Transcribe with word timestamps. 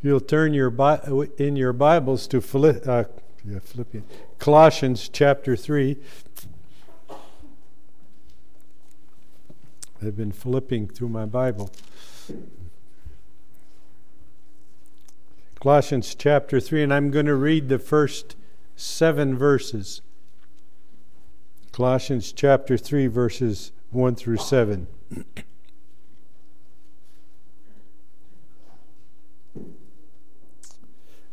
You'll 0.00 0.20
turn 0.20 0.54
your 0.54 0.72
in 1.38 1.56
your 1.56 1.72
Bibles 1.72 2.28
to 2.28 2.36
uh, 2.38 2.40
Philippians, 2.40 4.06
Colossians 4.38 5.08
chapter 5.08 5.56
3. 5.56 5.96
I've 10.00 10.16
been 10.16 10.30
flipping 10.30 10.86
through 10.86 11.08
my 11.08 11.24
Bible. 11.24 11.72
Colossians 15.60 16.14
chapter 16.14 16.60
3, 16.60 16.84
and 16.84 16.94
I'm 16.94 17.10
going 17.10 17.26
to 17.26 17.34
read 17.34 17.68
the 17.68 17.80
first 17.80 18.36
seven 18.76 19.36
verses. 19.36 20.00
Colossians 21.72 22.32
chapter 22.32 22.76
3, 22.76 23.08
verses 23.08 23.72
1 23.90 24.14
through 24.14 24.36
7. 24.36 24.86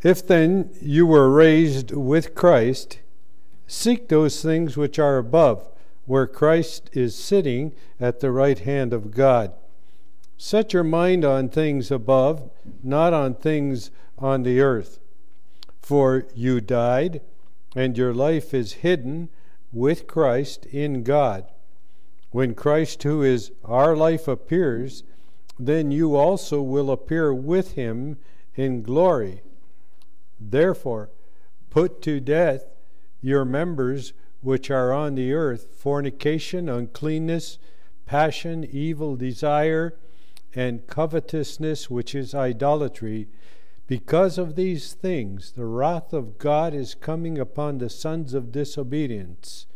If 0.06 0.28
then 0.28 0.70
you 0.80 1.08
were 1.08 1.32
raised 1.32 1.90
with 1.90 2.36
Christ, 2.36 3.00
seek 3.66 4.08
those 4.08 4.40
things 4.40 4.78
which 4.78 5.00
are 5.00 5.18
above, 5.18 5.68
where 6.06 6.28
Christ 6.28 6.92
is 6.94 7.16
sitting 7.16 7.72
at 8.00 8.20
the 8.20 8.30
right 8.30 8.60
hand 8.60 8.94
of 8.94 9.10
God. 9.10 9.54
Set 10.38 10.74
your 10.74 10.84
mind 10.84 11.26
on 11.26 11.50
things 11.50 11.90
above, 11.90 12.52
not 12.84 13.14
on 13.14 13.34
things 13.34 13.90
on 14.20 14.44
the 14.44 14.62
earth. 14.62 15.00
For 15.82 16.28
you 16.36 16.62
died, 16.62 17.22
and 17.76 17.98
your 17.98 18.14
life 18.14 18.54
is 18.54 18.84
hidden 18.86 19.30
with 19.74 20.06
Christ 20.06 20.68
in 20.68 21.02
God. 21.02 21.46
When 22.30 22.54
Christ, 22.54 23.02
who 23.02 23.24
is 23.24 23.52
our 23.64 23.98
life, 23.98 24.28
appears, 24.28 25.02
then 25.58 25.90
you 25.90 26.16
also 26.16 26.62
will 26.62 26.92
appear 26.92 27.34
with 27.34 27.72
him 27.72 28.18
in 28.54 28.84
glory. 28.84 29.42
Therefore, 30.40 31.10
put 31.70 32.02
to 32.04 32.20
death 32.20 32.66
your 33.22 33.46
members 33.46 34.14
which 34.42 34.70
are 34.70 34.94
on 34.94 35.16
the 35.16 35.34
earth 35.34 35.68
fornication, 35.76 36.70
uncleanness, 36.70 37.58
passion, 38.06 38.64
evil 38.64 39.16
desire, 39.16 39.98
and 40.54 40.88
covetousness, 40.88 41.90
which 41.90 42.14
is 42.14 42.36
idolatry. 42.36 43.28
Because 43.88 44.38
of 44.38 44.56
these 44.56 44.94
things, 44.94 45.52
the 45.54 45.66
wrath 45.66 46.14
of 46.14 46.38
God 46.38 46.74
is 46.74 46.96
coming 46.96 47.38
upon 47.38 47.78
the 47.78 47.90
sons 47.90 48.34
of 48.34 48.52
disobedience, 48.52 49.68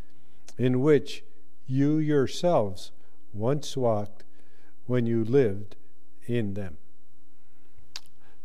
in 0.57 0.81
which 0.81 1.23
you 1.67 1.97
yourselves 1.97 2.91
once 3.33 3.77
walked 3.77 4.23
when 4.85 5.05
you 5.05 5.23
lived 5.23 5.75
in 6.25 6.53
them. 6.55 6.77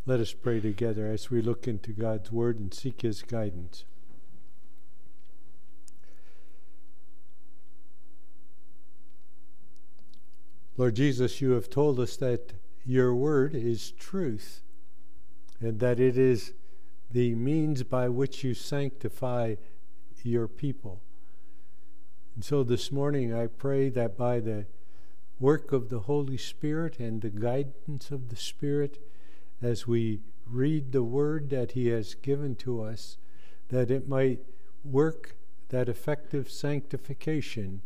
Let 0.06 0.20
us 0.20 0.34
pray 0.34 0.60
together 0.60 1.06
as 1.06 1.30
we 1.30 1.40
look 1.40 1.66
into 1.66 1.92
God's 1.92 2.30
Word 2.30 2.58
and 2.58 2.74
seek 2.74 3.00
His 3.00 3.22
guidance. 3.22 3.84
Lord 10.76 10.96
Jesus, 10.96 11.40
you 11.40 11.52
have 11.52 11.70
told 11.70 11.98
us 11.98 12.16
that 12.16 12.52
your 12.84 13.14
Word 13.14 13.54
is 13.54 13.92
truth 13.92 14.60
and 15.60 15.80
that 15.80 15.98
it 15.98 16.18
is 16.18 16.52
the 17.10 17.34
means 17.34 17.82
by 17.82 18.10
which 18.10 18.44
you 18.44 18.52
sanctify 18.52 19.54
your 20.22 20.48
people. 20.48 21.00
And 22.34 22.44
so 22.44 22.62
this 22.62 22.92
morning 22.92 23.32
I 23.32 23.46
pray 23.46 23.88
that 23.90 24.18
by 24.18 24.40
the 24.40 24.66
work 25.40 25.72
of 25.72 25.88
the 25.88 26.00
Holy 26.00 26.36
Spirit 26.36 26.98
and 26.98 27.22
the 27.22 27.30
guidance 27.30 28.10
of 28.10 28.28
the 28.28 28.36
Spirit, 28.36 28.98
as 29.64 29.86
we 29.86 30.20
read 30.46 30.92
the 30.92 31.02
word 31.02 31.48
that 31.48 31.72
He 31.72 31.88
has 31.88 32.14
given 32.14 32.54
to 32.56 32.82
us, 32.82 33.16
that 33.70 33.90
it 33.90 34.06
might 34.06 34.40
work 34.84 35.36
that 35.70 35.88
effective 35.88 36.50
sanctification 36.50 37.80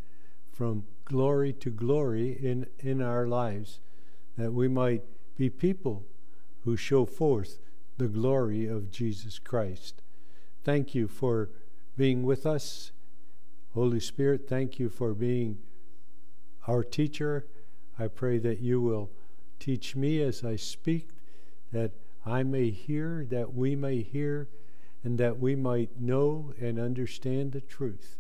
from 0.50 0.82
glory 1.04 1.53
to 1.53 1.70
glory 1.70 2.32
in, 2.32 2.66
in 2.80 3.00
our 3.00 3.28
lives, 3.28 3.78
that 4.36 4.53
we 4.53 4.66
might 4.66 5.04
be 5.36 5.48
people 5.48 6.04
who 6.64 6.76
show 6.76 7.06
forth 7.06 7.60
the 7.97 8.08
glory 8.08 8.66
of 8.66 8.91
Jesus 8.91 9.38
Christ. 9.38 10.03
Thank 10.64 10.97
you 10.97 11.06
for 11.06 11.48
being 11.97 12.24
with 12.24 12.44
us. 12.44 12.91
Holy 13.74 14.00
Spirit, 14.00 14.48
thank 14.48 14.80
you 14.80 14.88
for 14.88 15.14
being 15.14 15.58
our 16.66 16.82
teacher. 16.82 17.47
I 18.00 18.08
pray 18.08 18.38
that 18.38 18.60
you 18.60 18.80
will 18.80 19.10
teach 19.60 19.94
me 19.94 20.20
as 20.20 20.42
I 20.42 20.56
speak 20.56 21.10
that 21.72 21.92
I 22.24 22.42
may 22.42 22.70
hear, 22.70 23.26
that 23.30 23.54
we 23.54 23.76
may 23.76 24.02
hear, 24.02 24.48
and 25.04 25.18
that 25.18 25.38
we 25.38 25.54
might 25.54 26.00
know 26.00 26.52
and 26.60 26.78
understand 26.78 27.52
the 27.52 27.60
truth. 27.60 28.18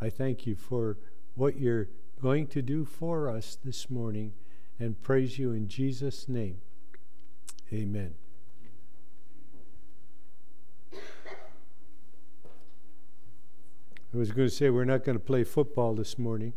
I 0.00 0.10
thank 0.10 0.46
you 0.46 0.54
for 0.54 0.98
what 1.34 1.58
you're 1.58 1.88
going 2.20 2.46
to 2.48 2.62
do 2.62 2.84
for 2.84 3.28
us 3.28 3.56
this 3.64 3.90
morning 3.90 4.32
and 4.78 5.00
praise 5.02 5.38
you 5.38 5.52
in 5.52 5.68
Jesus' 5.68 6.28
name. 6.28 6.58
Amen. 7.72 8.14
I 14.12 14.16
was 14.16 14.30
going 14.32 14.48
to 14.48 14.54
say 14.54 14.70
we're 14.70 14.84
not 14.84 15.04
going 15.04 15.18
to 15.18 15.24
play 15.24 15.44
football 15.44 15.94
this 15.94 16.18
morning. 16.18 16.54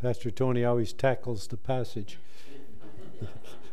Pastor 0.00 0.30
Tony 0.30 0.64
always 0.64 0.92
tackles 0.92 1.46
the 1.46 1.56
passage. 1.56 2.18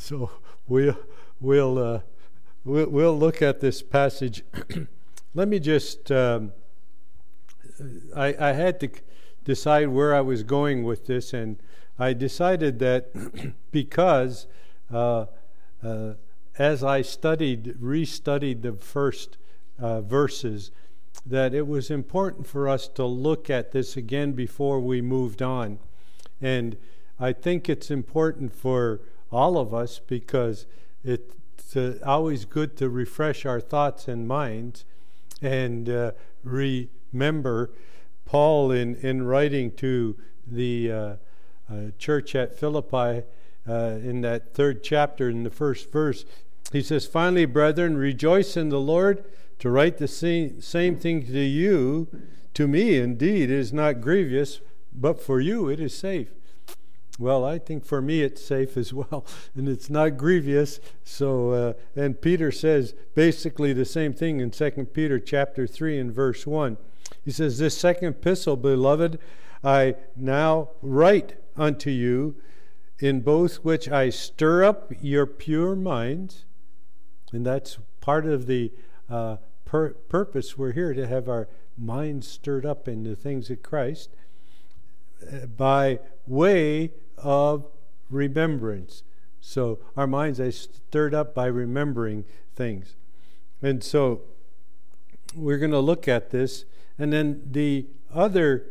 So 0.00 0.30
we'll 0.66 0.98
we'll 1.40 1.78
uh, 1.78 2.00
we'll, 2.64 2.88
we'll 2.88 3.18
look 3.18 3.42
at 3.42 3.60
this 3.60 3.82
passage. 3.82 4.42
Let 5.34 5.46
me 5.46 5.60
just. 5.60 6.10
Um, 6.10 6.52
I 8.16 8.34
I 8.40 8.52
had 8.52 8.80
to 8.80 8.88
decide 9.44 9.88
where 9.88 10.14
I 10.14 10.22
was 10.22 10.42
going 10.42 10.84
with 10.84 11.06
this, 11.06 11.34
and 11.34 11.58
I 11.98 12.14
decided 12.14 12.78
that 12.78 13.12
because 13.70 14.46
uh, 14.90 15.26
uh, 15.82 16.14
as 16.58 16.82
I 16.82 17.02
studied, 17.02 17.76
restudied 17.78 18.62
the 18.62 18.72
first 18.72 19.36
uh, 19.78 20.00
verses, 20.00 20.70
that 21.26 21.52
it 21.52 21.66
was 21.66 21.90
important 21.90 22.46
for 22.46 22.70
us 22.70 22.88
to 22.88 23.04
look 23.04 23.50
at 23.50 23.72
this 23.72 23.98
again 23.98 24.32
before 24.32 24.80
we 24.80 25.02
moved 25.02 25.42
on, 25.42 25.78
and 26.40 26.78
I 27.20 27.34
think 27.34 27.68
it's 27.68 27.90
important 27.90 28.54
for 28.54 29.02
all 29.30 29.58
of 29.58 29.72
us, 29.72 29.98
because 29.98 30.66
it's 31.04 31.76
uh, 31.76 31.98
always 32.04 32.44
good 32.44 32.76
to 32.78 32.88
refresh 32.88 33.46
our 33.46 33.60
thoughts 33.60 34.08
and 34.08 34.26
minds 34.26 34.84
and 35.42 35.88
uh, 35.88 36.12
remember 36.44 37.70
Paul 38.24 38.70
in, 38.70 38.96
in 38.96 39.22
writing 39.22 39.72
to 39.76 40.16
the 40.46 40.92
uh, 40.92 41.14
uh 41.70 41.76
church 41.98 42.34
at 42.34 42.58
Philippi 42.58 43.22
uh, 43.68 43.98
in 44.02 44.20
that 44.22 44.54
third 44.54 44.82
chapter, 44.82 45.28
in 45.28 45.44
the 45.44 45.50
first 45.50 45.92
verse, 45.92 46.24
he 46.72 46.82
says, 46.82 47.06
Finally, 47.06 47.46
brethren, 47.46 47.96
rejoice 47.96 48.56
in 48.56 48.68
the 48.68 48.80
Lord. 48.80 49.24
To 49.60 49.68
write 49.68 49.98
the 49.98 50.08
same, 50.08 50.62
same 50.62 50.96
thing 50.96 51.26
to 51.26 51.40
you, 51.40 52.08
to 52.54 52.66
me 52.66 52.96
indeed, 52.96 53.50
is 53.50 53.72
not 53.72 54.00
grievous, 54.00 54.60
but 54.92 55.22
for 55.22 55.40
you 55.40 55.68
it 55.68 55.78
is 55.78 55.96
safe. 55.96 56.28
Well, 57.20 57.44
I 57.44 57.58
think 57.58 57.84
for 57.84 58.00
me 58.00 58.22
it's 58.22 58.42
safe 58.42 58.78
as 58.78 58.94
well, 58.94 59.26
and 59.54 59.68
it's 59.68 59.90
not 59.90 60.16
grievous. 60.16 60.80
So, 61.04 61.50
uh, 61.50 61.72
and 61.94 62.20
Peter 62.20 62.50
says 62.50 62.94
basically 63.14 63.74
the 63.74 63.84
same 63.84 64.14
thing 64.14 64.40
in 64.40 64.52
Second 64.52 64.86
Peter 64.94 65.20
chapter 65.20 65.66
three 65.66 65.98
and 65.98 66.10
verse 66.10 66.46
one. 66.46 66.78
He 67.22 67.30
says, 67.30 67.58
"This 67.58 67.76
second 67.76 68.08
epistle, 68.08 68.56
beloved, 68.56 69.18
I 69.62 69.96
now 70.16 70.70
write 70.80 71.34
unto 71.58 71.90
you, 71.90 72.36
in 72.98 73.20
both 73.20 73.56
which 73.56 73.86
I 73.90 74.08
stir 74.08 74.64
up 74.64 74.90
your 75.02 75.26
pure 75.26 75.76
minds." 75.76 76.46
And 77.32 77.44
that's 77.44 77.78
part 78.00 78.24
of 78.24 78.46
the 78.46 78.72
uh, 79.10 79.36
pur- 79.66 79.94
purpose. 80.08 80.56
We're 80.56 80.72
here 80.72 80.94
to 80.94 81.06
have 81.06 81.28
our 81.28 81.48
minds 81.76 82.26
stirred 82.26 82.64
up 82.64 82.88
in 82.88 83.02
the 83.04 83.14
things 83.14 83.50
of 83.50 83.62
Christ 83.62 84.16
uh, 85.22 85.46
by 85.46 86.00
way 86.26 86.92
of 87.22 87.66
remembrance. 88.10 89.02
So 89.40 89.78
our 89.96 90.06
minds 90.06 90.40
are 90.40 90.52
stirred 90.52 91.14
up 91.14 91.34
by 91.34 91.46
remembering 91.46 92.24
things. 92.54 92.94
And 93.62 93.82
so 93.82 94.22
we're 95.34 95.58
going 95.58 95.70
to 95.70 95.80
look 95.80 96.08
at 96.08 96.30
this. 96.30 96.64
And 96.98 97.12
then 97.12 97.42
the 97.50 97.86
other 98.12 98.66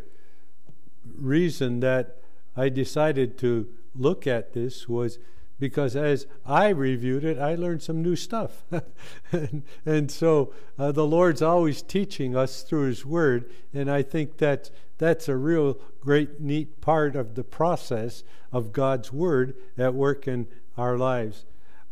reason 1.16 1.80
that 1.80 2.18
I 2.56 2.70
decided 2.70 3.38
to 3.40 3.68
look 3.96 4.28
at 4.28 4.54
this 4.54 4.88
was 4.88 5.20
because 5.60 5.96
as 5.96 6.26
I 6.46 6.70
reviewed 6.70 7.26
it, 7.26 7.38
I 7.38 7.56
learned 7.56 7.84
some 7.84 8.02
new 8.02 8.16
stuff. 8.16 8.64
and, 9.32 9.64
and, 9.86 10.10
so 10.10 10.54
uh, 10.78 10.92
the 10.92 11.06
Lord's 11.06 11.42
always 11.42 11.82
teaching 11.82 12.36
us 12.36 12.62
through 12.62 12.88
His 12.88 13.06
Word, 13.06 13.52
and 13.74 13.92
I 13.92 14.02
think 14.02 14.38
that 14.38 14.70
that's 15.00 15.28
a 15.28 15.36
real 15.36 15.80
great, 16.02 16.40
neat 16.40 16.82
part 16.82 17.16
of 17.16 17.34
the 17.34 17.44
process 17.44 18.24
of 18.52 18.72
God's 18.72 19.12
Word 19.12 19.56
at 19.78 19.96
work 19.96 20.28
in 20.28 20.48
our 20.78 20.98
lives. 20.98 21.46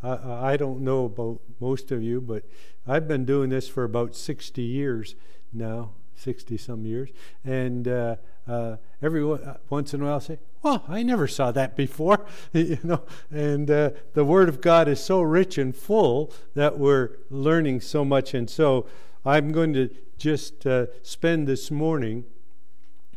I 0.04 0.58
don't 0.58 0.82
know 0.82 1.06
about 1.06 1.40
most 1.60 1.92
of 1.92 2.04
you, 2.04 2.22
but 2.22 2.44
I've 2.88 3.08
been 3.08 3.26
doing 3.26 3.50
this 3.50 3.68
for 3.68 3.84
about 3.84 4.16
60 4.16 4.62
years 4.62 5.16
now, 5.52 5.92
60 6.16 6.58
some 6.58 6.86
years. 6.86 7.10
And 7.44 7.88
uh, 7.88 8.18
uh, 8.48 8.78
every 9.02 9.24
uh, 9.24 9.56
once 9.70 9.94
in 9.94 10.02
a 10.02 10.06
while 10.06 10.16
I 10.18 10.20
say, 10.20 10.40
well, 10.62 10.84
I 10.88 11.02
never 11.02 11.28
saw 11.28 11.52
that 11.52 11.76
before, 11.76 12.26
you 12.54 12.78
know. 12.84 13.04
And 13.32 13.72
uh, 13.72 13.92
the 14.14 14.26
Word 14.26 14.50
of 14.50 14.62
God 14.62 14.88
is 14.88 15.04
so 15.04 15.22
rich 15.22 15.58
and 15.58 15.76
full 15.76 16.32
that 16.54 16.78
we're 16.78 17.12
learning 17.30 17.82
so 17.82 18.06
much. 18.06 18.34
And 18.34 18.50
so 18.50 18.86
I'm 19.26 19.52
going 19.52 19.74
to 19.74 19.90
just 20.18 20.66
uh, 20.68 20.88
spend 21.02 21.48
this 21.48 21.72
morning 21.72 22.26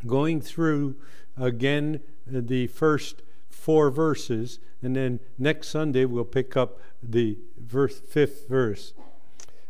going 0.06 0.40
through 0.40 0.96
again 1.36 2.00
the 2.26 2.66
first 2.68 3.22
four 3.48 3.90
verses, 3.90 4.58
and 4.82 4.96
then 4.96 5.20
next 5.38 5.68
Sunday 5.68 6.04
we'll 6.04 6.24
pick 6.24 6.56
up 6.56 6.78
the 7.02 7.38
verse, 7.58 8.00
fifth 8.00 8.48
verse. 8.48 8.92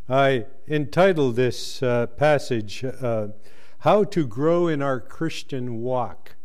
I 0.09 0.47
entitled 0.67 1.37
this 1.37 1.83
uh, 1.83 2.07
passage, 2.07 2.85
uh, 2.85 3.29
How 3.81 4.05
to 4.05 4.27
Grow 4.27 4.67
in 4.67 4.83
Our 4.83 5.01
Christian 5.01 5.83
Walk. 5.83 6.37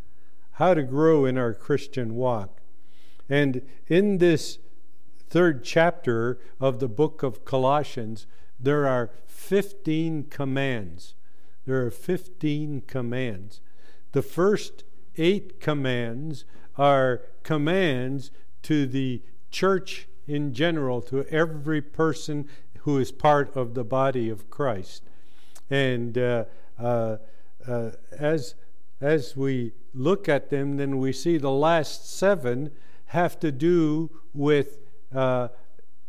How 0.53 0.73
to 0.73 0.83
Grow 0.83 1.25
in 1.25 1.37
Our 1.37 1.53
Christian 1.53 2.15
Walk. 2.15 2.61
And 3.27 3.63
in 3.87 4.19
this 4.19 4.59
third 5.29 5.63
chapter 5.63 6.39
of 6.59 6.79
the 6.79 6.87
book 6.87 7.23
of 7.23 7.43
Colossians, 7.43 8.27
there 8.59 8.87
are 8.87 9.09
15 9.25 10.25
commands. 10.25 11.15
There 11.65 11.85
are 11.85 11.91
15 11.91 12.83
commands. 12.87 13.61
The 14.15 14.21
first 14.21 14.85
eight 15.17 15.59
commands 15.59 16.45
are 16.77 17.23
commands 17.43 18.31
to 18.61 18.85
the 18.85 19.21
church 19.51 20.07
in 20.25 20.53
general, 20.53 21.01
to 21.01 21.25
every 21.25 21.81
person 21.81 22.47
who 22.83 22.97
is 22.97 23.11
part 23.11 23.53
of 23.57 23.73
the 23.73 23.83
body 23.83 24.29
of 24.29 24.49
Christ. 24.49 25.03
And 25.69 26.17
uh, 26.17 26.45
uh, 26.79 27.17
uh, 27.67 27.91
as, 28.17 28.55
as 29.01 29.35
we 29.35 29.73
look 29.93 30.29
at 30.29 30.49
them, 30.49 30.77
then 30.77 30.97
we 30.97 31.11
see 31.11 31.37
the 31.37 31.51
last 31.51 32.09
seven 32.09 32.71
have 33.07 33.37
to 33.41 33.51
do 33.51 34.09
with 34.33 34.77
uh, 35.13 35.49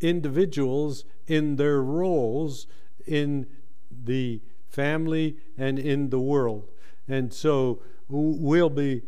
individuals 0.01 1.05
in 1.27 1.57
their 1.57 1.83
roles 1.83 2.69
in 3.05 3.49
the 3.91 4.43
family 4.69 5.39
and 5.59 5.77
in 5.81 6.11
the 6.11 6.21
world. 6.21 6.69
And 7.09 7.33
so 7.33 7.83
we'll 8.09 8.71
be 8.71 9.03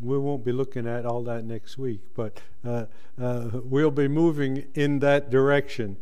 we 0.00 0.16
won't 0.16 0.44
be 0.44 0.52
looking 0.52 0.86
at 0.86 1.04
all 1.04 1.22
that 1.24 1.44
next 1.44 1.76
week, 1.76 2.00
but 2.14 2.40
uh, 2.64 2.84
uh, 3.20 3.50
we'll 3.64 3.90
be 3.90 4.06
moving 4.06 4.66
in 4.74 5.00
that 5.00 5.28
direction. 5.28 5.96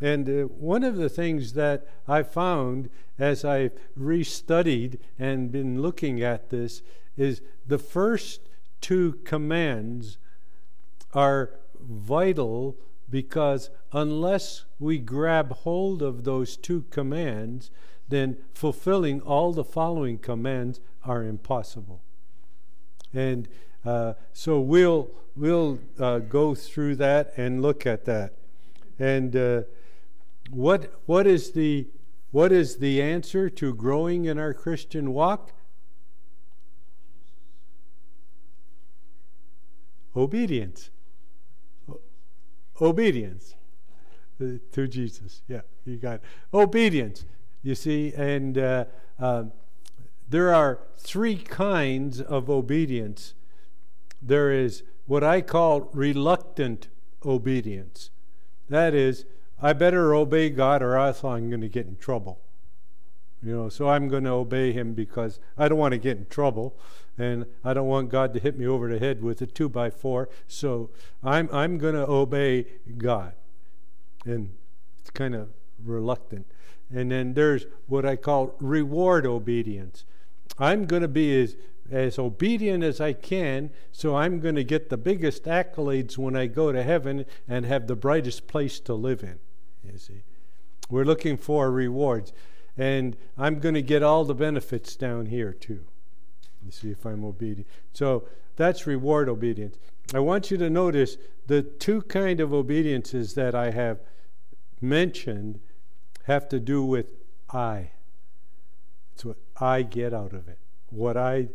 And 0.00 0.28
uh, 0.28 0.42
one 0.44 0.84
of 0.84 0.96
the 0.96 1.08
things 1.08 1.52
that 1.52 1.86
I 2.08 2.22
found 2.22 2.88
as 3.18 3.44
I've 3.44 3.72
restudied 3.98 4.98
and 5.18 5.52
been 5.52 5.82
looking 5.82 6.22
at 6.22 6.50
this 6.50 6.82
is 7.16 7.40
the 7.66 7.78
first 7.78 8.40
two 8.80 9.18
commands 9.24 10.18
are 11.12 11.50
vital 11.80 12.76
because 13.08 13.70
unless 13.92 14.64
we 14.78 14.98
grab 14.98 15.52
hold 15.52 16.02
of 16.02 16.24
those 16.24 16.56
two 16.56 16.84
commands, 16.90 17.70
then 18.08 18.36
fulfilling 18.52 19.20
all 19.20 19.52
the 19.52 19.64
following 19.64 20.18
commands 20.18 20.80
are 21.06 21.22
impossible. 21.22 22.02
And 23.14 23.48
uh, 23.84 24.14
so 24.32 24.60
we'll 24.60 25.10
we'll 25.36 25.78
uh, 25.98 26.18
go 26.18 26.54
through 26.54 26.96
that 26.96 27.32
and 27.36 27.62
look 27.62 27.86
at 27.86 28.04
that. 28.06 28.34
And 28.98 29.36
uh, 29.36 29.62
what 30.50 30.92
what 31.06 31.26
is 31.26 31.52
the 31.52 31.86
what 32.30 32.52
is 32.52 32.78
the 32.78 33.00
answer 33.00 33.48
to 33.48 33.74
growing 33.74 34.24
in 34.24 34.38
our 34.38 34.52
Christian 34.52 35.12
walk? 35.12 35.52
Obedience. 40.14 40.90
Obedience 42.80 43.54
uh, 44.40 44.44
to 44.72 44.88
Jesus. 44.88 45.42
Yeah, 45.48 45.62
you 45.84 45.96
got 45.96 46.16
it. 46.16 46.22
obedience. 46.52 47.24
You 47.62 47.74
see, 47.74 48.12
and 48.16 48.58
uh, 48.58 48.84
um, 49.18 49.52
there 50.28 50.52
are 50.54 50.80
three 50.98 51.36
kinds 51.36 52.20
of 52.20 52.50
obedience. 52.50 53.34
There 54.20 54.50
is 54.50 54.82
what 55.06 55.22
I 55.22 55.40
call 55.40 55.88
reluctant 55.92 56.88
obedience. 57.24 58.10
That 58.68 58.94
is, 58.94 59.24
I 59.60 59.72
better 59.72 60.14
obey 60.14 60.50
God 60.50 60.82
or 60.82 60.96
else 60.96 61.22
I'm 61.24 61.48
going 61.48 61.60
to 61.60 61.68
get 61.68 61.86
in 61.86 61.96
trouble. 61.96 62.40
You 63.42 63.52
know, 63.54 63.68
so 63.68 63.88
I'm 63.88 64.08
going 64.08 64.24
to 64.24 64.30
obey 64.30 64.72
Him 64.72 64.94
because 64.94 65.38
I 65.56 65.68
don't 65.68 65.78
want 65.78 65.92
to 65.92 65.98
get 65.98 66.16
in 66.16 66.26
trouble, 66.26 66.76
and 67.16 67.46
I 67.64 67.74
don't 67.74 67.86
want 67.86 68.08
God 68.08 68.34
to 68.34 68.40
hit 68.40 68.58
me 68.58 68.66
over 68.66 68.88
the 68.88 68.98
head 68.98 69.22
with 69.22 69.40
a 69.42 69.46
two 69.46 69.68
by 69.68 69.90
four. 69.90 70.28
So 70.48 70.90
I'm 71.22 71.48
I'm 71.52 71.78
going 71.78 71.94
to 71.94 72.08
obey 72.08 72.66
God, 72.96 73.34
and 74.24 74.50
it's 74.98 75.10
kind 75.10 75.34
of 75.34 75.50
reluctant. 75.84 76.46
And 76.92 77.10
then 77.10 77.34
there's 77.34 77.66
what 77.86 78.04
I 78.04 78.16
call 78.16 78.56
reward 78.58 79.26
obedience. 79.26 80.04
I'm 80.58 80.86
going 80.86 81.02
to 81.02 81.08
be 81.08 81.42
as, 81.42 81.56
as 81.90 82.18
obedient 82.18 82.82
as 82.82 83.00
I 83.00 83.12
can, 83.12 83.70
so 83.92 84.16
I'm 84.16 84.40
going 84.40 84.54
to 84.54 84.64
get 84.64 84.90
the 84.90 84.96
biggest 84.96 85.44
accolades 85.44 86.16
when 86.16 86.36
I 86.36 86.46
go 86.46 86.72
to 86.72 86.82
heaven 86.82 87.26
and 87.48 87.66
have 87.66 87.86
the 87.86 87.96
brightest 87.96 88.46
place 88.46 88.80
to 88.80 88.94
live 88.94 89.22
in. 89.22 89.38
You 89.84 89.98
see, 89.98 90.22
we're 90.88 91.04
looking 91.04 91.36
for 91.36 91.70
rewards, 91.70 92.32
and 92.76 93.16
I'm 93.36 93.58
going 93.58 93.74
to 93.74 93.82
get 93.82 94.02
all 94.02 94.24
the 94.24 94.34
benefits 94.34 94.96
down 94.96 95.26
here 95.26 95.52
too. 95.52 95.84
You 96.64 96.72
see, 96.72 96.90
if 96.90 97.06
I'm 97.06 97.24
obedient. 97.24 97.68
So 97.92 98.26
that's 98.56 98.86
reward 98.86 99.28
obedience. 99.28 99.76
I 100.14 100.20
want 100.20 100.50
you 100.50 100.56
to 100.58 100.70
notice 100.70 101.16
the 101.46 101.62
two 101.62 102.02
kind 102.02 102.40
of 102.40 102.52
obediences 102.52 103.34
that 103.34 103.54
I 103.54 103.70
have 103.70 104.00
mentioned 104.80 105.60
have 106.24 106.48
to 106.48 106.60
do 106.60 106.82
with 106.84 107.06
I. 107.52 107.90
It's 109.16 109.24
what 109.24 109.38
I 109.58 109.80
get 109.80 110.12
out 110.12 110.34
of 110.34 110.46
it, 110.46 110.58
what 110.90 111.16
I 111.16 111.48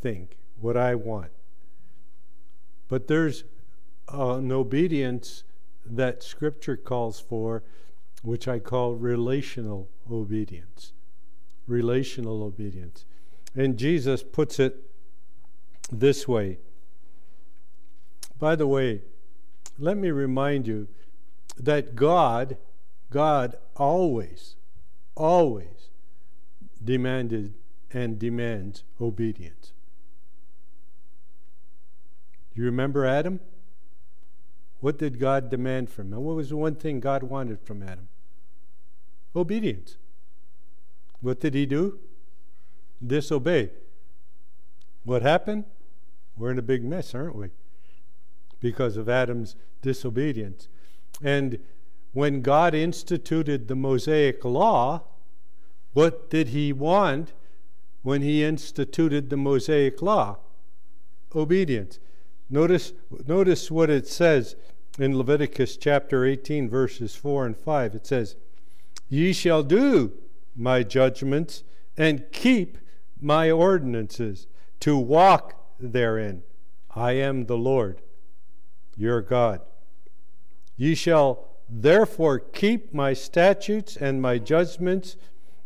think, 0.00 0.38
what 0.60 0.76
I 0.76 0.96
want. 0.96 1.30
But 2.88 3.06
there's 3.06 3.44
an 4.08 4.50
obedience 4.50 5.44
that 5.86 6.24
Scripture 6.24 6.76
calls 6.76 7.20
for, 7.20 7.62
which 8.24 8.48
I 8.48 8.58
call 8.58 8.94
relational 8.94 9.88
obedience. 10.10 10.92
Relational 11.68 12.42
obedience. 12.42 13.04
And 13.54 13.76
Jesus 13.76 14.24
puts 14.24 14.58
it 14.58 14.90
this 15.92 16.26
way. 16.26 16.58
By 18.40 18.56
the 18.56 18.66
way, 18.66 19.02
let 19.78 19.96
me 19.96 20.10
remind 20.10 20.66
you 20.66 20.88
that 21.56 21.94
God, 21.94 22.56
God 23.10 23.58
always, 23.76 24.56
always 25.14 25.83
demanded 26.84 27.54
and 27.92 28.18
demands 28.18 28.84
obedience. 29.00 29.72
Do 32.54 32.60
you 32.60 32.66
remember 32.66 33.04
Adam? 33.04 33.40
What 34.80 34.98
did 34.98 35.18
God 35.18 35.50
demand 35.50 35.90
from 35.90 36.12
him? 36.12 36.20
What 36.22 36.36
was 36.36 36.50
the 36.50 36.56
one 36.56 36.74
thing 36.74 37.00
God 37.00 37.22
wanted 37.22 37.60
from 37.60 37.82
Adam? 37.82 38.08
Obedience. 39.34 39.96
What 41.20 41.40
did 41.40 41.54
he 41.54 41.64
do? 41.64 41.98
Disobey. 43.04 43.70
What 45.04 45.22
happened? 45.22 45.64
We're 46.36 46.50
in 46.50 46.58
a 46.58 46.62
big 46.62 46.84
mess, 46.84 47.14
aren't 47.14 47.36
we? 47.36 47.48
Because 48.60 48.96
of 48.96 49.08
Adam's 49.08 49.56
disobedience. 49.82 50.68
And 51.22 51.58
when 52.12 52.42
God 52.42 52.74
instituted 52.74 53.68
the 53.68 53.74
Mosaic 53.74 54.44
law, 54.44 55.02
what 55.94 56.28
did 56.28 56.48
he 56.48 56.72
want 56.72 57.32
when 58.02 58.20
he 58.20 58.44
instituted 58.44 59.30
the 59.30 59.36
Mosaic 59.36 60.02
law? 60.02 60.38
Obedience. 61.34 61.98
Notice, 62.50 62.92
notice 63.26 63.70
what 63.70 63.90
it 63.90 64.06
says 64.06 64.56
in 64.98 65.16
Leviticus 65.16 65.76
chapter 65.76 66.24
18, 66.24 66.68
verses 66.68 67.16
4 67.16 67.46
and 67.46 67.56
5. 67.56 67.94
It 67.94 68.06
says, 68.06 68.36
Ye 69.08 69.32
shall 69.32 69.62
do 69.62 70.12
my 70.54 70.82
judgments 70.82 71.64
and 71.96 72.30
keep 72.32 72.78
my 73.20 73.50
ordinances 73.50 74.46
to 74.80 74.96
walk 74.96 75.54
therein. 75.80 76.42
I 76.94 77.12
am 77.12 77.46
the 77.46 77.56
Lord, 77.56 78.02
your 78.96 79.20
God. 79.20 79.60
Ye 80.76 80.94
shall 80.94 81.48
therefore 81.68 82.38
keep 82.38 82.92
my 82.92 83.12
statutes 83.12 83.96
and 83.96 84.20
my 84.20 84.38
judgments 84.38 85.16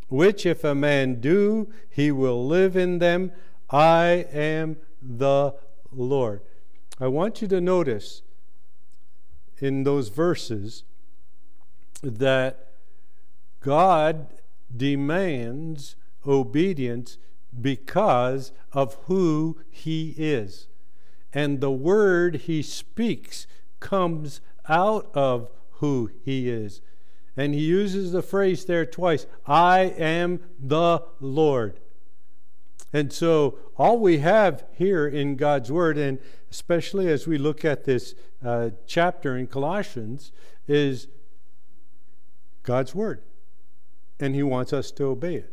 which 0.08 0.46
if 0.46 0.64
a 0.64 0.74
man 0.74 1.20
do, 1.20 1.70
he 1.90 2.10
will 2.10 2.46
live 2.46 2.76
in 2.76 2.98
them. 2.98 3.32
I 3.70 4.26
am 4.32 4.78
the 5.02 5.54
Lord. 5.92 6.40
I 7.00 7.08
want 7.08 7.42
you 7.42 7.48
to 7.48 7.60
notice 7.60 8.22
in 9.58 9.84
those 9.84 10.08
verses 10.08 10.84
that 12.02 12.68
God 13.60 14.28
demands 14.74 15.96
obedience 16.26 17.18
because 17.60 18.52
of 18.72 18.94
who 19.06 19.58
he 19.70 20.14
is. 20.16 20.68
And 21.32 21.60
the 21.60 21.70
word 21.70 22.36
he 22.46 22.62
speaks 22.62 23.46
comes 23.80 24.40
out 24.68 25.10
of 25.14 25.50
who 25.72 26.10
he 26.24 26.48
is. 26.48 26.80
And 27.38 27.54
he 27.54 27.60
uses 27.60 28.10
the 28.10 28.20
phrase 28.20 28.64
there 28.64 28.84
twice 28.84 29.26
I 29.46 29.94
am 29.96 30.40
the 30.58 31.04
Lord. 31.20 31.78
And 32.92 33.12
so, 33.12 33.58
all 33.76 34.00
we 34.00 34.18
have 34.18 34.64
here 34.76 35.06
in 35.06 35.36
God's 35.36 35.70
Word, 35.70 35.96
and 35.96 36.18
especially 36.50 37.06
as 37.08 37.28
we 37.28 37.38
look 37.38 37.64
at 37.64 37.84
this 37.84 38.16
uh, 38.44 38.70
chapter 38.86 39.36
in 39.36 39.46
Colossians, 39.46 40.32
is 40.66 41.06
God's 42.64 42.92
Word. 42.92 43.22
And 44.18 44.34
He 44.34 44.42
wants 44.42 44.72
us 44.72 44.90
to 44.92 45.04
obey 45.04 45.36
it. 45.36 45.52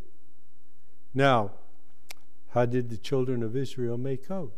Now, 1.14 1.52
how 2.50 2.66
did 2.66 2.90
the 2.90 2.98
children 2.98 3.44
of 3.44 3.56
Israel 3.56 3.98
make 3.98 4.32
out? 4.32 4.54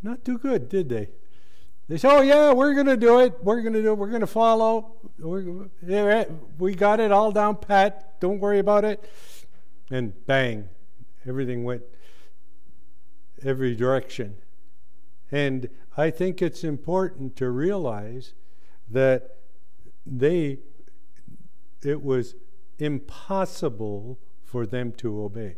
Not 0.00 0.24
too 0.24 0.38
good, 0.38 0.68
did 0.68 0.90
they? 0.90 1.08
They 1.90 1.98
said, 1.98 2.12
"Oh 2.12 2.20
yeah, 2.20 2.52
we're 2.52 2.74
going 2.74 2.86
to 2.86 2.96
do 2.96 3.18
it. 3.18 3.42
We're 3.42 3.62
going 3.62 3.72
to 3.72 3.82
do 3.82 3.90
it. 3.90 3.98
We're 3.98 4.10
going 4.10 4.20
to 4.20 4.26
follow. 4.28 4.92
We're, 5.18 5.66
we 6.56 6.74
got 6.76 7.00
it 7.00 7.10
all 7.10 7.32
down 7.32 7.56
pat. 7.56 8.20
Don't 8.20 8.38
worry 8.38 8.60
about 8.60 8.84
it." 8.84 9.10
And 9.90 10.12
bang, 10.24 10.68
everything 11.26 11.64
went 11.64 11.82
every 13.42 13.74
direction. 13.74 14.36
And 15.32 15.68
I 15.96 16.10
think 16.10 16.40
it's 16.40 16.62
important 16.62 17.34
to 17.38 17.50
realize 17.50 18.34
that 18.88 19.38
they 20.06 20.60
it 21.82 22.04
was 22.04 22.36
impossible 22.78 24.20
for 24.44 24.64
them 24.64 24.92
to 24.92 25.24
obey. 25.24 25.56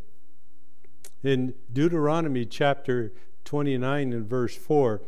In 1.22 1.52
Deuteronomy 1.70 2.46
chapter 2.46 3.12
29 3.44 4.14
and 4.14 4.26
verse 4.26 4.56
4, 4.56 5.02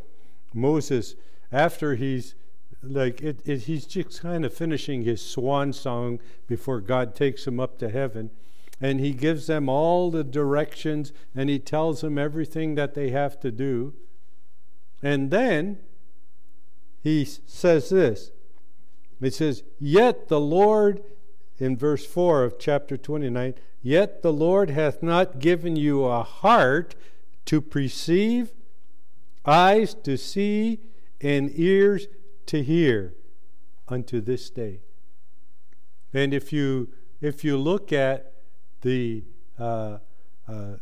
Moses, 0.55 1.15
after 1.51 1.95
he's 1.95 2.35
like 2.81 3.21
it, 3.21 3.41
it, 3.45 3.63
he's 3.63 3.85
just 3.85 4.21
kind 4.21 4.45
of 4.45 4.53
finishing 4.53 5.03
his 5.03 5.21
swan 5.21 5.73
song 5.73 6.19
before 6.47 6.81
God 6.81 7.15
takes 7.15 7.45
him 7.45 7.59
up 7.59 7.77
to 7.79 7.89
heaven, 7.89 8.31
and 8.79 8.99
he 8.99 9.13
gives 9.13 9.47
them 9.47 9.69
all 9.69 10.11
the 10.11 10.23
directions 10.23 11.11
and 11.35 11.49
he 11.49 11.59
tells 11.59 12.01
them 12.01 12.17
everything 12.17 12.75
that 12.75 12.93
they 12.93 13.09
have 13.09 13.39
to 13.39 13.51
do. 13.51 13.93
And 15.01 15.31
then 15.31 15.79
he 17.01 17.25
says 17.25 17.89
this. 17.89 18.31
It 19.21 19.33
says, 19.33 19.63
Yet 19.79 20.27
the 20.27 20.39
Lord, 20.39 21.03
in 21.57 21.77
verse 21.77 22.05
4 22.05 22.43
of 22.43 22.59
chapter 22.59 22.97
29, 22.97 23.53
Yet 23.81 24.23
the 24.23 24.33
Lord 24.33 24.71
hath 24.71 25.03
not 25.03 25.39
given 25.39 25.75
you 25.75 26.05
a 26.05 26.23
heart 26.23 26.95
to 27.45 27.61
perceive, 27.61 28.51
eyes 29.45 29.93
to 30.03 30.17
see, 30.17 30.79
and 31.21 31.51
ears 31.53 32.07
to 32.47 32.63
hear 32.63 33.13
unto 33.87 34.21
this 34.21 34.49
day. 34.49 34.81
And 36.13 36.33
if 36.33 36.53
you 36.53 36.89
if 37.21 37.43
you 37.43 37.57
look 37.57 37.91
at 37.91 38.33
the 38.81 39.23
uh, 39.57 39.97
uh, 40.47 40.75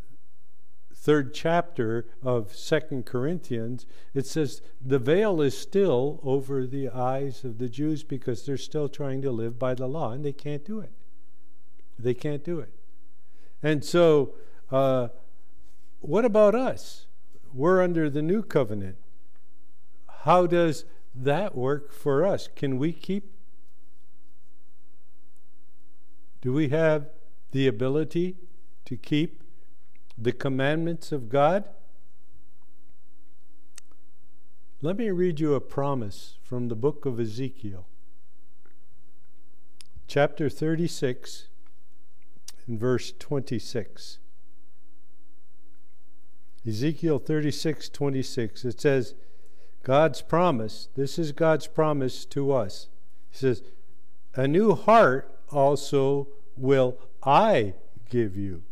third 0.93 1.33
chapter 1.33 2.05
of 2.21 2.55
Second 2.55 3.05
Corinthians, 3.05 3.85
it 4.13 4.25
says 4.25 4.61
the 4.81 4.99
veil 4.99 5.41
is 5.41 5.57
still 5.57 6.19
over 6.23 6.65
the 6.65 6.89
eyes 6.89 7.43
of 7.43 7.57
the 7.57 7.69
Jews 7.69 8.03
because 8.03 8.45
they're 8.45 8.57
still 8.57 8.89
trying 8.89 9.21
to 9.21 9.31
live 9.31 9.59
by 9.59 9.73
the 9.73 9.87
law 9.87 10.11
and 10.11 10.23
they 10.23 10.33
can't 10.33 10.65
do 10.65 10.79
it. 10.79 10.91
They 11.99 12.13
can't 12.13 12.43
do 12.43 12.59
it. 12.59 12.73
And 13.61 13.83
so, 13.83 14.35
uh, 14.71 15.09
what 16.01 16.25
about 16.25 16.55
us? 16.55 17.07
We're 17.53 17.83
under 17.83 18.09
the 18.09 18.23
new 18.23 18.41
covenant. 18.41 18.97
How 20.23 20.47
does 20.47 20.85
that 21.13 21.55
work 21.55 21.93
for 21.93 22.25
us? 22.25 22.49
Can 22.55 22.77
we 22.77 22.91
keep? 22.91 23.31
Do 26.41 26.51
we 26.51 26.69
have 26.69 27.09
the 27.51 27.67
ability 27.67 28.37
to 28.85 28.97
keep 28.97 29.43
the 30.17 30.31
commandments 30.31 31.11
of 31.11 31.29
God? 31.29 31.69
Let 34.81 34.97
me 34.97 35.11
read 35.11 35.39
you 35.39 35.53
a 35.53 35.61
promise 35.61 36.37
from 36.41 36.67
the 36.67 36.75
book 36.75 37.05
of 37.05 37.19
Ezekiel, 37.19 37.85
chapter 40.07 40.49
36, 40.49 41.47
and 42.67 42.79
verse 42.79 43.13
26. 43.17 44.17
Ezekiel 46.67 47.19
36, 47.19 47.89
26. 47.89 48.65
It 48.65 48.81
says, 48.81 49.15
God's 49.83 50.21
promise, 50.21 50.87
this 50.95 51.19
is 51.19 51.31
God's 51.31 51.67
promise 51.67 52.25
to 52.25 52.53
us. 52.53 52.87
He 53.29 53.37
says, 53.37 53.61
A 54.35 54.47
new 54.47 54.75
heart 54.75 55.29
also 55.51 56.29
will 56.55 56.97
I 57.21 57.73
give 58.09 58.37
you, 58.37 58.63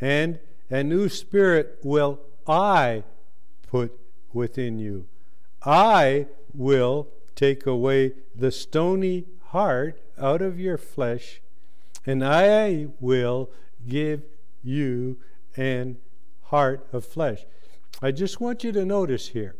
and 0.00 0.40
a 0.68 0.82
new 0.82 1.08
spirit 1.08 1.78
will 1.82 2.20
I 2.46 3.04
put 3.68 3.98
within 4.32 4.78
you. 4.78 5.06
I 5.64 6.26
will 6.52 7.08
take 7.36 7.66
away 7.66 8.12
the 8.34 8.50
stony 8.50 9.26
heart 9.48 10.00
out 10.18 10.42
of 10.42 10.58
your 10.58 10.78
flesh 10.78 11.40
and 12.06 12.24
I 12.24 12.88
will 13.00 13.50
give 13.86 14.22
you 14.62 15.18
an 15.56 15.98
heart 16.52 16.86
of 16.92 17.04
flesh. 17.04 17.46
I 18.00 18.12
just 18.12 18.40
want 18.40 18.62
you 18.62 18.72
to 18.72 18.84
notice 18.84 19.28
here 19.28 19.56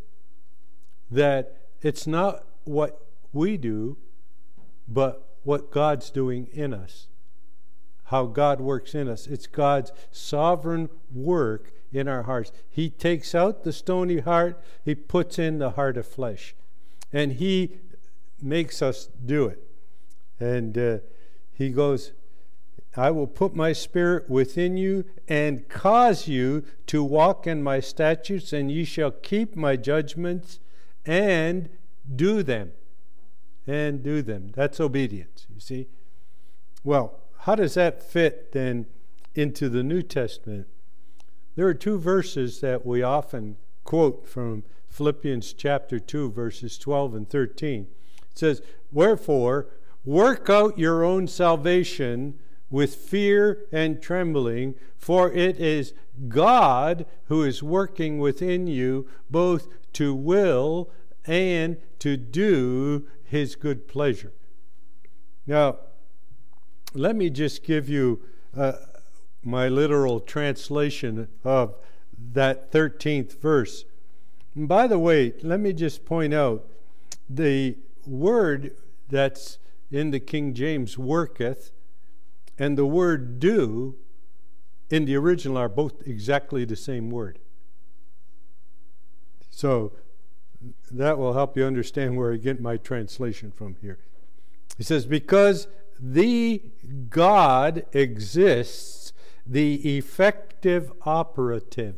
that 1.11 1.57
it's 1.81 2.07
not 2.07 2.45
what 2.65 3.01
we 3.33 3.57
do, 3.57 3.97
but 4.87 5.37
what 5.43 5.71
God's 5.71 6.11
doing 6.11 6.49
in 6.53 6.75
us. 6.75 7.09
How 8.05 8.27
God 8.27 8.61
works 8.61 8.95
in 8.95 9.09
us. 9.09 9.27
It's 9.27 9.47
God's 9.47 9.91
sovereign 10.11 10.91
work 11.11 11.73
in 11.93 12.09
our 12.09 12.25
hearts. 12.25 12.53
He 12.69 12.91
takes 12.91 13.35
out 13.35 13.65
the 13.65 13.73
stony 13.73 14.19
heart, 14.19 14.63
He 14.85 14.95
puts 14.95 15.39
in 15.39 15.59
the 15.59 15.71
heart 15.71 15.97
of 15.97 16.07
flesh. 16.07 16.55
And 17.11 17.33
He 17.33 17.79
makes 18.41 18.83
us 18.83 19.09
do 19.25 19.47
it. 19.47 19.67
And 20.39 20.77
uh, 20.77 20.99
He 21.53 21.71
goes, 21.71 22.13
I 22.97 23.11
will 23.11 23.27
put 23.27 23.55
my 23.55 23.73
spirit 23.73 24.29
within 24.29 24.77
you 24.77 25.05
and 25.27 25.69
cause 25.69 26.29
you 26.29 26.65
to 26.89 27.03
walk 27.03 27.47
in 27.47 27.63
my 27.63 27.81
statutes, 27.81 28.53
and 28.53 28.71
ye 28.71 28.85
shall 28.85 29.11
keep 29.11 29.57
my 29.57 29.77
judgments 29.77 30.61
and 31.07 31.71
do 32.15 32.43
them. 32.43 32.73
And 33.67 34.03
do 34.03 34.23
them. 34.23 34.51
That's 34.55 34.81
obedience, 34.81 35.47
you 35.53 35.61
see. 35.61 35.87
Well, 36.85 37.21
how 37.39 37.55
does 37.55 37.75
that 37.75 38.03
fit 38.03 38.53
then 38.53 38.87
into 39.35 39.69
the 39.69 39.83
New 39.83 40.03
Testament? 40.03 40.67
There 41.55 41.67
are 41.67 41.75
two 41.75 41.99
verses 41.99 42.61
that 42.61 42.85
we 42.85 43.03
often 43.03 43.57
quote 43.85 44.29
from 44.29 44.65
Philippians 44.89 45.53
chapter 45.53 45.99
2, 45.99 46.33
verses 46.33 46.77
12 46.77 47.15
and 47.15 47.29
13. 47.29 47.87
It 48.31 48.39
says, 48.39 48.63
Wherefore, 48.91 49.69
work 50.05 50.51
out 50.51 50.79
your 50.79 51.05
own 51.05 51.27
salvation 51.27 52.39
with 52.73 52.97
fear 52.97 53.67
and 53.71 54.03
trembling, 54.03 54.75
for 54.97 55.31
it 55.31 55.59
is 55.59 55.93
God 56.29 57.07
who 57.27 57.45
is 57.45 57.63
working 57.63 58.19
within 58.19 58.67
you 58.67 59.07
both 59.31 59.69
to 59.93 60.15
will 60.15 60.91
and 61.27 61.77
to 61.99 62.17
do 62.17 63.07
his 63.25 63.55
good 63.55 63.87
pleasure. 63.87 64.33
Now, 65.47 65.77
let 66.95 67.15
me 67.15 67.29
just 67.31 67.63
give 67.63 67.89
you 67.89 68.23
uh, 68.57 68.73
my 69.43 69.69
literal 69.69 70.19
translation 70.19 71.29
of 71.45 71.77
that 72.33 72.73
13th 72.73 73.39
verse. 73.39 73.85
And 74.55 74.67
by 74.67 74.87
the 74.87 74.99
way, 74.99 75.35
let 75.43 75.61
me 75.61 75.75
just 75.75 76.07
point 76.07 76.33
out 76.33 76.67
the 77.29 77.77
word 78.07 78.77
that's 79.11 79.59
in 79.91 80.11
the 80.11 80.21
King 80.21 80.55
James 80.55 80.97
worketh 80.97 81.71
and 82.59 82.77
the 82.77 82.87
word 82.87 83.41
do 83.41 83.97
in 84.91 85.05
the 85.07 85.17
original 85.17 85.57
are 85.57 85.69
both 85.69 86.07
exactly 86.07 86.65
the 86.65 86.77
same 86.77 87.11
word. 87.11 87.39
So 89.51 89.93
that 90.91 91.19
will 91.19 91.33
help 91.33 91.57
you 91.57 91.65
understand 91.65 92.17
where 92.17 92.33
I 92.33 92.37
get 92.37 92.61
my 92.61 92.77
translation 92.77 93.51
from 93.51 93.77
here. 93.81 93.99
He 94.77 94.83
says, 94.83 95.07
Because 95.07 95.67
the 95.99 96.63
God 97.09 97.85
exists, 97.93 99.13
the 99.47 99.97
effective 99.97 100.93
operative. 101.03 101.97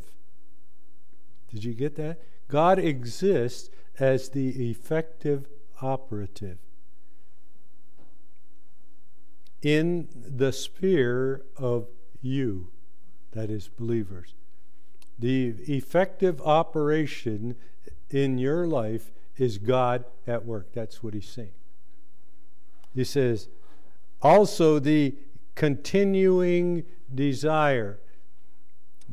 Did 1.52 1.64
you 1.64 1.74
get 1.74 1.96
that? 1.96 2.20
God 2.48 2.78
exists 2.78 3.70
as 3.98 4.28
the 4.30 4.70
effective 4.70 5.46
operative 5.80 6.58
in 9.64 10.06
the 10.14 10.52
sphere 10.52 11.42
of 11.56 11.88
you, 12.20 12.68
that 13.32 13.50
is, 13.50 13.66
believers. 13.68 14.34
The 15.18 15.54
effective 15.66 16.40
operation 16.42 17.56
in 18.10 18.38
your 18.38 18.66
life 18.66 19.10
is 19.38 19.58
God 19.58 20.04
at 20.26 20.44
work. 20.44 20.72
That's 20.74 21.02
what 21.02 21.14
he's 21.14 21.28
saying. 21.28 21.52
He 22.94 23.04
says, 23.04 23.48
also 24.22 24.78
the 24.78 25.16
continuing 25.54 26.84
desire. 27.12 27.98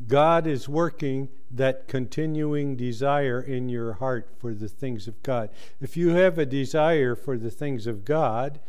God 0.06 0.46
is 0.46 0.68
working 0.68 1.28
that 1.50 1.88
continuing 1.88 2.76
desire 2.76 3.40
in 3.40 3.68
your 3.68 3.94
heart 3.94 4.28
for 4.38 4.54
the 4.54 4.68
things 4.68 5.08
of 5.08 5.22
God. 5.22 5.50
If 5.80 5.96
you 5.96 6.10
have 6.10 6.38
a 6.38 6.46
desire 6.46 7.14
for 7.14 7.36
the 7.38 7.50
things 7.50 7.86
of 7.86 8.04
God, 8.04 8.60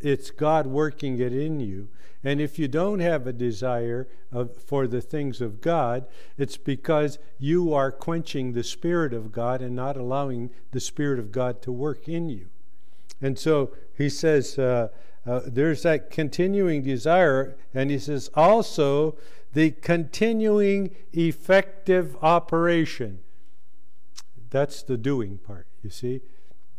it's 0.00 0.30
God 0.30 0.66
working 0.66 1.18
it 1.18 1.32
in 1.32 1.60
you. 1.60 1.88
And 2.24 2.40
if 2.40 2.58
you 2.58 2.66
don't 2.66 3.00
have 3.00 3.26
a 3.26 3.32
desire 3.32 4.08
of, 4.32 4.60
for 4.60 4.86
the 4.86 5.00
things 5.00 5.40
of 5.40 5.60
God, 5.60 6.06
it's 6.36 6.56
because 6.56 7.18
you 7.38 7.72
are 7.72 7.92
quenching 7.92 8.52
the 8.52 8.64
Spirit 8.64 9.12
of 9.12 9.30
God 9.30 9.62
and 9.62 9.76
not 9.76 9.96
allowing 9.96 10.50
the 10.72 10.80
Spirit 10.80 11.18
of 11.18 11.30
God 11.30 11.62
to 11.62 11.72
work 11.72 12.08
in 12.08 12.28
you. 12.28 12.48
And 13.20 13.38
so 13.38 13.72
he 13.96 14.08
says 14.08 14.58
uh, 14.58 14.88
uh, 15.26 15.40
there's 15.46 15.82
that 15.82 16.10
continuing 16.10 16.82
desire, 16.82 17.56
and 17.74 17.90
he 17.90 17.98
says 17.98 18.30
also 18.34 19.16
the 19.52 19.70
continuing 19.70 20.94
effective 21.12 22.16
operation. 22.22 23.20
That's 24.50 24.82
the 24.82 24.96
doing 24.96 25.38
part, 25.38 25.66
you 25.82 25.90
see. 25.90 26.22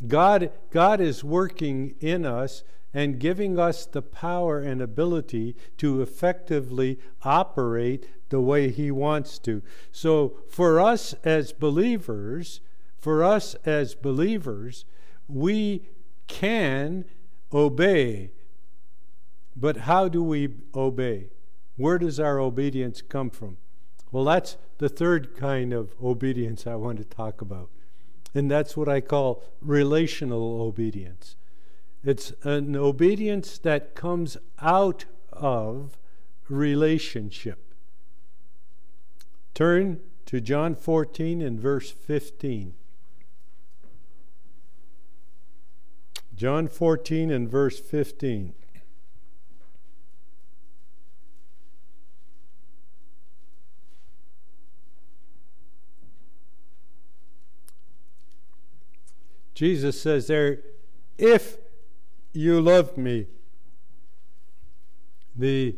God, 0.08 0.52
God 0.72 1.02
is 1.02 1.24
working 1.24 1.96
in 2.00 2.26
us 2.26 2.64
and 2.94 3.20
giving 3.20 3.60
us 3.60 3.86
the 3.86 4.02
power 4.02 4.60
and 4.60 4.82
ability 4.82 5.56
to 5.78 6.02
effectively 6.02 7.00
operate 7.24 8.08
the 8.30 8.40
way 8.40 8.70
He 8.70 8.92
wants 8.92 9.38
to. 9.40 9.62
So, 9.92 10.40
for 10.50 10.80
us 10.80 11.14
as 11.24 11.52
believers, 11.52 12.62
for 12.98 13.24
us 13.24 13.56
as 13.66 13.96
believers, 13.96 14.86
we 15.28 15.88
can 16.28 17.06
obey. 17.54 18.32
But 19.56 19.78
how 19.78 20.08
do 20.08 20.24
we 20.24 20.50
obey? 20.74 21.30
Where 21.76 21.98
does 21.98 22.20
our 22.20 22.40
obedience 22.40 23.02
come 23.02 23.30
from? 23.30 23.58
Well, 24.12 24.24
that's 24.24 24.58
the 24.80 24.90
third 24.90 25.36
kind 25.36 25.74
of 25.74 25.94
obedience 26.02 26.66
I 26.66 26.76
want 26.76 26.98
to 26.98 27.04
talk 27.04 27.42
about. 27.42 27.70
And 28.34 28.50
that's 28.50 28.78
what 28.78 28.88
I 28.88 29.02
call 29.02 29.44
relational 29.62 30.62
obedience. 30.62 31.36
It's 32.04 32.32
an 32.44 32.76
obedience 32.76 33.58
that 33.60 33.96
comes 33.96 34.38
out 34.62 35.06
of 35.34 35.98
relationship. 36.48 37.74
Turn 39.54 40.00
to 40.26 40.40
John 40.40 40.76
14 40.76 41.42
and 41.42 41.60
verse 41.60 41.92
15. 41.92 42.74
John 46.36 46.68
14 46.68 47.32
and 47.32 47.50
verse 47.50 47.80
15. 47.80 48.54
Jesus 59.60 60.02
says 60.02 60.28
there, 60.28 60.62
if 61.18 61.58
you 62.32 62.62
love 62.62 62.98
me. 62.98 63.28
The, 65.36 65.76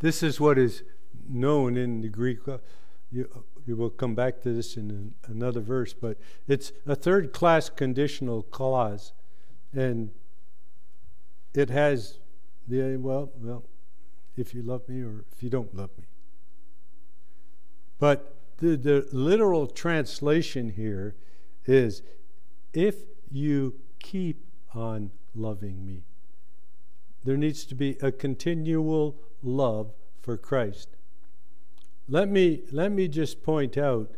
this 0.00 0.22
is 0.22 0.38
what 0.38 0.58
is 0.58 0.82
known 1.26 1.78
in 1.78 2.02
the 2.02 2.10
Greek. 2.10 2.46
Uh, 2.46 2.58
you, 3.10 3.46
you 3.64 3.76
will 3.76 3.88
come 3.88 4.14
back 4.14 4.42
to 4.42 4.52
this 4.52 4.76
in 4.76 4.90
an, 4.90 5.14
another 5.26 5.62
verse, 5.62 5.94
but 5.94 6.18
it's 6.46 6.72
a 6.86 6.94
third 6.94 7.32
class 7.32 7.70
conditional 7.70 8.42
clause. 8.42 9.14
And 9.72 10.10
it 11.54 11.70
has 11.70 12.18
the, 12.68 12.98
well, 12.98 13.32
well, 13.38 13.64
if 14.36 14.54
you 14.54 14.60
love 14.60 14.86
me 14.86 15.00
or 15.00 15.24
if 15.32 15.42
you 15.42 15.48
don't 15.48 15.74
love 15.74 15.96
me. 15.96 16.04
But 17.98 18.36
the, 18.58 18.76
the 18.76 19.08
literal 19.12 19.66
translation 19.66 20.74
here 20.76 21.14
is 21.64 22.02
if 22.72 22.96
you 23.30 23.74
keep 23.98 24.44
on 24.74 25.10
loving 25.34 25.84
me. 25.84 26.04
There 27.24 27.36
needs 27.36 27.64
to 27.66 27.74
be 27.74 27.96
a 28.02 28.10
continual 28.10 29.16
love 29.42 29.92
for 30.20 30.36
Christ. 30.36 30.88
Let 32.08 32.28
me, 32.28 32.62
let 32.70 32.92
me 32.92 33.08
just 33.08 33.42
point 33.42 33.78
out 33.78 34.16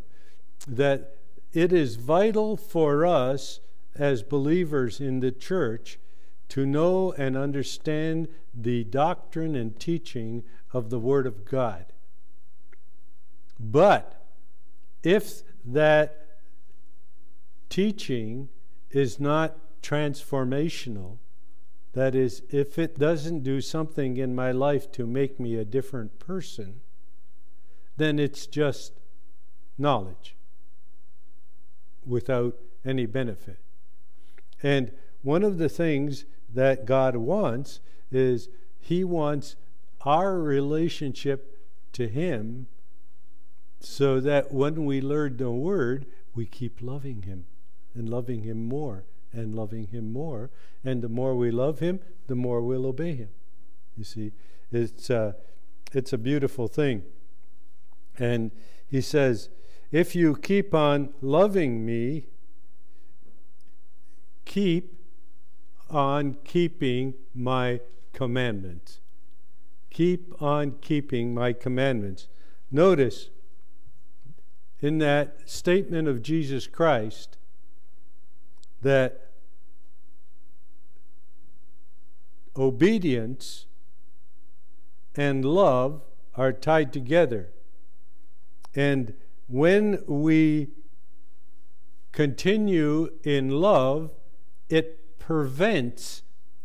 that 0.66 1.16
it 1.52 1.72
is 1.72 1.96
vital 1.96 2.56
for 2.56 3.04
us 3.04 3.60
as 3.94 4.22
believers 4.22 5.00
in 5.00 5.20
the 5.20 5.30
church 5.30 5.98
to 6.48 6.66
know 6.66 7.12
and 7.12 7.36
understand 7.36 8.28
the 8.54 8.84
doctrine 8.84 9.54
and 9.54 9.78
teaching 9.78 10.42
of 10.72 10.90
the 10.90 10.98
Word 10.98 11.26
of 11.26 11.44
God. 11.44 11.86
But 13.58 14.24
if 15.02 15.42
that 15.64 16.23
teaching 17.74 18.48
is 18.92 19.18
not 19.18 19.56
transformational. 19.82 21.18
That 21.92 22.14
is, 22.14 22.44
if 22.48 22.78
it 22.78 23.00
doesn't 23.00 23.42
do 23.42 23.60
something 23.60 24.16
in 24.16 24.32
my 24.32 24.52
life 24.52 24.92
to 24.92 25.08
make 25.08 25.40
me 25.40 25.56
a 25.56 25.64
different 25.64 26.20
person, 26.20 26.82
then 27.96 28.20
it's 28.20 28.46
just 28.46 28.92
knowledge 29.76 30.36
without 32.06 32.56
any 32.84 33.06
benefit. 33.06 33.58
And 34.62 34.92
one 35.22 35.42
of 35.42 35.58
the 35.58 35.68
things 35.68 36.26
that 36.54 36.86
God 36.86 37.16
wants 37.16 37.80
is 38.12 38.48
He 38.78 39.02
wants 39.02 39.56
our 40.02 40.38
relationship 40.38 41.58
to 41.94 42.06
Him 42.06 42.68
so 43.80 44.20
that 44.20 44.54
when 44.54 44.84
we 44.84 45.00
learn 45.00 45.38
the 45.38 45.50
Word, 45.50 46.06
we 46.36 46.46
keep 46.46 46.80
loving 46.80 47.22
Him 47.22 47.46
and 47.94 48.08
loving 48.08 48.42
Him 48.42 48.64
more 48.64 49.04
and 49.32 49.54
loving 49.54 49.88
Him 49.88 50.12
more. 50.12 50.50
And 50.84 51.02
the 51.02 51.08
more 51.08 51.34
we 51.34 51.50
love 51.50 51.80
Him, 51.80 52.00
the 52.26 52.34
more 52.34 52.62
we'll 52.62 52.86
obey 52.86 53.14
Him. 53.14 53.30
You 53.96 54.04
see, 54.04 54.32
it's, 54.72 55.10
uh, 55.10 55.32
it's 55.92 56.12
a 56.12 56.18
beautiful 56.18 56.68
thing. 56.68 57.02
And 58.18 58.50
He 58.86 59.00
says, 59.00 59.48
If 59.90 60.14
you 60.14 60.36
keep 60.36 60.74
on 60.74 61.12
loving 61.20 61.84
me, 61.84 62.26
keep 64.44 64.94
on 65.90 66.36
keeping 66.44 67.14
my 67.34 67.80
commandments. 68.12 69.00
Keep 69.90 70.42
on 70.42 70.72
keeping 70.80 71.34
my 71.34 71.52
commandments. 71.52 72.26
Notice 72.70 73.30
in 74.80 74.98
that 74.98 75.48
statement 75.48 76.08
of 76.08 76.22
Jesus 76.22 76.66
Christ 76.66 77.38
that 78.84 79.20
obedience 82.56 83.66
and 85.16 85.44
love 85.44 86.02
are 86.34 86.52
tied 86.52 86.92
together. 86.92 87.50
And 88.74 89.14
when 89.46 90.02
we 90.06 90.68
continue 92.12 93.10
in 93.24 93.50
love, 93.50 94.10
it 94.68 95.18
prevents 95.18 96.22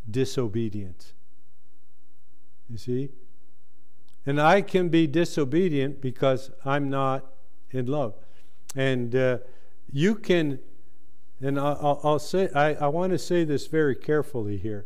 disobedience. 0.10 1.13
You 2.69 2.77
see? 2.77 3.10
And 4.25 4.39
I 4.39 4.62
can 4.62 4.89
be 4.89 5.08
disobedient 5.08 6.01
because 6.01 6.51
I'm 6.63 6.89
not 6.89 7.25
in 7.71 7.88
love. 7.88 8.13
And 8.75 9.15
uh, 9.15 9.38
you 9.91 10.15
can, 10.15 10.60
and 11.41 11.60
I'll, 11.60 11.99
I'll 12.04 12.19
say, 12.19 12.49
I, 12.54 12.73
I 12.75 12.88
want 12.88 13.12
to 13.12 13.19
say 13.19 13.43
this 13.43 13.67
very 13.67 13.95
carefully 13.95 14.58
here 14.58 14.86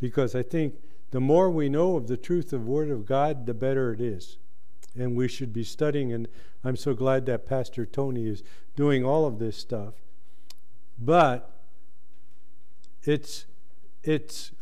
because 0.00 0.34
I 0.34 0.42
think 0.42 0.74
the 1.10 1.20
more 1.20 1.50
we 1.50 1.68
know 1.68 1.96
of 1.96 2.08
the 2.08 2.16
truth 2.16 2.52
of 2.52 2.64
the 2.64 2.70
Word 2.70 2.90
of 2.90 3.06
God, 3.06 3.46
the 3.46 3.54
better 3.54 3.92
it 3.92 4.00
is. 4.00 4.38
And 4.96 5.16
we 5.16 5.28
should 5.28 5.52
be 5.52 5.64
studying, 5.64 6.12
and 6.12 6.28
I'm 6.64 6.76
so 6.76 6.94
glad 6.94 7.26
that 7.26 7.46
Pastor 7.46 7.86
Tony 7.86 8.26
is 8.26 8.42
doing 8.76 9.04
all 9.04 9.26
of 9.26 9.38
this 9.38 9.56
stuff. 9.56 9.94
But 10.98 11.50
it's 13.04 13.46
it's 14.02 14.52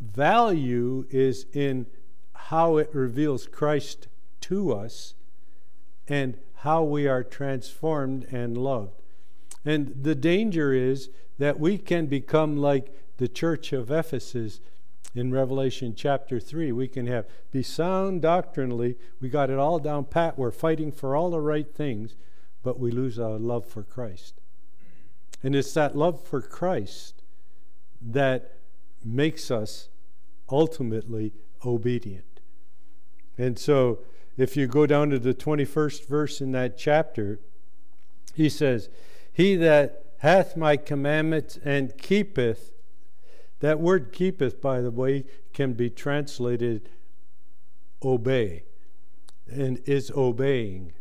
value 0.00 1.06
is 1.10 1.46
in 1.52 1.86
how 2.34 2.76
it 2.76 2.90
reveals 2.94 3.46
Christ 3.46 4.08
to 4.42 4.72
us 4.72 5.14
and 6.06 6.38
how 6.56 6.82
we 6.82 7.06
are 7.06 7.22
transformed 7.22 8.26
and 8.30 8.56
loved. 8.56 9.02
And 9.64 9.94
the 10.02 10.14
danger 10.14 10.72
is 10.72 11.10
that 11.38 11.58
we 11.58 11.78
can 11.78 12.06
become 12.06 12.56
like 12.56 12.92
the 13.18 13.28
church 13.28 13.72
of 13.72 13.90
Ephesus 13.90 14.60
in 15.14 15.32
Revelation 15.32 15.94
chapter 15.96 16.38
3. 16.38 16.72
We 16.72 16.88
can 16.88 17.06
have 17.06 17.26
be 17.50 17.62
sound 17.62 18.22
doctrinally, 18.22 18.96
we 19.20 19.28
got 19.28 19.50
it 19.50 19.58
all 19.58 19.78
down 19.78 20.04
pat, 20.04 20.38
we're 20.38 20.50
fighting 20.50 20.92
for 20.92 21.16
all 21.16 21.30
the 21.30 21.40
right 21.40 21.72
things, 21.74 22.14
but 22.62 22.78
we 22.78 22.90
lose 22.90 23.18
our 23.18 23.38
love 23.38 23.66
for 23.66 23.82
Christ. 23.82 24.40
And 25.42 25.54
it's 25.54 25.72
that 25.74 25.96
love 25.96 26.22
for 26.22 26.40
Christ 26.40 27.22
that 28.00 28.52
makes 29.04 29.50
us 29.50 29.88
ultimately 30.50 31.32
obedient. 31.64 32.40
And 33.36 33.58
so, 33.58 34.00
if 34.36 34.56
you 34.56 34.66
go 34.66 34.86
down 34.86 35.10
to 35.10 35.18
the 35.18 35.34
21st 35.34 36.06
verse 36.06 36.40
in 36.40 36.52
that 36.52 36.78
chapter, 36.78 37.40
he 38.34 38.48
says, 38.48 38.88
He 39.38 39.54
that 39.54 40.02
hath 40.18 40.56
my 40.56 40.76
commandments 40.76 41.60
and 41.64 41.96
keepeth, 41.96 42.72
that 43.60 43.78
word 43.78 44.12
keepeth, 44.12 44.60
by 44.60 44.80
the 44.80 44.90
way, 44.90 45.26
can 45.52 45.74
be 45.74 45.90
translated 45.90 46.88
obey, 48.02 48.64
and 49.48 49.80
is 49.86 50.10
obeying, 50.10 50.92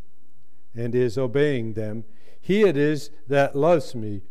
and 0.75 0.93
is 0.93 1.17
obeying 1.17 1.73
them. 1.73 2.03
He 2.39 2.61
it 2.61 2.77
is 2.77 3.09
that 3.27 3.55
loves 3.55 3.95
me. 3.95 4.21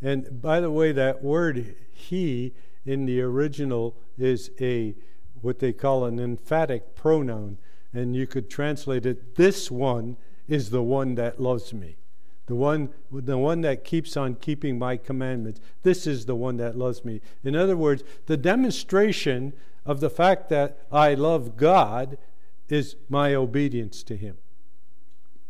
And 0.00 0.40
by 0.40 0.60
the 0.60 0.70
way, 0.70 0.92
that 0.92 1.20
word 1.20 1.74
he 1.92 2.54
in 2.86 3.04
the 3.04 3.20
original 3.20 3.96
is 4.16 4.52
a 4.60 4.94
what 5.42 5.58
they 5.58 5.72
call 5.72 6.04
an 6.04 6.20
emphatic 6.20 6.94
pronoun, 6.94 7.58
and 7.92 8.14
you 8.14 8.28
could 8.28 8.48
translate 8.48 9.06
it 9.06 9.34
this 9.34 9.72
one 9.72 10.18
is 10.46 10.70
the 10.70 10.84
one 10.84 11.16
that 11.16 11.40
loves 11.40 11.74
me. 11.74 11.96
The 12.50 12.56
one, 12.56 12.88
the 13.12 13.38
one 13.38 13.60
that 13.60 13.84
keeps 13.84 14.16
on 14.16 14.34
keeping 14.34 14.76
my 14.76 14.96
commandments. 14.96 15.60
This 15.84 16.04
is 16.04 16.26
the 16.26 16.34
one 16.34 16.56
that 16.56 16.76
loves 16.76 17.04
me. 17.04 17.20
In 17.44 17.54
other 17.54 17.76
words, 17.76 18.02
the 18.26 18.36
demonstration 18.36 19.52
of 19.86 20.00
the 20.00 20.10
fact 20.10 20.48
that 20.48 20.76
I 20.90 21.14
love 21.14 21.56
God 21.56 22.18
is 22.68 22.96
my 23.08 23.36
obedience 23.36 24.02
to 24.02 24.16
Him. 24.16 24.36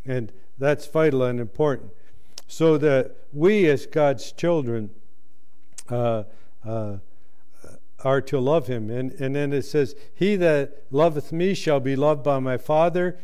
And 0.04 0.30
that's 0.58 0.86
vital 0.86 1.22
and 1.22 1.40
important. 1.40 1.92
So 2.46 2.76
that 2.76 3.16
we, 3.32 3.66
as 3.70 3.86
God's 3.86 4.30
children, 4.30 4.90
uh, 5.88 6.24
uh, 6.66 6.98
are 8.04 8.20
to 8.20 8.38
love 8.38 8.66
him. 8.66 8.90
And, 8.90 9.12
and 9.12 9.34
then 9.34 9.54
it 9.54 9.62
says, 9.62 9.94
He 10.14 10.36
that 10.36 10.82
loveth 10.90 11.32
me 11.32 11.54
shall 11.54 11.80
be 11.80 11.96
loved 11.96 12.22
by 12.22 12.40
my 12.40 12.58
Father, 12.58 13.18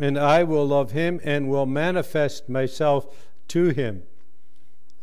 and 0.00 0.18
I 0.18 0.42
will 0.42 0.66
love 0.66 0.92
him 0.92 1.20
and 1.22 1.50
will 1.50 1.66
manifest 1.66 2.48
myself 2.48 3.28
to 3.48 3.68
him. 3.68 4.02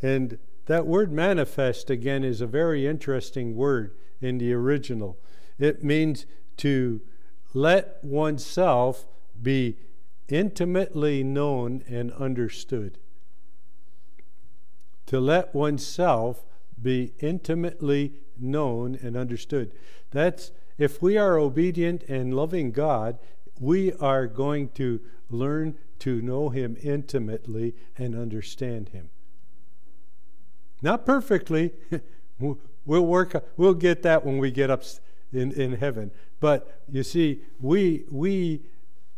And 0.02 0.40
that 0.66 0.88
word 0.88 1.12
manifest, 1.12 1.90
again, 1.90 2.24
is 2.24 2.42
a 2.42 2.48
very 2.48 2.88
interesting 2.88 3.56
word 3.56 3.96
in 4.20 4.40
the 4.40 4.52
original. 4.54 5.18
It 5.60 5.84
means 5.84 6.26
to 6.58 7.02
let 7.54 8.04
oneself 8.04 9.08
be 9.42 9.78
intimately 10.28 11.24
known 11.24 11.84
and 11.88 12.12
understood. 12.14 12.98
To 15.06 15.20
let 15.20 15.54
oneself 15.54 16.44
be 16.82 17.14
intimately 17.20 18.14
known 18.38 18.98
and 19.02 19.16
understood. 19.16 19.72
That's 20.12 20.52
if 20.78 21.02
we 21.02 21.18
are 21.18 21.38
obedient 21.38 22.04
and 22.04 22.36
loving 22.36 22.72
God, 22.72 23.18
we 23.60 23.94
are 23.94 24.28
going 24.28 24.70
to 24.70 25.00
learn 25.30 25.76
to 26.00 26.22
know 26.22 26.50
Him 26.50 26.78
intimately 26.82 27.76
and 27.98 28.16
understand 28.16 28.90
Him. 28.90 29.10
Not 30.82 31.06
perfectly. 31.06 31.74
we'll 32.40 33.06
work. 33.06 33.44
We'll 33.58 33.74
get 33.74 34.04
that 34.04 34.26
when 34.26 34.38
we 34.38 34.52
get 34.52 34.70
up 34.70 34.84
in, 35.34 35.52
in 35.52 35.74
heaven. 35.74 36.12
But 36.40 36.82
you 36.90 37.04
see, 37.04 37.42
we 37.60 38.06
we 38.12 38.62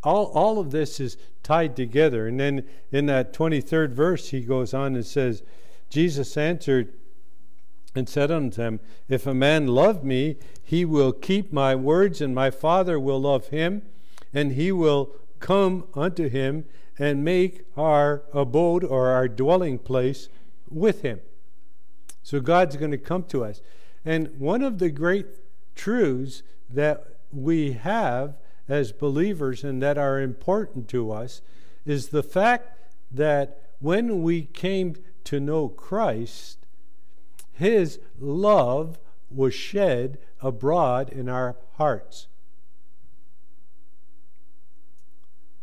all 0.04 0.25
all 0.28 0.60
of 0.60 0.71
this 0.71 0.99
is 0.99 1.17
tied 1.43 1.75
together. 1.75 2.28
And 2.28 2.39
then 2.39 2.65
in 2.91 3.08
that 3.08 3.34
twenty 3.34 3.62
third 3.62 3.93
verse, 3.93 4.30
he 4.30 4.41
goes 4.41 4.73
on 4.73 4.95
and 4.95 5.06
says, 5.06 5.43
Jesus 5.89 6.38
answered 6.38 6.93
and 7.95 8.08
said 8.08 8.32
unto 8.32 8.58
them, 8.58 8.80
If 9.08 9.25
a 9.25 9.34
man 9.34 9.67
love 9.67 10.04
me, 10.04 10.38
he 10.63 10.86
will 10.86 11.12
keep 11.12 11.52
my 11.52 11.75
words, 11.75 12.21
and 12.21 12.34
my 12.34 12.52
Father 12.52 12.99
will 12.99 13.19
love 13.19 13.47
him, 13.47 13.82
and 14.34 14.54
he 14.54 14.72
will 14.72 15.12
come 15.39 15.86
unto 15.94 16.30
him 16.30 16.65
and 16.98 17.24
make 17.24 17.65
our 17.78 18.24
abode 18.34 18.84
or 18.84 19.08
our 19.08 19.28
dwelling 19.28 19.80
place 19.80 20.30
with 20.70 21.02
him. 21.02 21.22
So 22.24 22.39
God's 22.39 22.76
going 22.76 22.92
to 22.92 22.98
come 22.98 23.24
to 23.26 23.44
us. 23.44 23.62
And 24.06 24.39
one 24.39 24.62
of 24.62 24.80
the 24.80 24.89
great 24.89 25.28
truths 25.76 26.44
that 26.70 27.06
we 27.32 27.74
have 27.74 28.36
as 28.68 28.92
believers 28.92 29.63
and 29.63 29.82
that 29.82 29.98
are 29.98 30.20
important 30.20 30.88
to 30.89 31.12
us 31.12 31.42
is 31.86 32.10
the 32.10 32.24
fact 32.24 32.78
that 33.12 33.62
when 33.80 34.22
we 34.22 34.44
came 34.44 34.96
to 35.24 35.39
know 35.39 35.70
Christ, 35.70 36.60
his 37.54 38.00
love 38.20 39.00
was 39.30 39.54
shed 39.54 40.18
abroad 40.42 41.10
in 41.10 41.30
our 41.30 41.56
hearts. 41.74 42.28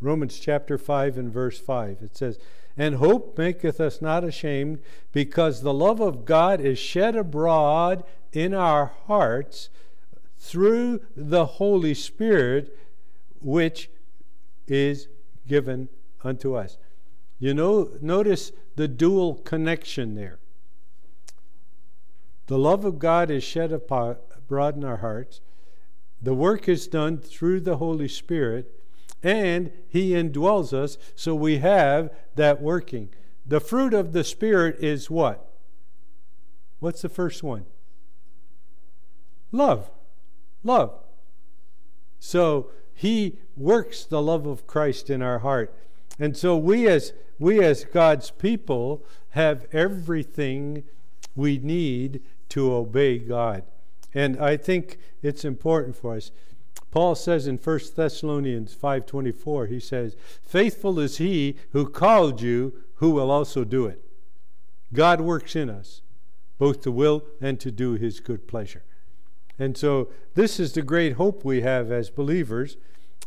Romans 0.00 0.38
chapter 0.38 0.76
5 0.76 1.16
and 1.18 1.32
verse 1.32 1.59
5. 1.59 1.98
It 2.02 2.16
says, 2.16 2.38
And 2.76 2.96
hope 2.96 3.38
maketh 3.38 3.80
us 3.80 4.02
not 4.02 4.24
ashamed, 4.24 4.80
because 5.12 5.62
the 5.62 5.74
love 5.74 6.00
of 6.00 6.24
God 6.24 6.61
is 6.61 6.78
shed 6.78 7.16
abroad 7.16 8.04
in 8.32 8.52
our 8.52 8.92
hearts 9.06 9.70
through 10.38 11.00
the 11.16 11.46
Holy 11.46 11.94
Spirit, 11.94 12.78
which 13.40 13.90
is 14.66 15.09
given 15.46 15.88
unto 16.22 16.54
us. 16.54 16.76
You 17.38 17.54
know, 17.54 17.90
notice 18.00 18.52
the 18.76 18.88
dual 18.88 19.37
connection 19.37 20.14
there. 20.14 20.38
The 22.46 22.59
love 22.59 22.85
of 22.85 22.98
God 22.98 23.30
is 23.30 23.42
shed 23.42 23.72
abroad 23.72 24.76
in 24.76 24.85
our 24.85 24.98
hearts. 24.98 25.40
The 26.22 26.35
work 26.35 26.68
is 26.68 26.87
done 26.87 27.18
through 27.18 27.61
the 27.61 27.78
Holy 27.78 28.09
Spirit, 28.09 28.72
and 29.26 29.72
He 29.88 30.10
indwells 30.10 30.72
us, 30.72 30.96
so 31.16 31.34
we 31.34 31.58
have 31.58 32.10
that 32.36 32.62
working. 32.62 33.08
The 33.44 33.58
fruit 33.58 33.92
of 33.92 34.12
the 34.12 34.22
Spirit 34.22 34.76
is 34.78 35.10
what? 35.10 35.50
What's 36.78 37.02
the 37.02 37.08
first 37.08 37.42
one? 37.42 37.66
Love. 39.50 39.90
Love. 40.62 40.94
So 42.20 42.70
He 42.94 43.40
works 43.56 44.04
the 44.04 44.22
love 44.22 44.46
of 44.46 44.68
Christ 44.68 45.10
in 45.10 45.22
our 45.22 45.40
heart. 45.40 45.74
And 46.20 46.36
so 46.36 46.56
we 46.56 46.86
as 46.86 47.12
we 47.40 47.60
as 47.64 47.84
God's 47.84 48.30
people 48.30 49.04
have 49.30 49.66
everything 49.72 50.84
we 51.34 51.58
need 51.58 52.22
to 52.50 52.72
obey 52.72 53.18
God. 53.18 53.64
And 54.14 54.38
I 54.38 54.56
think 54.56 54.98
it's 55.20 55.44
important 55.44 55.96
for 55.96 56.14
us. 56.14 56.30
Paul 56.96 57.14
says 57.14 57.46
in 57.46 57.59
1 57.59 57.94
Thessalonians 57.94 58.74
5:24 58.74 59.66
he 59.66 59.78
says, 59.78 60.16
"Faithful 60.40 60.98
is 60.98 61.18
he 61.18 61.56
who 61.72 61.90
called 61.90 62.40
you, 62.40 62.72
who 62.94 63.11
will 63.11 63.30
also 63.30 63.64
do 63.64 63.85
it." 63.85 64.02
God 64.94 65.20
works 65.20 65.54
in 65.54 65.68
us 65.68 66.00
both 66.56 66.80
to 66.80 66.90
will 66.90 67.22
and 67.38 67.61
to 67.61 67.70
do 67.70 67.96
his 67.96 68.18
good 68.18 68.46
pleasure. 68.46 68.82
And 69.59 69.76
so 69.76 70.09
this 70.32 70.59
is 70.59 70.72
the 70.72 70.80
great 70.80 71.16
hope 71.16 71.44
we 71.44 71.61
have 71.61 71.92
as 71.92 72.09
believers. 72.09 72.78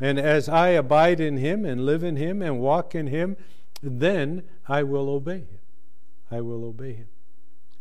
And 0.01 0.17
as 0.17 0.49
I 0.49 0.69
abide 0.69 1.19
in 1.19 1.38
him 1.38 1.63
and 1.63 1.86
live 1.86 2.03
in 2.03 2.15
him 2.15 2.41
and 2.41 2.60
walk 2.60 2.95
in 2.95 3.05
him, 3.05 3.38
then 3.84 4.45
I 4.67 4.82
will 4.82 5.12
obey 5.12 5.41
him. 5.41 5.60
I 6.32 6.41
will 6.41 6.65
obey 6.65 6.93
him. 6.93 7.10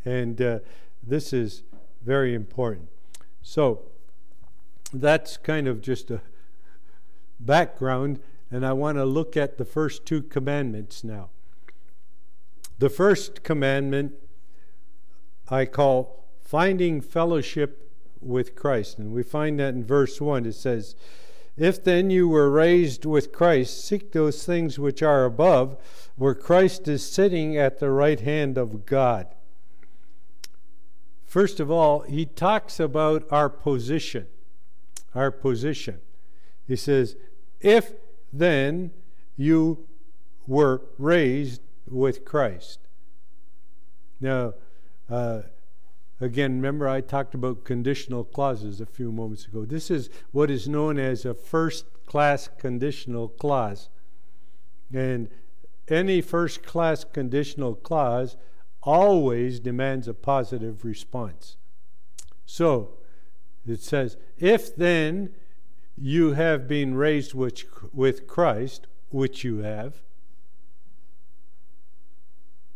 And 0.05 0.43
uh, 0.43 0.59
this 1.03 1.33
is 1.33 1.63
very 2.03 2.35
important. 2.35 2.91
So 3.41 3.85
that's 4.93 5.37
kind 5.37 5.69
of 5.69 5.81
just 5.81 6.11
a 6.11 6.21
background, 7.39 8.21
and 8.51 8.65
I 8.65 8.73
want 8.73 8.99
to 8.99 9.05
look 9.05 9.37
at 9.37 9.59
the 9.59 9.65
first 9.65 10.07
two 10.07 10.23
commandments 10.23 11.05
now. 11.05 11.31
The 12.79 12.89
first 12.89 13.43
commandment 13.43 14.15
I 15.49 15.65
call 15.65 16.25
finding 16.41 17.01
fellowship 17.01 17.93
with 18.21 18.55
Christ, 18.55 18.99
and 18.99 19.13
we 19.13 19.23
find 19.23 19.59
that 19.61 19.75
in 19.75 19.85
verse 19.85 20.21
1. 20.21 20.47
It 20.47 20.55
says, 20.55 20.95
If 21.57 21.83
then 21.83 22.11
you 22.11 22.29
were 22.29 22.51
raised 22.51 23.05
with 23.05 23.33
Christ, 23.33 23.85
seek 23.85 24.13
those 24.13 24.45
things 24.45 24.79
which 24.79 25.03
are 25.03 25.25
above, 25.25 25.77
where 26.17 26.35
Christ 26.35 26.89
is 26.89 27.05
sitting 27.05 27.57
at 27.57 27.79
the 27.79 27.91
right 27.91 28.21
hand 28.21 28.59
of 28.59 28.87
God. 28.87 29.27
First 31.25 31.61
of 31.61 31.71
all, 31.71 32.01
he 32.01 32.25
talks 32.25 32.81
about 32.81 33.27
our 33.31 33.49
position. 33.49 34.27
Our 35.19 35.33
position. 35.33 35.99
He 36.69 36.77
says, 36.77 37.17
If 37.61 37.93
then 38.33 38.93
you 39.37 39.87
were 40.47 40.83
raised 40.97 41.61
with 41.89 42.25
Christ. 42.25 42.79
Now, 44.21 44.55
uh, 45.11 45.43
again, 46.21 46.55
remember 46.55 46.89
I 46.89 47.01
talked 47.01 47.35
about 47.35 47.65
conditional 47.65 48.23
clauses 48.23 48.81
a 48.81 48.87
few 48.87 49.11
moments 49.11 49.47
ago. 49.47 49.65
This 49.65 49.91
is 49.91 50.09
what 50.31 50.53
is 50.53 50.69
known 50.69 51.01
as 51.01 51.25
a 51.25 51.35
first 51.35 51.87
class 52.07 52.49
conditional 52.57 53.29
clause. 53.29 53.89
And 54.95 55.29
any 55.89 56.21
first 56.21 56.63
class 56.63 57.03
conditional 57.03 57.75
clause 57.75 58.37
always 58.85 59.59
demands 59.59 60.07
a 60.07 60.15
positive 60.15 60.85
response. 60.85 61.57
So 62.47 62.98
it 63.71 63.83
says, 63.83 64.17
if 64.39 64.75
then 64.75 65.35
you 65.97 66.33
have 66.33 66.69
been 66.69 66.95
raised 66.95 67.35
with, 67.35 67.65
with 67.93 68.27
Christ, 68.27 68.87
which 69.11 69.45
you 69.45 69.59
have, 69.59 70.03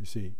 you 0.00 0.06
see, 0.06 0.34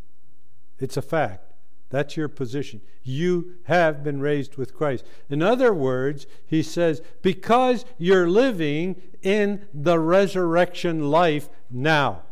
it's 0.79 0.97
a 0.97 1.03
fact. 1.03 1.53
That's 1.91 2.17
your 2.17 2.29
position. 2.29 2.81
You 3.03 3.57
have 3.65 4.03
been 4.03 4.21
raised 4.21 4.57
with 4.57 4.75
Christ. 4.75 5.05
In 5.29 5.43
other 5.43 5.75
words, 5.75 6.27
he 6.47 6.63
says, 6.63 7.03
because 7.21 7.85
you're 7.99 8.29
living 8.29 9.01
in 9.21 9.67
the 9.75 9.99
resurrection 9.99 11.11
life 11.11 11.51
now. 11.71 12.23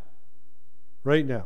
Right 1.03 1.25
now. 1.25 1.45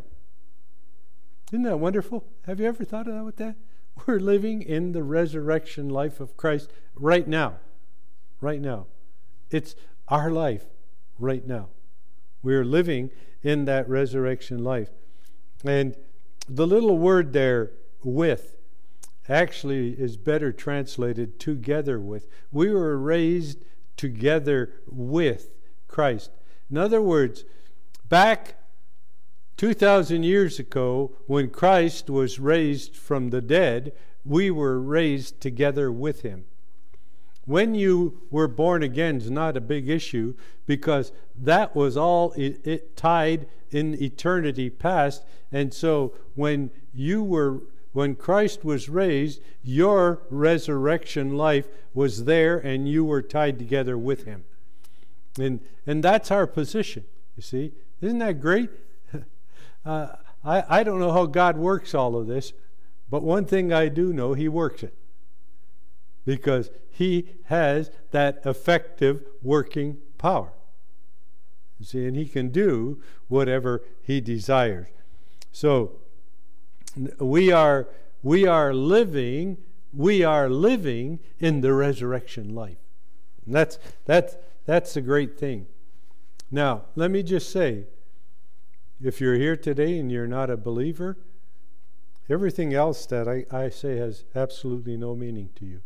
Isn't 1.51 1.63
that 1.63 1.77
wonderful? 1.77 2.25
Have 2.45 2.59
you 2.59 2.65
ever 2.67 2.85
thought 2.85 3.07
about 3.07 3.35
that? 3.35 3.55
We're 4.05 4.19
living 4.19 4.61
in 4.61 4.91
the 4.91 5.03
resurrection 5.03 5.89
life 5.89 6.19
of 6.19 6.37
Christ 6.37 6.71
right 6.95 7.27
now. 7.27 7.55
Right 8.41 8.61
now. 8.61 8.87
It's 9.51 9.75
our 10.07 10.29
life 10.29 10.65
right 11.17 11.45
now. 11.45 11.69
We're 12.43 12.65
living 12.65 13.11
in 13.41 13.65
that 13.65 13.89
resurrection 13.89 14.63
life. 14.63 14.89
And 15.63 15.95
the 16.47 16.67
little 16.67 16.97
word 16.97 17.33
there, 17.33 17.71
with, 18.03 18.55
actually 19.27 19.91
is 19.91 20.17
better 20.17 20.51
translated 20.51 21.39
together 21.39 21.99
with. 21.99 22.27
We 22.51 22.71
were 22.71 22.97
raised 22.97 23.59
together 23.97 24.73
with 24.87 25.49
Christ. 25.87 26.31
In 26.69 26.77
other 26.77 27.01
words, 27.01 27.45
back 28.07 28.55
2,000 29.57 30.23
years 30.23 30.59
ago, 30.59 31.13
when 31.27 31.49
Christ 31.49 32.09
was 32.09 32.39
raised 32.39 32.95
from 32.95 33.29
the 33.29 33.41
dead, 33.41 33.93
we 34.25 34.51
were 34.51 34.79
raised 34.79 35.39
together 35.39 35.91
with 35.91 36.21
him. 36.23 36.45
When 37.45 37.75
you 37.75 38.21
were 38.31 38.47
born 38.47 38.81
again 38.81 39.17
is 39.17 39.29
not 39.29 39.55
a 39.55 39.61
big 39.61 39.87
issue 39.87 40.33
because 40.65 41.11
that 41.37 41.75
was 41.75 41.95
all 41.95 42.33
it, 42.33 42.59
it 42.65 42.97
tied 42.97 43.45
in 43.69 44.01
eternity 44.01 44.69
past. 44.69 45.23
And 45.51 45.73
so 45.73 46.15
when 46.33 46.71
you 46.93 47.23
were 47.23 47.61
when 47.93 48.15
Christ 48.15 48.65
was 48.65 48.89
raised, 48.89 49.41
your 49.63 50.23
resurrection 50.29 51.37
life 51.37 51.67
was 51.93 52.25
there 52.25 52.57
and 52.57 52.89
you 52.89 53.05
were 53.05 53.21
tied 53.21 53.59
together 53.59 53.97
with 53.97 54.25
him. 54.25 54.43
And 55.39 55.59
and 55.85 56.03
that's 56.03 56.31
our 56.31 56.47
position, 56.47 57.05
you 57.37 57.43
see. 57.43 57.73
Isn't 58.01 58.19
that 58.19 58.41
great? 58.41 58.71
Uh, 59.85 60.07
I, 60.43 60.79
I 60.79 60.83
don't 60.83 60.99
know 60.99 61.11
how 61.11 61.25
God 61.25 61.57
works 61.57 61.93
all 61.93 62.15
of 62.15 62.27
this, 62.27 62.53
but 63.09 63.23
one 63.23 63.45
thing 63.45 63.71
I 63.71 63.87
do 63.87 64.11
know, 64.13 64.33
He 64.33 64.47
works 64.47 64.83
it. 64.83 64.95
Because 66.25 66.71
He 66.89 67.29
has 67.45 67.91
that 68.11 68.41
effective 68.45 69.23
working 69.41 69.97
power. 70.17 70.53
You 71.79 71.85
see, 71.85 72.05
and 72.05 72.15
He 72.15 72.25
can 72.25 72.49
do 72.49 73.01
whatever 73.27 73.83
He 74.01 74.21
desires. 74.21 74.87
So 75.51 75.93
we 77.19 77.51
are 77.51 77.87
we 78.23 78.47
are 78.47 78.73
living 78.73 79.57
we 79.93 80.23
are 80.23 80.49
living 80.49 81.19
in 81.39 81.61
the 81.61 81.73
resurrection 81.73 82.53
life. 82.53 82.77
And 83.45 83.55
that's 83.55 83.79
that's 84.05 84.35
that's 84.65 84.97
a 84.97 85.01
great 85.01 85.37
thing. 85.37 85.67
Now, 86.51 86.83
let 86.95 87.11
me 87.11 87.23
just 87.23 87.51
say, 87.51 87.85
if 89.01 89.19
you're 89.19 89.35
here 89.35 89.55
today 89.55 89.97
and 89.97 90.11
you're 90.11 90.27
not 90.27 90.49
a 90.49 90.57
believer, 90.57 91.17
everything 92.29 92.73
else 92.73 93.05
that 93.07 93.27
I, 93.27 93.45
I 93.51 93.69
say 93.69 93.97
has 93.97 94.23
absolutely 94.35 94.97
no 94.97 95.15
meaning 95.15 95.49
to 95.55 95.65
you 95.65 95.81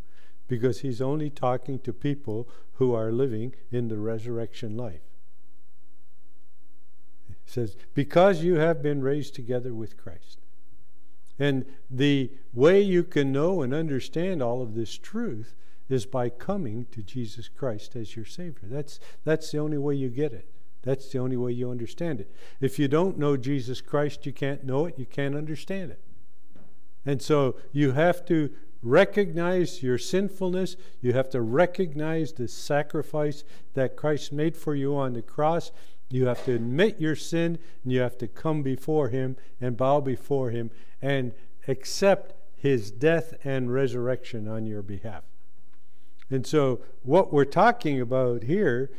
because 0.48 0.82
he's 0.82 1.02
only 1.02 1.30
talking 1.30 1.80
to 1.80 1.93
people 1.93 2.48
who 2.74 2.93
are 2.93 3.12
living 3.12 3.54
in 3.72 3.88
the 3.88 3.98
resurrection 3.98 4.76
life. 4.76 5.02
He 7.28 7.36
says, 7.45 7.76
Because 7.93 8.43
you 8.43 8.56
have 8.56 8.82
been 8.82 9.02
raised 9.02 9.36
together 9.36 9.74
with 9.74 9.98
Christ. 9.98 10.39
And 11.38 11.65
the 11.89 12.32
way 12.54 12.82
you 12.82 13.04
can 13.04 13.32
know 13.32 13.62
and 13.62 13.74
understand 13.74 14.43
all 14.43 14.62
of 14.62 14.76
this 14.76 14.98
truth 14.98 15.56
is 15.88 16.06
by 16.06 16.30
coming 16.30 16.86
to 16.91 17.02
Jesus 17.02 17.48
Christ 17.48 17.95
as 17.95 18.15
your 18.15 18.26
Savior. 18.26 18.67
That's, 18.69 19.00
that's 19.24 19.52
the 19.52 19.60
only 19.60 19.78
way 19.78 19.95
you 19.95 20.10
get 20.10 20.34
it. 20.34 20.50
That's 20.84 21.10
the 21.10 21.20
only 21.20 21.38
way 21.38 21.52
you 21.52 21.70
understand 21.70 22.22
it. 22.22 22.32
If 22.62 22.80
you 22.80 22.88
don't 22.88 23.18
know 23.18 23.36
Jesus 23.36 23.82
Christ, 23.82 24.26
you 24.26 24.32
can't 24.32 24.63
know 24.63 24.86
it, 24.86 24.98
you 24.98 25.06
can't 25.06 25.36
understand 25.36 25.92
it. 25.92 26.00
And 27.06 27.22
so 27.22 27.58
you 27.72 27.92
have 27.92 28.26
to 28.26 28.52
recognize 28.82 29.84
your 29.84 29.98
sinfulness. 29.98 30.76
You 31.02 31.13
have 31.13 31.30
to 31.32 31.42
recognize 31.42 32.34
the 32.34 32.48
sacrifice 32.48 33.44
that 33.74 33.96
Christ 33.98 34.32
made 34.32 34.56
for 34.56 34.76
you 34.76 34.96
on 34.96 35.13
the 35.13 35.22
cross. 35.22 35.72
You 36.10 36.28
have 36.28 36.44
to 36.46 36.56
admit 36.56 37.00
your 37.00 37.15
sin, 37.15 37.60
and 37.84 37.94
you 37.94 38.00
have 38.00 38.18
to 38.20 38.28
come 38.28 38.63
before 38.63 39.10
Him 39.10 39.38
and 39.62 39.78
bow 39.78 40.02
before 40.02 40.50
Him 40.50 40.72
and 41.02 41.34
accept 41.68 42.34
His 42.56 42.89
death 42.89 43.34
and 43.44 43.72
resurrection 43.72 44.48
on 44.48 44.65
your 44.65 44.82
behalf. 44.82 45.24
And 46.32 46.46
so, 46.46 46.82
what 47.04 47.34
we're 47.34 47.46
talking 47.46 48.00
about 48.00 48.44
here 48.44 48.92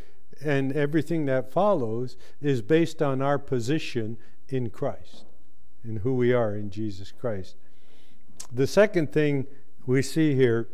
and 0.44 0.72
everything 0.72 1.26
that 1.26 1.52
follows 1.52 2.16
is 2.40 2.62
based 2.62 3.02
on 3.02 3.20
our 3.20 3.38
position 3.38 4.16
in 4.48 4.70
Christ 4.70 5.24
and 5.84 6.00
who 6.00 6.14
we 6.14 6.32
are 6.32 6.54
in 6.54 6.70
Jesus 6.70 7.12
Christ. 7.12 7.56
The 8.52 8.66
second 8.66 9.12
thing 9.12 9.46
we 9.86 10.02
see 10.02 10.34
here 10.34 10.68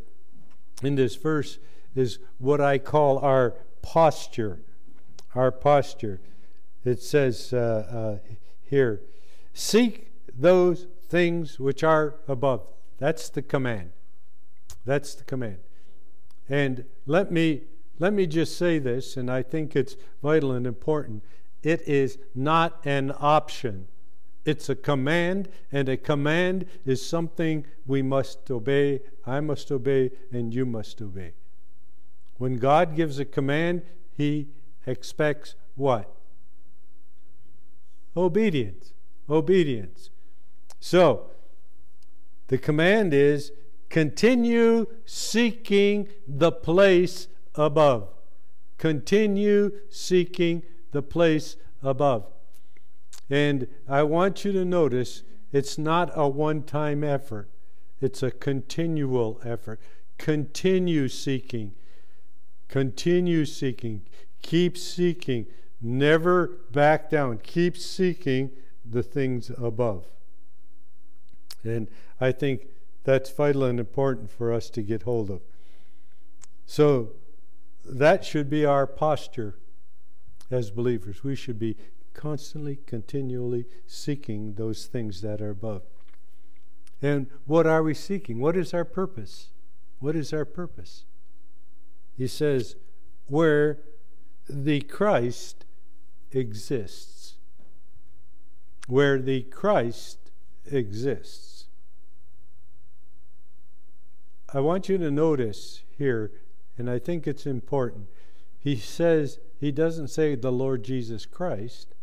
in 0.82 0.94
this 0.94 1.16
verse 1.16 1.58
is 1.94 2.18
what 2.38 2.60
I 2.60 2.78
call 2.78 3.18
our 3.18 3.54
posture. 3.82 4.60
Our 5.34 5.50
posture. 5.50 6.20
It 6.84 7.02
says 7.02 7.52
uh, 7.52 8.20
uh, 8.26 8.34
here, 8.62 9.02
seek 9.52 10.12
those 10.36 10.86
things 11.08 11.58
which 11.58 11.82
are 11.82 12.16
above. 12.28 12.66
That's 12.98 13.28
the 13.28 13.42
command. 13.42 13.90
That's 14.84 15.14
the 15.14 15.24
command. 15.24 15.58
And 16.48 16.84
let 17.06 17.32
me 17.32 17.62
let 17.98 18.12
me 18.12 18.26
just 18.26 18.56
say 18.56 18.78
this, 18.78 19.16
and 19.16 19.30
I 19.30 19.42
think 19.42 19.74
it's 19.74 19.96
vital 20.22 20.52
and 20.52 20.66
important. 20.66 21.22
It 21.62 21.82
is 21.86 22.18
not 22.34 22.80
an 22.84 23.12
option. 23.18 23.88
It's 24.44 24.68
a 24.68 24.76
command, 24.76 25.48
and 25.72 25.88
a 25.88 25.96
command 25.96 26.66
is 26.84 27.04
something 27.04 27.66
we 27.86 28.02
must 28.02 28.50
obey, 28.50 29.00
I 29.26 29.40
must 29.40 29.72
obey, 29.72 30.10
and 30.30 30.54
you 30.54 30.64
must 30.66 31.00
obey. 31.00 31.32
When 32.38 32.56
God 32.56 32.94
gives 32.94 33.18
a 33.18 33.24
command, 33.24 33.82
He 34.16 34.48
expects 34.86 35.54
what? 35.74 36.14
Obedience. 38.16 38.92
Obedience. 39.28 40.10
So, 40.78 41.30
the 42.48 42.58
command 42.58 43.12
is 43.12 43.52
continue 43.88 44.86
seeking 45.04 46.08
the 46.28 46.52
place 46.52 47.28
above. 47.56 48.08
Continue 48.78 49.72
seeking 49.88 50.62
the 50.92 51.02
place 51.02 51.56
above. 51.82 52.26
And 53.28 53.66
I 53.88 54.02
want 54.02 54.44
you 54.44 54.52
to 54.52 54.64
notice 54.64 55.22
it's 55.52 55.78
not 55.78 56.10
a 56.14 56.28
one 56.28 56.62
time 56.62 57.02
effort, 57.02 57.48
it's 58.00 58.22
a 58.22 58.30
continual 58.30 59.40
effort. 59.44 59.80
Continue 60.18 61.08
seeking. 61.08 61.74
Continue 62.68 63.44
seeking. 63.44 64.02
Keep 64.42 64.78
seeking. 64.78 65.46
Never 65.80 66.58
back 66.72 67.10
down. 67.10 67.38
Keep 67.42 67.76
seeking 67.76 68.50
the 68.84 69.02
things 69.02 69.50
above. 69.58 70.06
And 71.62 71.88
I 72.20 72.32
think 72.32 72.68
that's 73.04 73.30
vital 73.30 73.64
and 73.64 73.78
important 73.78 74.30
for 74.30 74.52
us 74.52 74.70
to 74.70 74.82
get 74.82 75.02
hold 75.02 75.30
of. 75.30 75.42
So, 76.64 77.12
that 77.88 78.24
should 78.24 78.50
be 78.50 78.64
our 78.64 78.86
posture 78.86 79.56
as 80.50 80.70
believers. 80.70 81.22
We 81.24 81.36
should 81.36 81.58
be 81.58 81.76
constantly, 82.14 82.78
continually 82.86 83.66
seeking 83.86 84.54
those 84.54 84.86
things 84.86 85.20
that 85.22 85.40
are 85.40 85.50
above. 85.50 85.82
And 87.02 87.28
what 87.44 87.66
are 87.66 87.82
we 87.82 87.94
seeking? 87.94 88.40
What 88.40 88.56
is 88.56 88.72
our 88.72 88.84
purpose? 88.84 89.48
What 89.98 90.16
is 90.16 90.32
our 90.32 90.44
purpose? 90.44 91.04
He 92.16 92.26
says, 92.26 92.76
where 93.26 93.78
the 94.48 94.80
Christ 94.80 95.64
exists. 96.32 97.34
Where 98.86 99.18
the 99.18 99.42
Christ 99.42 100.30
exists. 100.70 101.66
I 104.54 104.60
want 104.60 104.88
you 104.88 104.96
to 104.98 105.10
notice 105.10 105.82
here, 105.98 106.32
and 106.78 106.90
I 106.90 106.98
think 106.98 107.26
it's 107.26 107.46
important. 107.46 108.08
He 108.58 108.76
says, 108.76 109.38
he 109.58 109.70
doesn't 109.72 110.08
say 110.08 110.34
the 110.34 110.52
Lord 110.52 110.82
Jesus 110.82 111.24
Christ. 111.24 111.94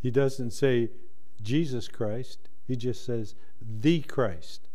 He 0.00 0.10
doesn't 0.10 0.52
say 0.52 0.90
Jesus 1.42 1.88
Christ. 1.88 2.48
He 2.66 2.76
just 2.76 3.04
says 3.04 3.34
the 3.60 4.00
Christ. 4.02 4.68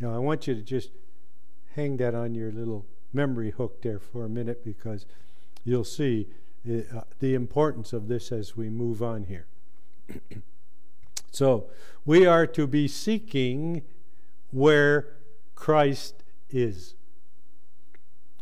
Now, 0.00 0.14
I 0.14 0.18
want 0.18 0.46
you 0.46 0.54
to 0.54 0.62
just 0.62 0.90
hang 1.74 1.98
that 1.98 2.14
on 2.14 2.34
your 2.34 2.50
little 2.50 2.86
memory 3.12 3.50
hook 3.50 3.82
there 3.82 3.98
for 3.98 4.24
a 4.24 4.28
minute 4.28 4.64
because 4.64 5.06
you'll 5.64 5.84
see 5.84 6.28
uh, 6.68 7.02
the 7.20 7.34
importance 7.34 7.92
of 7.92 8.08
this 8.08 8.32
as 8.32 8.56
we 8.56 8.70
move 8.70 9.02
on 9.02 9.24
here. 9.24 9.46
so, 11.30 11.68
we 12.06 12.26
are 12.26 12.46
to 12.46 12.66
be 12.66 12.88
seeking 12.88 13.82
where 14.50 15.08
Christ 15.54 16.22
is. 16.50 16.94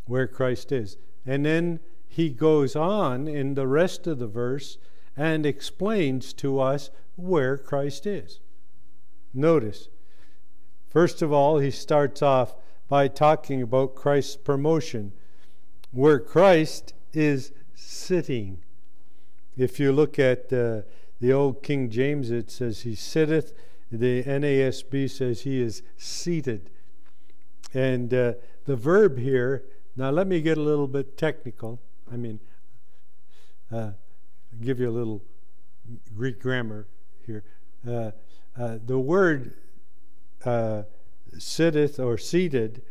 Where 0.07 0.27
Christ 0.27 0.73
is. 0.73 0.97
And 1.25 1.47
then 1.47 1.81
he 2.09 2.29
goes 2.29 2.77
on 2.77 3.29
in 3.29 3.55
the 3.55 3.67
rest 3.67 4.07
of 4.07 4.19
the 4.19 4.27
verse 4.27 4.79
and 5.17 5.47
explains 5.47 6.33
to 6.35 6.61
us 6.61 6.91
where 7.17 7.57
Christ 7.57 8.07
is. 8.07 8.41
Notice, 9.33 9.89
first 10.89 11.23
of 11.23 11.33
all, 11.33 11.59
he 11.59 11.71
starts 11.71 12.21
off 12.23 12.55
by 12.89 13.09
talking 13.09 13.63
about 13.63 13.95
Christ's 13.95 14.37
promotion, 14.37 15.13
where 15.91 16.19
Christ 16.19 16.93
is 17.13 17.53
sitting. 17.75 18.59
If 19.57 19.81
you 19.81 19.93
look 19.93 20.19
at 20.19 20.53
uh, 20.53 20.83
the 21.21 21.33
old 21.33 21.63
King 21.63 21.89
James, 21.89 22.31
it 22.31 22.51
says 22.51 22.83
he 22.83 22.95
sitteth. 22.95 23.55
The 23.91 24.23
NASB 24.25 25.09
says 25.11 25.43
he 25.43 25.63
is 25.63 25.83
seated. 25.97 26.69
And 27.75 28.13
uh, 28.13 28.35
the 28.67 28.77
verb 28.77 29.19
here, 29.19 29.65
now 29.97 30.11
let 30.11 30.27
me 30.27 30.41
get 30.41 30.59
a 30.59 30.63
little 30.63 30.89
bit 30.89 31.17
technical. 31.17 31.81
I 32.13 32.17
mean, 32.17 32.41
uh, 33.71 33.93
give 34.63 34.81
you 34.81 34.89
a 34.89 34.93
little 34.93 35.23
Greek 36.15 36.41
grammar 36.41 36.87
here. 37.27 37.45
Uh, 37.87 38.11
uh, 38.59 38.79
the 38.85 38.99
word 38.99 39.55
uh, 40.45 40.83
sitteth 41.39 41.99
or 41.99 42.19
seated 42.19 42.83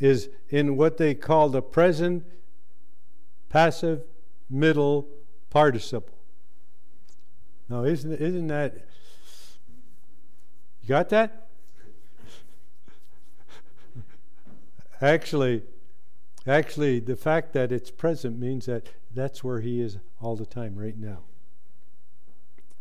is 0.00 0.28
in 0.48 0.76
what 0.76 0.96
they 0.96 1.14
call 1.14 1.48
the 1.48 1.62
present 1.62 2.24
passive 3.48 4.02
middle 4.48 5.08
participle. 5.50 6.16
Now, 7.68 7.84
isn't, 7.84 8.12
isn't 8.12 8.46
that. 8.48 8.74
You 10.82 10.88
got 10.88 11.08
that? 11.10 11.49
Actually, 15.00 15.62
actually, 16.46 17.00
the 17.00 17.16
fact 17.16 17.52
that 17.52 17.72
it's 17.72 17.90
present 17.90 18.38
means 18.38 18.66
that 18.66 18.88
that's 19.14 19.42
where 19.42 19.60
he 19.60 19.80
is 19.80 19.98
all 20.20 20.36
the 20.36 20.46
time, 20.46 20.76
right 20.76 20.96
now. 20.96 21.20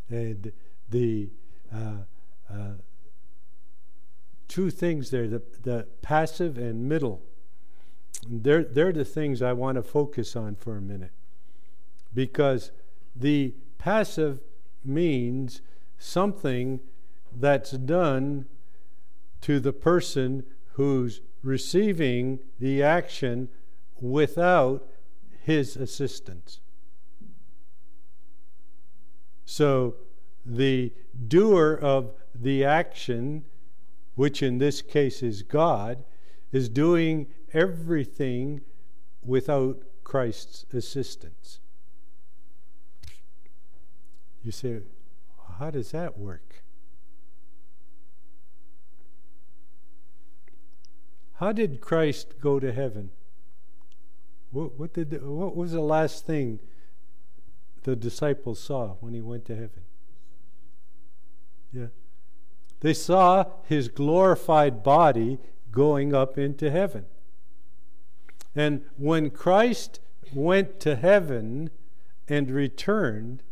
And 0.10 0.52
the 0.90 1.30
uh, 1.74 2.04
uh, 2.52 2.74
two 4.50 4.70
things 4.70 5.12
there 5.12 5.28
the, 5.28 5.42
the 5.62 5.88
passive 6.02 6.58
and 6.58 6.90
middle. 6.90 7.22
They're, 8.28 8.64
they're 8.64 8.92
the 8.92 9.06
things 9.06 9.42
I 9.42 9.54
want 9.54 9.76
to 9.78 9.84
focus 9.84 10.36
on 10.36 10.56
for 10.56 10.76
a 10.76 10.82
minute. 10.82 11.12
Because 12.14 12.72
the 13.16 13.54
passive 13.78 14.42
means 14.84 15.62
something 15.98 16.82
that's 17.34 17.72
done 17.72 18.46
to 19.42 19.60
the 19.60 19.72
person 19.72 20.44
who's 20.74 21.22
receiving 21.42 22.40
the 22.60 22.84
action 22.84 23.50
without 24.00 24.88
his 25.42 25.76
assistance. 25.76 26.60
So 29.46 29.96
the 30.46 30.94
doer 31.28 31.74
of 31.82 32.14
the 32.34 32.64
action, 32.64 33.46
which 34.16 34.44
in 34.44 34.58
this 34.58 34.82
case 34.82 35.24
is 35.24 35.42
God, 35.44 36.04
is 36.52 36.70
doing 36.70 37.28
everything 37.54 38.62
without 39.24 39.84
Christ's 40.04 40.66
assistance. 40.74 41.60
You 44.44 44.52
say, 44.52 44.80
how 45.58 45.72
does 45.72 45.92
that 45.92 46.18
work? 46.18 46.64
How 51.40 51.54
did 51.54 51.80
Christ 51.80 52.36
go 52.42 52.60
to 52.60 52.74
heaven? 52.74 53.12
What, 54.52 54.78
what, 54.78 54.94
did, 54.94 55.26
what 55.26 55.56
was 55.56 55.72
the 55.72 55.80
last 55.80 56.26
thing 56.26 56.60
the 57.84 57.96
disciples 57.96 58.60
saw 58.60 58.96
when 59.00 59.14
he 59.14 59.22
went 59.22 59.46
to 59.46 59.56
heaven? 59.56 59.84
Yeah. 61.72 61.88
They 62.82 62.94
saw 62.94 63.46
his 63.64 63.88
glorified 63.88 64.84
body 64.84 65.38
going 65.72 66.14
up 66.14 66.38
into 66.38 66.70
heaven. 66.70 67.06
And 68.54 68.84
when 68.98 69.30
Christ 69.30 70.02
went 70.34 70.82
to 70.82 70.98
heaven 70.98 71.70
and 72.28 72.52
returned, 72.52 73.44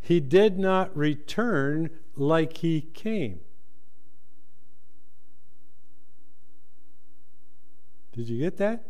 he 0.00 0.18
did 0.18 0.58
not 0.58 0.96
return 0.96 1.90
like 2.16 2.56
he 2.56 2.80
came. 2.80 3.38
Did 8.12 8.28
you 8.28 8.38
get 8.38 8.56
that? 8.58 8.84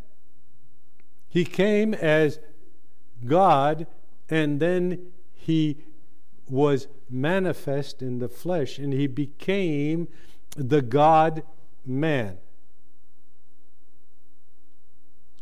He 1.27 1.45
came 1.45 1.93
as 1.93 2.39
God 3.25 3.87
and 4.29 4.59
then 4.59 5.11
he 5.33 5.77
was 6.49 6.87
manifest 7.09 8.01
in 8.01 8.19
the 8.19 8.27
flesh 8.27 8.77
and 8.77 8.93
he 8.93 9.07
became 9.07 10.07
the 10.55 10.81
God 10.81 11.43
man. 11.85 12.37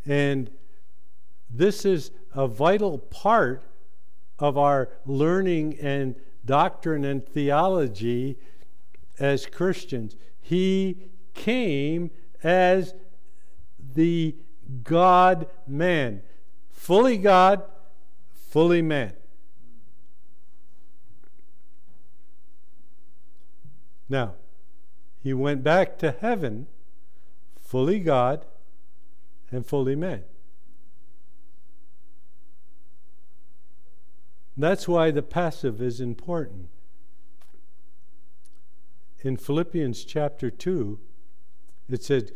And 0.06 0.50
this 1.48 1.84
is 1.84 2.10
a 2.34 2.46
vital 2.46 2.98
part 2.98 3.64
of 4.38 4.56
our 4.56 4.88
learning 5.04 5.78
and 5.80 6.14
doctrine 6.44 7.04
and 7.04 7.26
theology 7.26 8.38
as 9.18 9.46
Christians. 9.46 10.16
He 10.40 10.96
came 11.34 12.10
as 12.42 12.94
the 13.94 14.36
God 14.82 15.46
man, 15.66 16.22
fully 16.70 17.16
God, 17.16 17.62
fully 18.48 18.82
man. 18.82 19.12
Now, 24.08 24.34
he 25.22 25.32
went 25.32 25.62
back 25.62 25.98
to 25.98 26.12
heaven, 26.20 26.66
fully 27.60 28.00
God 28.00 28.44
and 29.50 29.64
fully 29.64 29.94
man. 29.94 30.24
That's 34.56 34.88
why 34.88 35.10
the 35.10 35.22
passive 35.22 35.80
is 35.80 36.00
important. 36.00 36.68
In 39.22 39.36
Philippians 39.36 40.04
chapter 40.04 40.50
2, 40.50 40.98
it 41.88 42.02
said, 42.02 42.32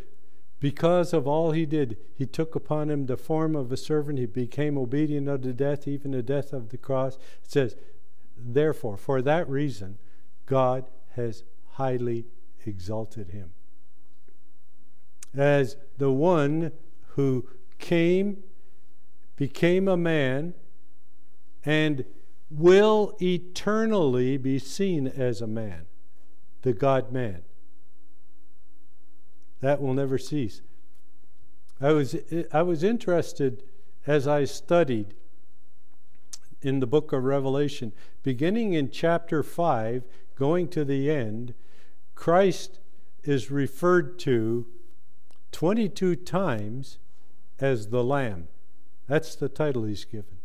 Because 0.65 1.13
of 1.13 1.27
all 1.27 1.51
he 1.51 1.67
did, 1.67 1.99
he 2.15 2.25
took 2.25 2.55
upon 2.55 2.89
him 2.89 3.05
the 3.05 3.19
form 3.19 3.55
of 3.55 3.71
a 3.71 3.77
servant. 3.77 4.19
He 4.19 4.25
became 4.25 4.79
obedient 4.79 5.29
unto 5.29 5.53
death, 5.53 5.87
even 5.87 6.13
the 6.13 6.23
death 6.23 6.55
of 6.55 6.71
the 6.71 6.79
cross. 6.79 7.17
It 7.45 7.51
says, 7.51 7.77
Therefore, 8.35 8.97
for 8.97 9.21
that 9.21 9.47
reason, 9.47 9.99
God 10.47 10.87
has 11.17 11.45
highly 11.73 12.25
exalted 12.65 13.29
him. 13.29 13.51
As 15.35 15.77
the 15.99 16.11
one 16.11 16.73
who 17.09 17.47
came, 17.79 18.43
became 19.37 19.87
a 19.87 19.99
man, 19.99 20.55
and 21.63 22.07
will 22.51 23.15
eternally 23.21 24.39
be 24.39 24.59
seen 24.59 25.09
as 25.09 25.43
a 25.43 25.47
man, 25.47 25.85
the 26.63 26.73
God 26.73 27.13
man. 27.13 27.43
That 29.61 29.81
will 29.81 29.95
never 29.95 30.19
cease. 30.19 30.63
I 31.81 31.93
was, 31.93 32.17
I 32.53 32.63
was 32.63 32.83
interested 32.83 33.63
as 34.07 34.29
I 34.29 34.45
studied 34.45 35.15
in 36.65 36.81
the 36.81 36.87
book 36.87 37.13
of 37.13 37.25
Revelation, 37.25 37.93
beginning 38.23 38.73
in 38.73 38.91
chapter 38.91 39.43
5, 39.43 40.05
going 40.35 40.69
to 40.69 40.85
the 40.85 41.11
end, 41.11 41.55
Christ 42.15 42.81
is 43.23 43.51
referred 43.51 44.19
to 44.21 44.67
22 45.53 46.17
times 46.17 46.99
as 47.61 47.89
the 47.89 48.03
Lamb. 48.03 48.49
That's 49.07 49.35
the 49.35 49.49
title 49.49 49.85
he's 49.85 50.05
given. 50.05 50.39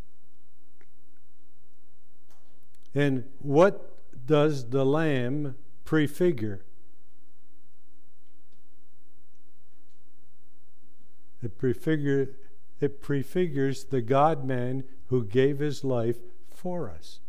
And 2.94 3.26
what 3.40 3.96
does 4.26 4.70
the 4.70 4.86
Lamb 4.86 5.56
prefigure? 5.86 6.62
It, 11.42 11.58
prefigure, 11.58 12.30
it 12.80 13.02
prefigures 13.02 13.86
the 13.86 14.02
God 14.02 14.46
man 14.46 14.84
who 15.08 15.24
gave 15.24 15.60
his 15.60 15.84
life 15.84 16.18
for 16.54 16.90
us. 16.90 17.20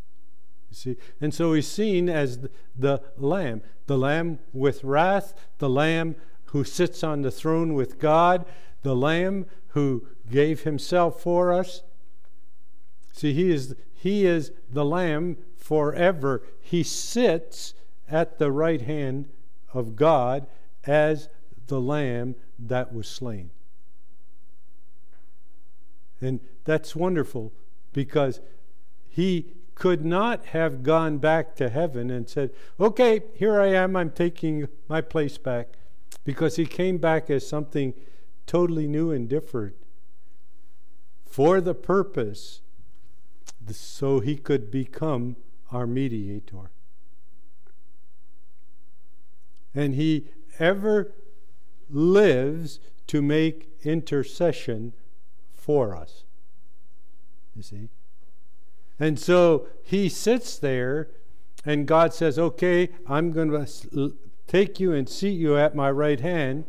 You 0.71 0.77
see? 0.77 0.97
And 1.21 1.35
so 1.35 1.53
he's 1.53 1.69
seen 1.69 2.09
as 2.09 2.39
the, 2.39 2.51
the 2.77 3.03
lamb, 3.17 3.63
the 3.87 3.99
lamb 3.99 4.39
with 4.53 4.85
wrath, 4.85 5.35
the 5.59 5.69
lamb 5.69 6.17
who 6.47 6.65
sits 6.65 7.03
on 7.05 7.23
the 7.23 7.31
throne 7.31 7.75
with 7.75 7.99
God, 7.99 8.45
the 8.83 8.97
lamb 8.97 9.47
who 9.69 10.07
gave 10.31 10.63
himself 10.63 11.21
for 11.21 11.53
us. 11.53 11.83
See, 13.13 13.33
he 13.33 13.51
is, 13.51 13.75
he 13.95 14.27
is 14.27 14.53
the 14.71 14.85
lamb 14.85 15.37
forever. 15.57 16.43
He 16.61 16.83
sits 16.83 17.75
at 18.09 18.39
the 18.39 18.51
right 18.51 18.81
hand 18.81 19.29
of 19.73 19.95
God 19.95 20.47
as 20.85 21.29
the 21.67 21.81
lamb 21.81 22.35
that 22.59 22.93
was 22.93 23.09
slain. 23.09 23.51
And 26.21 26.41
that's 26.65 26.95
wonderful 26.95 27.53
because 27.93 28.41
he 29.09 29.55
could 29.75 30.05
not 30.05 30.47
have 30.47 30.83
gone 30.83 31.19
back 31.19 31.57
to 31.57 31.71
heaven 31.71 32.11
and 32.11 32.29
said, 32.29 32.51
Okay, 32.79 33.23
here 33.35 33.61
I 33.61 33.69
am, 33.69 33.97
I'm 33.97 34.11
taking 34.11 34.69
my 34.89 35.01
place 35.01 35.39
back, 35.39 35.69
because 36.25 36.57
he 36.57 36.67
came 36.67 36.99
back 36.99 37.31
as 37.31 37.49
something 37.49 37.95
totally 38.47 38.87
new 38.87 39.11
and 39.11 39.29
different 39.29 39.75
for 41.25 41.61
the 41.61 41.75
purpose 41.75 42.61
so 43.71 44.21
he 44.21 44.37
could 44.37 44.71
become 44.71 45.37
our 45.71 45.87
mediator. 45.87 46.71
And 49.75 49.95
he 49.95 50.27
ever 50.59 51.13
lives 51.89 52.81
to 53.07 53.23
make 53.23 53.69
intercession 53.83 54.93
for 55.61 55.95
us. 55.95 56.25
You 57.55 57.63
see? 57.63 57.89
And 58.99 59.19
so 59.19 59.67
he 59.83 60.09
sits 60.09 60.59
there, 60.59 61.09
and 61.65 61.87
God 61.87 62.13
says, 62.13 62.39
Okay, 62.39 62.91
I'm 63.07 63.33
going 63.33 63.51
to 63.51 64.17
take 64.47 64.81
you 64.81 64.93
and 64.93 65.09
seat 65.09 65.39
you 65.39 65.57
at 65.57 65.75
my 65.75 65.91
right 65.91 66.21
hand. 66.21 66.65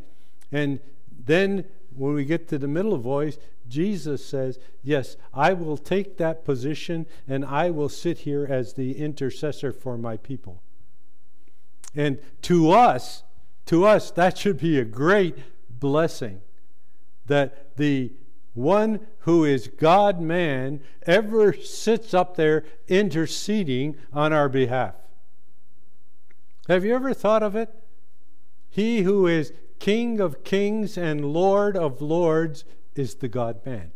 And 0.52 0.80
then 1.26 1.66
when 1.96 2.14
we 2.14 2.26
get 2.26 2.48
to 2.50 2.58
the 2.58 2.68
middle 2.68 2.98
voice, 2.98 3.38
Jesus 3.68 4.26
says, 4.26 4.60
Yes, 4.84 5.18
I 5.34 5.54
will 5.54 5.78
take 5.78 6.18
that 6.18 6.44
position 6.46 7.06
and 7.28 7.46
I 7.46 7.70
will 7.72 7.90
sit 7.90 8.20
here 8.20 8.46
as 8.50 8.74
the 8.74 8.98
intercessor 8.98 9.72
for 9.72 9.98
my 9.98 10.18
people. 10.18 10.62
And 11.96 12.20
to 12.44 12.72
us, 12.72 13.24
to 13.68 13.86
us, 13.86 14.12
that 14.12 14.38
should 14.38 14.60
be 14.60 14.80
a 14.80 14.86
great 14.86 15.38
blessing 15.70 16.42
that 17.28 17.78
the 17.78 18.12
one 18.54 19.00
who 19.20 19.46
is 19.46 19.68
God 19.68 20.20
man, 20.20 20.82
ever 21.06 21.54
sits 21.54 22.14
up 22.14 22.36
there 22.36 22.64
interceding 22.88 23.96
on 24.12 24.34
our 24.34 24.50
behalf. 24.50 24.96
Have 26.68 26.84
you 26.84 26.94
ever 26.96 27.14
thought 27.14 27.44
of 27.44 27.56
it? 27.56 27.74
He 28.70 29.02
who 29.02 29.28
is 29.28 29.54
King 29.80 30.20
of 30.20 30.44
kings 30.44 30.96
and 30.98 31.34
Lord 31.34 31.76
of 31.76 32.02
lords 32.02 32.66
is 32.94 33.16
the 33.16 33.28
God 33.28 33.66
man. 33.66 33.92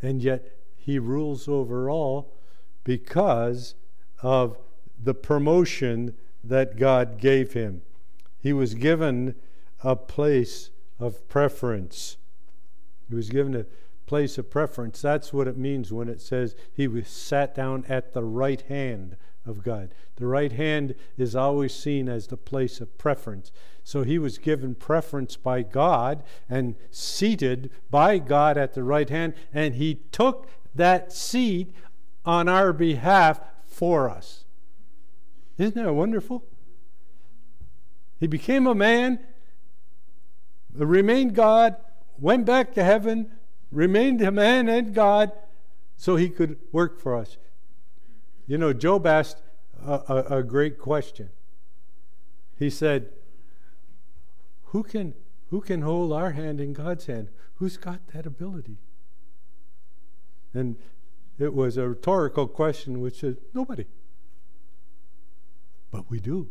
And 0.00 0.22
yet 0.22 0.44
he 0.76 0.98
rules 0.98 1.48
over 1.48 1.90
all 1.90 2.32
because 2.84 3.74
of 4.22 4.58
the 5.02 5.14
promotion 5.14 6.14
that 6.44 6.76
God 6.76 7.18
gave 7.18 7.54
him. 7.54 7.82
He 8.38 8.52
was 8.52 8.74
given 8.74 9.34
a 9.82 9.96
place 9.96 10.70
of 10.98 11.26
preference. 11.28 12.16
He 13.08 13.14
was 13.14 13.30
given 13.30 13.54
a 13.54 13.66
place 14.06 14.38
of 14.38 14.50
preference. 14.50 15.00
That's 15.00 15.32
what 15.32 15.48
it 15.48 15.56
means 15.56 15.92
when 15.92 16.08
it 16.08 16.20
says 16.20 16.54
he 16.72 16.86
was 16.86 17.08
sat 17.08 17.54
down 17.54 17.84
at 17.88 18.12
the 18.12 18.24
right 18.24 18.60
hand 18.62 19.16
of 19.46 19.62
God. 19.62 19.94
The 20.16 20.26
right 20.26 20.52
hand 20.52 20.94
is 21.16 21.36
always 21.36 21.74
seen 21.74 22.08
as 22.08 22.28
the 22.28 22.36
place 22.36 22.80
of 22.80 22.96
preference. 22.98 23.50
So 23.82 24.02
he 24.02 24.18
was 24.18 24.38
given 24.38 24.74
preference 24.74 25.36
by 25.36 25.62
God 25.62 26.22
and 26.48 26.76
seated 26.90 27.70
by 27.90 28.18
God 28.18 28.56
at 28.56 28.74
the 28.74 28.82
right 28.82 29.08
hand, 29.08 29.34
and 29.52 29.74
he 29.74 29.96
took 30.12 30.48
that 30.74 31.12
seat 31.12 31.74
on 32.24 32.48
our 32.48 32.72
behalf 32.72 33.40
for 33.66 34.08
us. 34.08 34.44
Isn't 35.58 35.74
that 35.74 35.92
wonderful? 35.92 36.44
He 38.18 38.26
became 38.26 38.66
a 38.66 38.74
man 38.74 39.20
remained 40.74 41.34
God, 41.34 41.76
went 42.18 42.44
back 42.44 42.74
to 42.74 42.84
heaven, 42.84 43.30
remained 43.70 44.20
a 44.22 44.30
man 44.30 44.68
and 44.68 44.94
God, 44.94 45.32
so 45.96 46.16
he 46.16 46.28
could 46.28 46.58
work 46.72 47.00
for 47.00 47.16
us. 47.16 47.36
You 48.46 48.58
know, 48.58 48.72
Job 48.72 49.06
asked 49.06 49.40
a, 49.84 50.00
a, 50.08 50.38
a 50.38 50.42
great 50.42 50.78
question. 50.78 51.30
He 52.58 52.70
said, 52.70 53.10
who 54.66 54.82
can, 54.82 55.14
who 55.50 55.60
can 55.60 55.82
hold 55.82 56.12
our 56.12 56.32
hand 56.32 56.60
in 56.60 56.72
God's 56.72 57.06
hand? 57.06 57.28
Who's 57.54 57.76
got 57.76 58.08
that 58.08 58.26
ability? 58.26 58.78
And 60.52 60.76
it 61.38 61.54
was 61.54 61.76
a 61.76 61.88
rhetorical 61.88 62.48
question 62.48 63.00
which 63.00 63.20
said, 63.20 63.38
nobody. 63.52 63.86
But 65.90 66.10
we 66.10 66.20
do. 66.20 66.48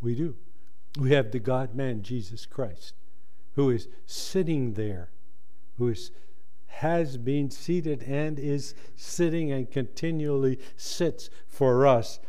We 0.00 0.14
do. 0.14 0.36
We 0.98 1.12
have 1.12 1.30
the 1.30 1.38
God 1.38 1.74
man, 1.74 2.02
Jesus 2.02 2.46
Christ 2.46 2.94
who 3.54 3.70
is 3.70 3.88
sitting 4.06 4.74
there, 4.74 5.10
who 5.78 5.88
is, 5.88 6.10
has 6.66 7.16
been 7.16 7.50
seated 7.50 8.02
and 8.04 8.38
is 8.38 8.74
sitting 8.96 9.50
and 9.52 9.70
continually 9.70 10.58
sits 10.76 11.30
for 11.48 11.86
us 11.86 12.20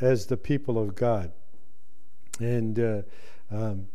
as 0.00 0.26
the 0.26 0.36
people 0.36 0.78
of 0.78 0.94
God. 0.94 1.32
And 2.40 2.78
uh, 2.78 3.02
um, 3.50 3.88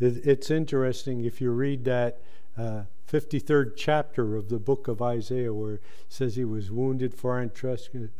it, 0.00 0.26
it's 0.26 0.50
interesting 0.50 1.24
if 1.24 1.40
you 1.40 1.50
read 1.50 1.84
that. 1.84 2.20
Uh, 2.56 2.82
53rd 3.10 3.74
chapter 3.76 4.36
of 4.36 4.48
the 4.48 4.58
book 4.58 4.88
of 4.88 5.00
Isaiah, 5.00 5.54
where 5.54 5.74
it 5.74 5.82
says 6.08 6.34
he 6.34 6.44
was 6.44 6.70
wounded 6.70 7.14
for 7.14 7.34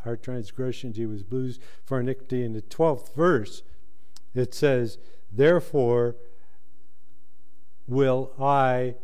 our 0.04 0.16
transgressions, 0.16 0.96
he 0.96 1.07
was 1.07 1.22
bruised 1.22 1.61
for 1.84 1.98
iniquity. 1.98 2.44
In 2.44 2.52
the 2.52 2.62
12th 2.62 3.14
verse, 3.14 3.62
it 4.34 4.54
says, 4.54 4.98
Therefore, 5.32 6.14
will 7.87 8.32
I 8.39 8.97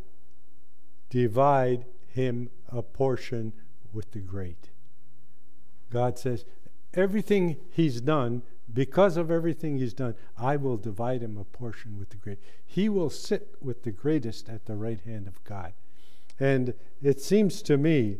divide 1.10 1.84
him 2.08 2.50
a 2.68 2.82
portion 2.82 3.52
with 3.92 4.12
the 4.12 4.20
great. 4.20 4.70
God 5.90 6.18
says, 6.18 6.44
everything 6.94 7.56
he's 7.70 8.00
done, 8.00 8.42
because 8.72 9.16
of 9.16 9.30
everything 9.30 9.78
he's 9.78 9.92
done, 9.92 10.14
I 10.38 10.56
will 10.56 10.78
divide 10.78 11.22
him 11.22 11.36
a 11.36 11.44
portion 11.44 11.98
with 11.98 12.10
the 12.10 12.16
great. 12.16 12.38
He 12.64 12.88
will 12.88 13.10
sit 13.10 13.56
with 13.60 13.82
the 13.82 13.90
greatest 13.90 14.48
at 14.48 14.64
the 14.64 14.76
right 14.76 15.00
hand 15.00 15.26
of 15.26 15.42
God. 15.44 15.74
And 16.40 16.74
it 17.02 17.20
seems 17.20 17.60
to 17.62 17.76
me, 17.76 18.18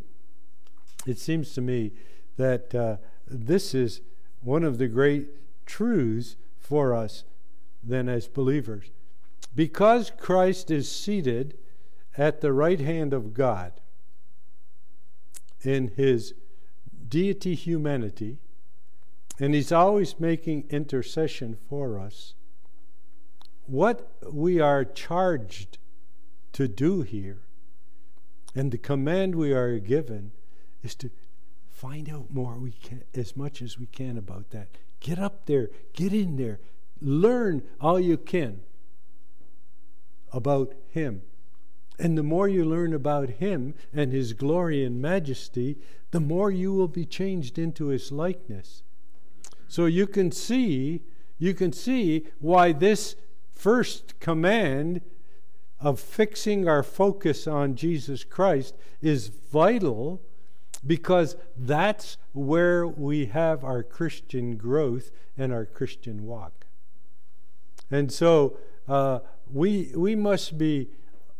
it 1.07 1.19
seems 1.19 1.55
to 1.55 1.61
me 1.61 1.93
that 2.37 2.75
uh, 2.75 2.97
this 3.27 3.75
is 3.75 4.03
one 4.43 4.65
of 4.65 4.79
the 4.79 4.89
great 4.89 5.29
truths 5.65 6.37
for 6.59 6.95
us 6.95 7.25
then 7.83 8.09
as 8.09 8.29
believers 8.29 8.91
because 9.55 10.11
Christ 10.17 10.71
is 10.71 10.91
seated 10.91 11.57
at 12.17 12.41
the 12.41 12.53
right 12.53 12.81
hand 12.81 13.13
of 13.13 13.35
God 13.35 13.73
in 15.63 15.89
his 15.89 16.35
deity 17.09 17.55
humanity, 17.55 18.39
and 19.39 19.55
he's 19.55 19.73
always 19.73 20.19
making 20.19 20.65
intercession 20.71 21.57
for 21.69 21.99
us, 21.99 22.35
what 23.67 24.11
we 24.31 24.61
are 24.61 24.85
charged 24.85 25.79
to 26.53 26.69
do 26.69 27.03
here, 27.03 27.43
and 28.55 28.73
the 28.73 28.79
command 28.79 29.35
we 29.35 29.53
are 29.53 29.79
given, 29.79 30.33
is 30.83 30.95
to 30.97 31.11
find 31.69 32.09
out 32.09 32.33
more 32.33 32.59
we 32.59 32.73
can, 32.73 33.03
as 33.15 33.37
much 33.37 33.63
as 33.63 33.79
we 33.79 33.87
can 33.87 34.19
about 34.19 34.51
that. 34.51 34.69
Get 35.01 35.19
up 35.19 35.47
there, 35.47 35.71
get 35.93 36.13
in 36.13 36.37
there, 36.37 36.61
learn 37.01 37.63
all 37.81 37.99
you 37.99 38.17
can 38.17 38.61
about 40.33 40.75
Him. 40.89 41.23
And 41.99 42.17
the 42.17 42.23
more 42.23 42.49
you 42.49 42.65
learn 42.65 42.93
about 42.95 43.31
Him 43.31 43.75
and 43.93 44.13
His 44.13 44.33
glory 44.33 44.85
and 44.85 45.01
majesty, 45.01 45.79
the 46.11 46.21
more 46.21 46.51
you 46.51 46.73
will 46.73 46.89
be 46.89 47.05
changed 47.05 47.59
into 47.59 47.87
His 47.87 48.11
likeness. 48.11 48.83
So 49.69 49.87
you 49.87 50.07
can 50.07 50.33
see, 50.33 51.03
you 51.39 51.55
can 51.55 51.73
see 51.73 52.27
why 52.41 52.73
this 52.73 53.17
first 53.55 54.19
command 54.21 55.01
of 55.81 55.99
fixing 55.99 56.69
our 56.69 56.83
focus 56.83 57.47
on 57.47 57.75
Jesus 57.75 58.25
Christ 58.25 58.75
is 59.01 59.29
vital 59.29 60.21
because 60.87 61.37
that's 61.57 62.17
where 62.33 62.87
we 62.87 63.27
have 63.27 63.65
our 63.65 63.83
Christian 63.83 64.57
growth 64.57 65.11
and 65.37 65.53
our 65.53 65.65
Christian 65.65 66.27
walk. 66.27 66.67
And 67.91 68.13
so 68.13 68.57
uh, 68.89 69.21
we, 69.53 69.93
we 69.95 70.15
must 70.15 70.57
be 70.59 70.89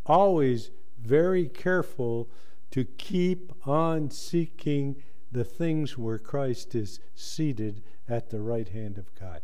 always 0.07 0.71
very 1.01 1.49
careful 1.49 2.29
to 2.71 2.85
keep 2.85 3.53
on 3.67 4.11
seeking 4.11 5.03
the 5.31 5.45
things 5.45 5.97
where 5.97 6.19
Christ 6.19 6.75
is 6.75 7.01
seated 7.15 7.83
at 8.09 8.31
the 8.31 8.41
right 8.41 8.69
hand 8.69 8.99
of 8.99 9.15
God. 9.19 9.41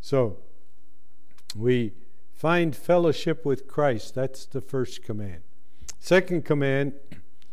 So, 0.00 0.38
we 1.56 1.92
find 2.34 2.74
fellowship 2.74 3.44
with 3.44 3.68
Christ. 3.68 4.14
That's 4.14 4.46
the 4.46 4.60
first 4.60 5.02
command. 5.02 5.42
Second 6.00 6.44
command 6.44 6.94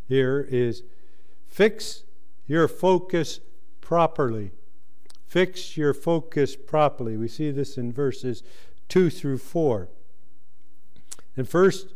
here 0.08 0.48
is 0.50 0.84
fix 1.48 2.04
your 2.48 2.68
focus 2.68 3.40
properly. 3.82 4.52
Fix 5.28 5.78
your 5.78 5.94
focus 5.94 6.56
properly. 6.56 7.16
We 7.16 7.28
see 7.28 7.52
this 7.52 7.78
in 7.78 7.94
verses 7.94 8.42
2 8.90 9.10
through 9.10 9.38
4. 9.38 9.88
And 11.38 11.48
first, 11.48 11.94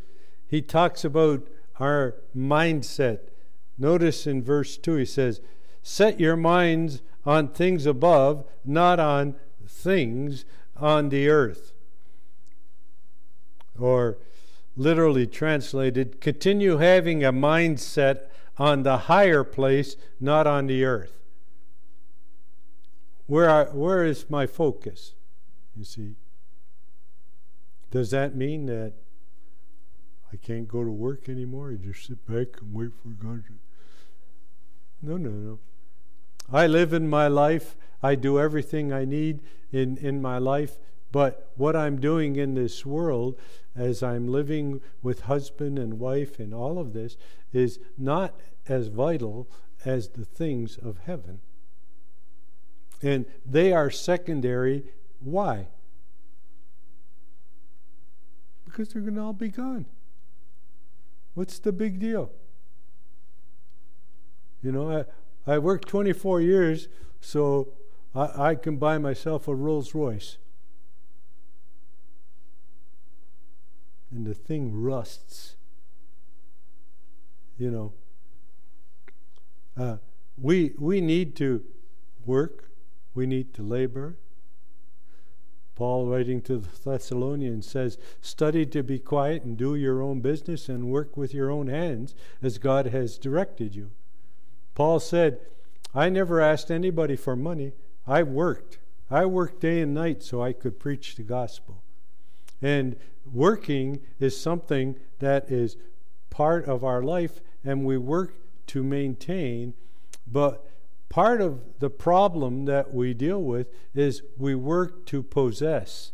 he 0.47 0.61
talks 0.61 1.03
about 1.03 1.47
our 1.79 2.15
mindset. 2.35 3.19
Notice 3.77 4.25
in 4.27 4.43
verse 4.43 4.77
2, 4.77 4.95
he 4.95 5.05
says, 5.05 5.41
Set 5.81 6.19
your 6.19 6.37
minds 6.37 7.01
on 7.25 7.49
things 7.49 7.85
above, 7.85 8.45
not 8.63 8.99
on 8.99 9.35
things 9.67 10.45
on 10.77 11.09
the 11.09 11.27
earth. 11.27 11.73
Or 13.77 14.17
literally 14.77 15.27
translated, 15.27 16.21
continue 16.21 16.77
having 16.77 17.23
a 17.23 17.33
mindset 17.33 18.27
on 18.57 18.83
the 18.83 18.97
higher 18.97 19.43
place, 19.43 19.95
not 20.19 20.47
on 20.47 20.67
the 20.67 20.85
earth. 20.85 21.19
Where, 23.25 23.65
where 23.65 24.05
is 24.05 24.29
my 24.29 24.45
focus? 24.45 25.13
You 25.75 25.83
see. 25.83 26.15
Does 27.93 28.09
that 28.09 28.35
mean 28.35 28.65
that 28.65 28.93
I 30.31 30.37
can't 30.37 30.67
go 30.67 30.83
to 30.83 30.89
work 30.89 31.29
anymore? 31.29 31.71
I 31.71 31.75
just 31.75 32.07
sit 32.07 32.25
back 32.25 32.59
and 32.59 32.73
wait 32.73 32.89
for 32.99 33.09
God 33.09 33.43
to. 33.45 33.53
No, 35.03 35.15
no, 35.15 35.29
no. 35.29 35.59
I 36.51 36.65
live 36.65 36.91
in 36.91 37.07
my 37.07 37.27
life. 37.27 37.75
I 38.01 38.15
do 38.15 38.39
everything 38.39 38.91
I 38.91 39.05
need 39.05 39.41
in, 39.71 39.97
in 39.97 40.23
my 40.23 40.39
life. 40.39 40.79
But 41.11 41.51
what 41.55 41.75
I'm 41.75 42.01
doing 42.01 42.35
in 42.35 42.55
this 42.55 42.83
world, 42.83 43.37
as 43.75 44.01
I'm 44.01 44.27
living 44.27 44.81
with 45.03 45.21
husband 45.25 45.77
and 45.77 45.99
wife 45.99 46.39
and 46.39 46.51
all 46.51 46.79
of 46.79 46.93
this, 46.93 47.15
is 47.51 47.77
not 47.95 48.33
as 48.67 48.87
vital 48.87 49.47
as 49.85 50.09
the 50.09 50.25
things 50.25 50.79
of 50.79 50.97
heaven. 51.05 51.41
And 53.03 53.27
they 53.45 53.71
are 53.71 53.91
secondary. 53.91 54.85
Why? 55.19 55.67
Because 58.73 58.89
they're 58.89 59.03
going 59.03 59.13
to 59.13 59.21
all 59.21 59.33
be 59.33 59.49
gone. 59.49 59.85
What's 61.35 61.59
the 61.59 61.71
big 61.71 61.99
deal? 61.99 62.31
You 64.63 64.71
know, 64.71 65.05
I, 65.45 65.53
I 65.53 65.59
worked 65.59 65.87
24 65.87 66.41
years, 66.41 66.87
so 67.21 67.73
I, 68.15 68.49
I 68.49 68.55
can 68.55 68.77
buy 68.77 68.97
myself 68.97 69.47
a 69.47 69.53
Rolls 69.53 69.93
Royce. 69.93 70.37
And 74.09 74.25
the 74.25 74.33
thing 74.33 74.71
rusts. 74.73 75.55
You 77.59 77.69
know, 77.69 77.93
uh, 79.77 79.97
we, 80.35 80.73
we 80.79 80.99
need 80.99 81.35
to 81.35 81.63
work, 82.25 82.71
we 83.13 83.27
need 83.27 83.53
to 83.53 83.61
labor, 83.61 84.17
Paul, 85.75 86.07
writing 86.07 86.41
to 86.43 86.57
the 86.57 86.69
Thessalonians, 86.83 87.67
says, 87.67 87.97
Study 88.21 88.65
to 88.67 88.83
be 88.83 88.99
quiet 88.99 89.43
and 89.43 89.57
do 89.57 89.75
your 89.75 90.01
own 90.01 90.21
business 90.21 90.69
and 90.69 90.91
work 90.91 91.17
with 91.17 91.33
your 91.33 91.49
own 91.49 91.67
hands 91.67 92.13
as 92.41 92.57
God 92.59 92.87
has 92.87 93.17
directed 93.17 93.75
you. 93.75 93.91
Paul 94.75 94.99
said, 94.99 95.39
I 95.95 96.09
never 96.09 96.41
asked 96.41 96.69
anybody 96.71 97.15
for 97.15 97.35
money. 97.35 97.73
I 98.07 98.23
worked. 98.23 98.79
I 99.09 99.25
worked 99.25 99.61
day 99.61 99.81
and 99.81 99.93
night 99.93 100.23
so 100.23 100.41
I 100.41 100.53
could 100.53 100.79
preach 100.79 101.15
the 101.15 101.23
gospel. 101.23 101.83
And 102.61 102.95
working 103.31 103.99
is 104.19 104.39
something 104.39 104.95
that 105.19 105.51
is 105.51 105.77
part 106.29 106.65
of 106.65 106.83
our 106.83 107.03
life, 107.03 107.41
and 107.63 107.85
we 107.85 107.97
work 107.97 108.33
to 108.67 108.83
maintain. 108.83 109.73
But 110.25 110.65
part 111.13 111.41
of 111.41 111.61
the 111.77 111.91
problem 111.91 112.65
that 112.65 112.91
we 112.91 113.13
deal 113.13 113.39
with 113.39 113.67
is 113.93 114.23
we 114.35 114.55
work 114.55 115.05
to 115.05 115.21
possess, 115.21 116.11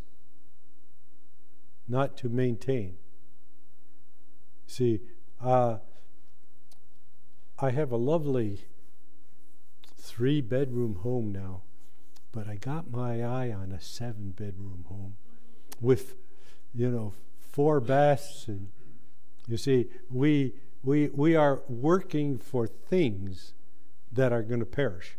not 1.88 2.18
to 2.18 2.28
maintain. 2.28 2.98
See, 4.66 5.00
uh, 5.42 5.78
I 7.58 7.70
have 7.70 7.90
a 7.90 7.96
lovely 7.96 8.66
three 9.96 10.42
bedroom 10.42 10.96
home 10.96 11.32
now, 11.32 11.62
but 12.30 12.46
I 12.46 12.56
got 12.56 12.90
my 12.90 13.24
eye 13.24 13.50
on 13.50 13.72
a 13.72 13.80
seven 13.80 14.32
bedroom 14.32 14.84
home 14.86 15.16
with, 15.80 16.14
you 16.74 16.90
know, 16.90 17.14
four 17.50 17.80
baths 17.80 18.48
and 18.48 18.68
you 19.48 19.56
see, 19.56 19.86
we 20.10 20.52
we 20.84 21.08
we 21.08 21.36
are 21.36 21.62
working 21.70 22.36
for 22.36 22.66
things 22.66 23.54
that 24.12 24.32
are 24.32 24.42
going 24.42 24.60
to 24.60 24.66
perish. 24.66 25.16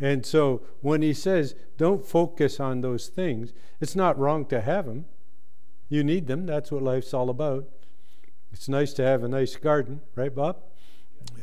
And 0.00 0.24
so 0.24 0.62
when 0.80 1.02
he 1.02 1.12
says, 1.12 1.54
don't 1.76 2.06
focus 2.06 2.60
on 2.60 2.80
those 2.80 3.08
things, 3.08 3.52
it's 3.80 3.96
not 3.96 4.18
wrong 4.18 4.46
to 4.46 4.60
have 4.60 4.86
them. 4.86 5.06
You 5.88 6.04
need 6.04 6.26
them. 6.26 6.46
That's 6.46 6.70
what 6.70 6.82
life's 6.82 7.12
all 7.12 7.30
about. 7.30 7.66
It's 8.52 8.68
nice 8.68 8.92
to 8.94 9.02
have 9.02 9.24
a 9.24 9.28
nice 9.28 9.56
garden, 9.56 10.00
right, 10.14 10.34
Bob? 10.34 10.58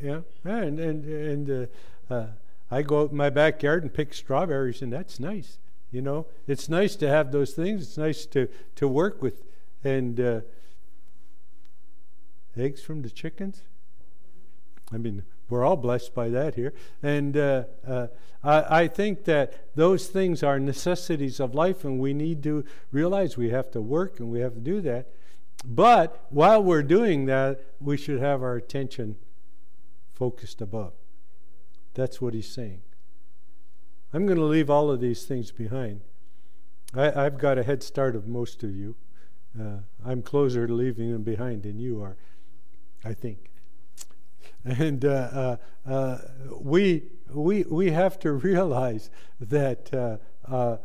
Yeah. 0.02 0.22
And, 0.44 0.80
and, 0.80 1.06
and 1.06 1.70
uh, 2.10 2.14
uh, 2.14 2.28
I 2.72 2.82
go 2.82 3.02
out 3.02 3.12
in 3.12 3.18
my 3.18 3.30
backyard 3.30 3.84
and 3.84 3.94
pick 3.94 4.14
strawberries, 4.14 4.82
and 4.82 4.92
that's 4.92 5.20
nice. 5.20 5.60
You 5.92 6.02
know, 6.02 6.28
it's 6.48 6.68
nice 6.70 6.96
to 6.98 7.08
have 7.08 7.32
those 7.32 7.52
things. 7.52 7.82
It's 7.84 7.98
nice 7.98 8.26
to, 8.28 8.48
to 8.76 8.88
work 8.88 9.22
with. 9.22 9.44
And 9.84 10.20
uh, 10.20 10.42
eggs 12.58 12.82
from 12.82 13.02
the 13.02 13.10
chickens? 13.10 13.62
I 14.92 14.98
mean, 14.98 15.24
we're 15.50 15.64
all 15.64 15.78
blessed 15.78 16.14
by 16.14 16.30
that 16.30 16.56
here. 16.56 16.74
And 17.04 17.38
uh, 17.38 17.64
uh, 17.88 18.08
I, 18.44 18.82
I, 18.82 18.88
think 18.88 19.26
that 19.26 19.76
those 19.76 20.08
things 20.08 20.44
are 20.44 20.60
necessities 20.60 21.40
of 21.40 21.54
life, 21.54 21.84
and 21.84 22.00
we 22.00 22.14
need 22.14 22.42
to 22.44 22.66
realize 22.92 23.38
we 23.38 23.50
have 23.50 23.72
to 23.72 23.82
work 23.82 24.20
and 24.20 24.32
we 24.32 24.40
have 24.40 24.54
to 24.56 24.60
do 24.60 24.82
that. 24.82 25.08
But 25.64 26.26
while 26.30 26.64
we're 26.64 26.84
doing 26.84 27.26
that, 27.26 27.62
we 27.80 27.98
should 27.98 28.20
have 28.20 28.42
our 28.42 28.56
attention 28.56 29.18
focused 30.14 30.62
above. 30.62 30.94
That's 31.94 32.22
what 32.22 32.34
he's 32.34 32.50
saying. 32.50 32.82
I'm 34.14 34.26
going 34.26 34.38
to 34.38 34.46
leave 34.46 34.70
all 34.70 34.92
of 34.92 35.00
these 35.00 35.26
things 35.26 35.52
behind. 35.52 36.02
I, 36.94 37.24
have 37.24 37.38
got 37.38 37.58
a 37.58 37.64
head 37.64 37.84
start 37.84 38.16
of 38.16 38.28
most 38.28 38.64
of 38.64 38.74
you. 38.74 38.96
Uh, 39.60 39.80
I'm 40.06 40.22
closer 40.22 40.68
to 40.68 40.74
leaving 40.74 41.12
them 41.12 41.24
behind 41.24 41.64
than 41.64 41.80
you 41.80 42.02
are, 42.02 42.16
I 43.04 43.14
think. 43.14 43.50
And 44.66 45.06
uh, 45.06 45.08
uh, 45.08 45.58
uh, 45.88 46.18
we, 46.60 47.04
we, 47.32 47.64
we 47.64 47.92
have 47.92 48.20
to 48.20 48.34
realize 48.34 49.12
that 49.40 49.94
uh, 49.94 50.18
uh, 50.52 50.78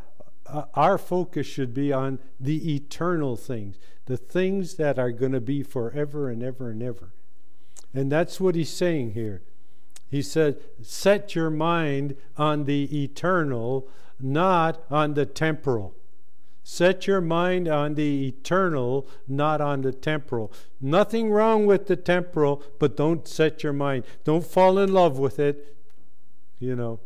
our 0.75 0.99
focus 0.99 1.47
should 1.47 1.73
be 1.73 1.93
on 1.93 2.19
the 2.39 2.75
eternal 2.75 3.37
things, 3.37 3.79
the 4.05 4.19
things 4.19 4.75
that 4.75 4.99
are 4.99 5.13
going 5.13 5.33
to 5.33 5.41
be 5.41 5.63
forever 5.63 6.29
and 6.29 6.43
ever 6.43 6.71
and 6.71 6.83
ever. 6.83 7.13
And 7.95 8.13
that's 8.13 8.39
what 8.39 8.55
he's 8.55 8.73
saying 8.73 9.13
here. 9.13 9.43
He 10.11 10.23
said, 10.23 10.59
Set 10.83 11.35
your 11.35 11.51
mind 11.51 12.17
on 12.37 12.65
the 12.65 13.03
eternal, 13.03 13.89
not 14.21 14.85
on 14.91 15.15
the 15.15 15.25
temporal. 15.25 15.95
Set 16.63 17.07
your 17.07 17.21
mind 17.21 17.69
on 17.69 17.95
the 17.95 18.29
eternal, 18.29 19.09
not 19.27 19.61
on 19.61 19.81
the 19.81 19.93
temporal. 19.93 20.53
Nothing 20.81 21.31
wrong 21.31 21.67
with 21.67 21.87
the 21.87 21.97
temporal, 21.97 22.63
but 22.79 22.97
don't 22.97 23.27
set 23.27 23.63
your 23.63 23.73
mind. 23.73 24.05
Don't 24.25 24.45
fall 24.45 24.79
in 24.79 24.93
love 24.93 25.19
with 25.19 25.39
it. 25.39 25.77
You 26.59 26.77
know. 26.77 27.01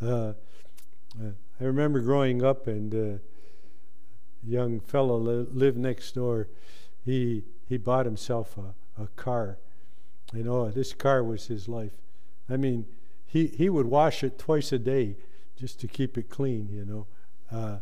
Uh, 0.00 0.34
uh 1.20 1.32
I 1.60 1.64
remember 1.64 2.00
growing 2.00 2.44
up, 2.44 2.66
and 2.66 2.94
uh, 2.94 3.18
young 4.46 4.80
fellow 4.80 5.16
li- 5.16 5.46
lived 5.52 5.78
next 5.78 6.14
door. 6.14 6.48
He 7.04 7.44
he 7.68 7.76
bought 7.76 8.06
himself 8.06 8.56
a, 8.58 9.02
a 9.02 9.06
car. 9.08 9.58
You 10.32 10.44
know, 10.44 10.70
this 10.70 10.92
car 10.92 11.22
was 11.24 11.46
his 11.46 11.68
life. 11.68 11.92
I 12.48 12.56
mean, 12.56 12.86
he 13.26 13.46
he 13.46 13.68
would 13.68 13.86
wash 13.86 14.22
it 14.22 14.38
twice 14.38 14.70
a 14.72 14.78
day 14.78 15.16
just 15.58 15.80
to 15.80 15.88
keep 15.88 16.18
it 16.18 16.28
clean. 16.28 16.68
You 16.70 16.84
know, 16.84 17.06
uh, 17.52 17.78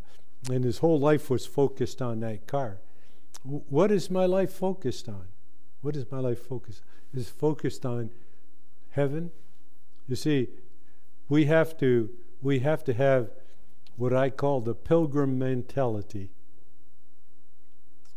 and 0.50 0.64
his 0.64 0.78
whole 0.78 0.98
life 0.98 1.30
was 1.30 1.46
focused 1.46 2.02
on 2.02 2.20
that 2.20 2.46
car. 2.46 2.78
W- 3.44 3.64
what 3.68 3.90
is 3.90 4.10
my 4.10 4.26
life 4.26 4.52
focused 4.52 5.08
on? 5.08 5.26
What 5.80 5.96
is 5.96 6.10
my 6.10 6.18
life 6.18 6.46
focused? 6.46 6.82
Is 7.12 7.28
focused 7.28 7.86
on 7.86 8.10
heaven. 8.90 9.30
You 10.08 10.16
see, 10.16 10.48
we 11.28 11.44
have 11.46 11.78
to 11.78 12.10
we 12.42 12.58
have 12.60 12.84
to 12.84 12.94
have 12.94 13.30
what 13.96 14.12
I 14.12 14.30
call 14.30 14.60
the 14.60 14.74
pilgrim 14.74 15.38
mentality. 15.38 16.30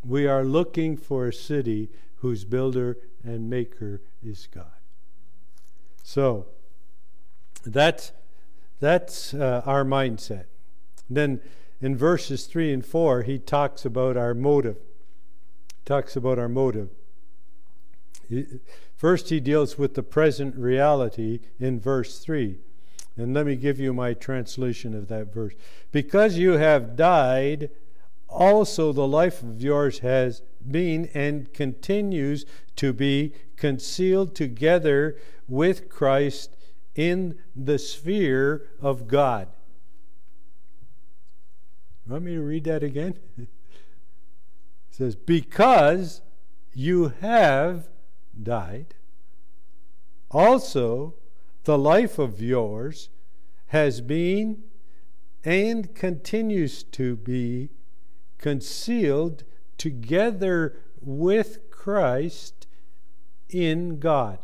We 0.03 0.27
are 0.27 0.43
looking 0.43 0.97
for 0.97 1.27
a 1.27 1.33
city 1.33 1.89
whose 2.17 2.45
builder 2.45 2.97
and 3.23 3.49
maker 3.49 4.01
is 4.23 4.47
God. 4.47 4.65
So 6.03 6.47
that's 7.65 8.11
that's 8.79 9.33
uh, 9.33 9.61
our 9.65 9.83
mindset. 9.83 10.45
Then 11.09 11.41
in 11.81 11.95
verses 11.95 12.45
3 12.45 12.73
and 12.73 12.85
4 12.85 13.23
he 13.23 13.39
talks 13.39 13.85
about 13.85 14.17
our 14.17 14.33
motive. 14.33 14.77
He 15.69 15.83
talks 15.85 16.15
about 16.15 16.39
our 16.39 16.49
motive. 16.49 16.89
First 18.95 19.29
he 19.29 19.39
deals 19.39 19.77
with 19.77 19.93
the 19.93 20.03
present 20.03 20.55
reality 20.55 21.39
in 21.59 21.79
verse 21.79 22.19
3. 22.19 22.57
And 23.15 23.33
let 23.33 23.45
me 23.45 23.55
give 23.55 23.79
you 23.79 23.93
my 23.93 24.13
translation 24.13 24.93
of 24.93 25.07
that 25.07 25.33
verse. 25.33 25.53
Because 25.91 26.37
you 26.37 26.53
have 26.53 26.95
died, 26.95 27.69
also 28.29 28.91
the 28.91 29.07
life 29.07 29.41
of 29.41 29.61
yours 29.61 29.99
has 29.99 30.41
been 30.69 31.09
and 31.13 31.51
continues 31.53 32.45
to 32.75 32.93
be 32.93 33.33
concealed 33.55 34.35
together 34.35 35.17
with 35.47 35.89
Christ 35.89 36.55
in 36.95 37.37
the 37.55 37.79
sphere 37.79 38.67
of 38.81 39.07
God. 39.07 39.47
Want 42.07 42.23
me 42.23 42.35
to 42.35 42.41
read 42.41 42.63
that 42.65 42.83
again? 42.83 43.17
it 43.37 43.47
says, 44.89 45.15
Because 45.15 46.21
you 46.73 47.13
have 47.21 47.89
died, 48.41 48.95
also 50.31 51.15
the 51.65 51.77
life 51.77 52.17
of 52.17 52.41
yours 52.41 53.09
has 53.67 53.99
been 53.99 54.63
and 55.43 55.93
continues 55.93 56.83
to 56.83 57.17
be 57.17 57.69
concealed 58.37 59.43
together 59.77 60.79
with 61.01 61.69
Christ 61.69 62.67
in 63.49 63.99
God. 63.99 64.39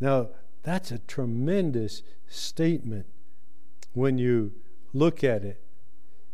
Now, 0.00 0.30
that's 0.62 0.90
a 0.90 0.98
tremendous 0.98 2.02
statement 2.28 3.06
when 3.92 4.18
you 4.18 4.52
look 4.92 5.22
at 5.22 5.44
it. 5.44 5.60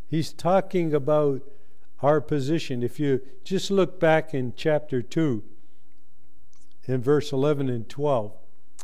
He's 0.08 0.32
talking 0.32 0.94
about 0.94 1.42
our 2.00 2.20
position. 2.20 2.82
If 2.82 3.00
you 3.00 3.20
just 3.44 3.70
look 3.70 3.98
back 3.98 4.34
in 4.34 4.52
chapter 4.56 5.02
2, 5.02 5.42
in 6.86 7.00
verse 7.00 7.32
11 7.32 7.68
and 7.68 7.88
12, 7.88 8.32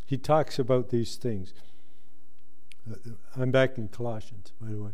he 0.07 0.17
talks 0.17 0.57
about 0.57 0.89
these 0.89 1.15
things. 1.15 1.53
Uh, 2.89 3.11
I'm 3.37 3.51
back 3.51 3.77
in 3.77 3.87
Colossians, 3.89 4.51
by 4.59 4.69
the 4.69 4.77
way. 4.77 4.91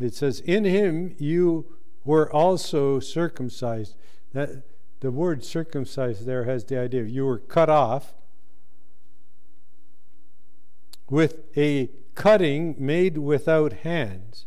It 0.00 0.14
says, 0.14 0.40
In 0.40 0.64
him 0.64 1.14
you 1.18 1.76
were 2.04 2.30
also 2.32 2.98
circumcised. 2.98 3.94
That, 4.32 4.64
the 5.00 5.10
word 5.10 5.44
circumcised 5.44 6.26
there 6.26 6.44
has 6.44 6.64
the 6.64 6.78
idea 6.78 7.02
of 7.02 7.08
you 7.08 7.24
were 7.24 7.38
cut 7.38 7.70
off 7.70 8.14
with 11.08 11.40
a 11.56 11.90
cutting 12.14 12.74
made 12.78 13.18
without 13.18 13.72
hands 13.72 14.46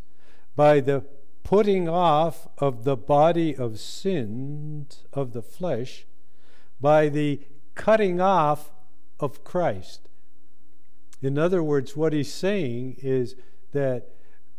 by 0.55 0.79
the 0.79 1.05
putting 1.43 1.87
off 1.87 2.47
of 2.57 2.83
the 2.83 2.97
body 2.97 3.55
of 3.55 3.79
sins 3.79 5.03
of 5.13 5.33
the 5.33 5.41
flesh 5.41 6.05
by 6.81 7.07
the 7.07 7.39
cutting 7.75 8.19
off 8.19 8.71
of 9.19 9.43
Christ. 9.43 10.09
In 11.21 11.37
other 11.37 11.63
words, 11.63 11.95
what 11.95 12.13
he's 12.13 12.33
saying 12.33 12.97
is 13.01 13.35
that 13.71 14.09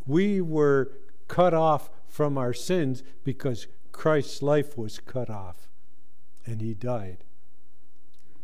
we 0.07 0.41
were 0.41 0.93
cut 1.29 1.55
off 1.55 1.91
from 2.09 2.39
our 2.39 2.53
sins 2.53 3.03
because 3.25 3.67
Christ's 3.93 4.43
life 4.43 4.79
was 4.79 4.99
cut 4.99 5.29
off 5.29 5.69
and 6.45 6.61
he 6.61 6.75
died. 6.75 7.25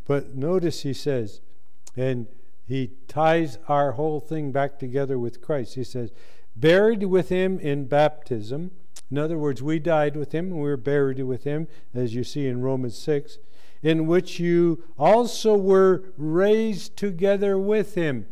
But 0.07 0.35
notice 0.35 0.83
he 0.83 0.93
says, 0.93 1.41
and 1.97 2.27
he 2.73 2.93
ties 3.07 3.59
our 3.69 3.93
whole 3.93 4.19
thing 4.21 4.51
back 4.51 4.79
together 4.79 5.19
with 5.19 5.43
Christ. 5.43 5.75
He 5.75 5.85
says, 5.85 6.11
buried 6.57 7.05
with 7.05 7.29
him 7.29 7.59
in 7.61 7.87
baptism. 7.87 8.71
In 9.11 9.19
other 9.19 9.37
words, 9.37 9.63
we 9.63 9.79
died 9.79 10.17
with 10.17 10.33
him 10.33 10.47
and 10.47 10.57
we 10.57 10.63
were 10.63 10.77
buried 10.77 11.23
with 11.23 11.45
him, 11.45 11.69
as 11.95 12.15
you 12.15 12.25
see 12.25 12.47
in 12.47 12.63
Romans 12.63 12.97
6 12.97 13.39
in 13.83 14.07
which 14.07 14.39
you 14.39 14.85
also 14.97 15.57
were 15.57 16.05
raised 16.17 16.97
together 16.97 17.59
with 17.59 17.95
him 17.95 18.27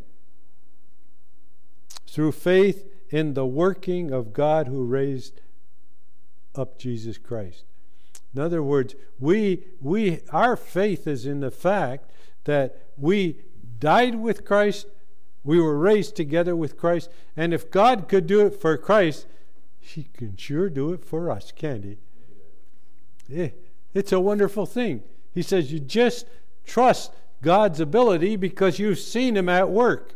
through 2.06 2.32
faith 2.32 2.86
in 3.10 3.34
the 3.34 3.46
working 3.46 4.12
of 4.12 4.32
God 4.32 4.68
who 4.68 4.84
raised 4.84 5.40
up 6.54 6.78
Jesus 6.78 7.18
Christ. 7.18 7.64
In 8.34 8.40
other 8.40 8.62
words, 8.62 8.94
we 9.18 9.64
we 9.80 10.20
our 10.30 10.56
faith 10.56 11.06
is 11.08 11.26
in 11.26 11.40
the 11.40 11.50
fact 11.50 12.10
that 12.44 12.86
we 12.96 13.40
died 13.80 14.16
with 14.16 14.44
Christ, 14.44 14.86
we 15.42 15.60
were 15.60 15.78
raised 15.78 16.14
together 16.14 16.54
with 16.54 16.76
Christ, 16.76 17.10
and 17.36 17.52
if 17.52 17.70
God 17.70 18.08
could 18.08 18.26
do 18.26 18.46
it 18.46 18.60
for 18.60 18.76
Christ, 18.76 19.26
he 19.78 20.08
can 20.12 20.36
sure 20.36 20.68
do 20.68 20.92
it 20.92 21.04
for 21.04 21.30
us, 21.30 21.50
can't 21.50 21.84
he? 21.84 21.96
Yeah, 23.28 23.48
it's 23.94 24.12
a 24.12 24.20
wonderful 24.20 24.66
thing. 24.66 25.02
He 25.32 25.42
says, 25.42 25.72
You 25.72 25.80
just 25.80 26.26
trust 26.64 27.12
God's 27.42 27.80
ability 27.80 28.36
because 28.36 28.78
you've 28.78 28.98
seen 28.98 29.36
Him 29.36 29.48
at 29.48 29.70
work. 29.70 30.14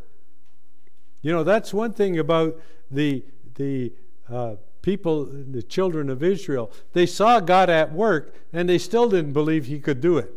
You 1.22 1.32
know, 1.32 1.44
that's 1.44 1.72
one 1.72 1.92
thing 1.92 2.18
about 2.18 2.60
the, 2.90 3.24
the 3.54 3.92
uh, 4.28 4.56
people, 4.82 5.24
the 5.24 5.62
children 5.62 6.10
of 6.10 6.22
Israel. 6.22 6.70
They 6.92 7.06
saw 7.06 7.40
God 7.40 7.70
at 7.70 7.92
work 7.92 8.34
and 8.52 8.68
they 8.68 8.78
still 8.78 9.08
didn't 9.08 9.32
believe 9.32 9.66
He 9.66 9.78
could 9.78 10.00
do 10.00 10.18
it. 10.18 10.30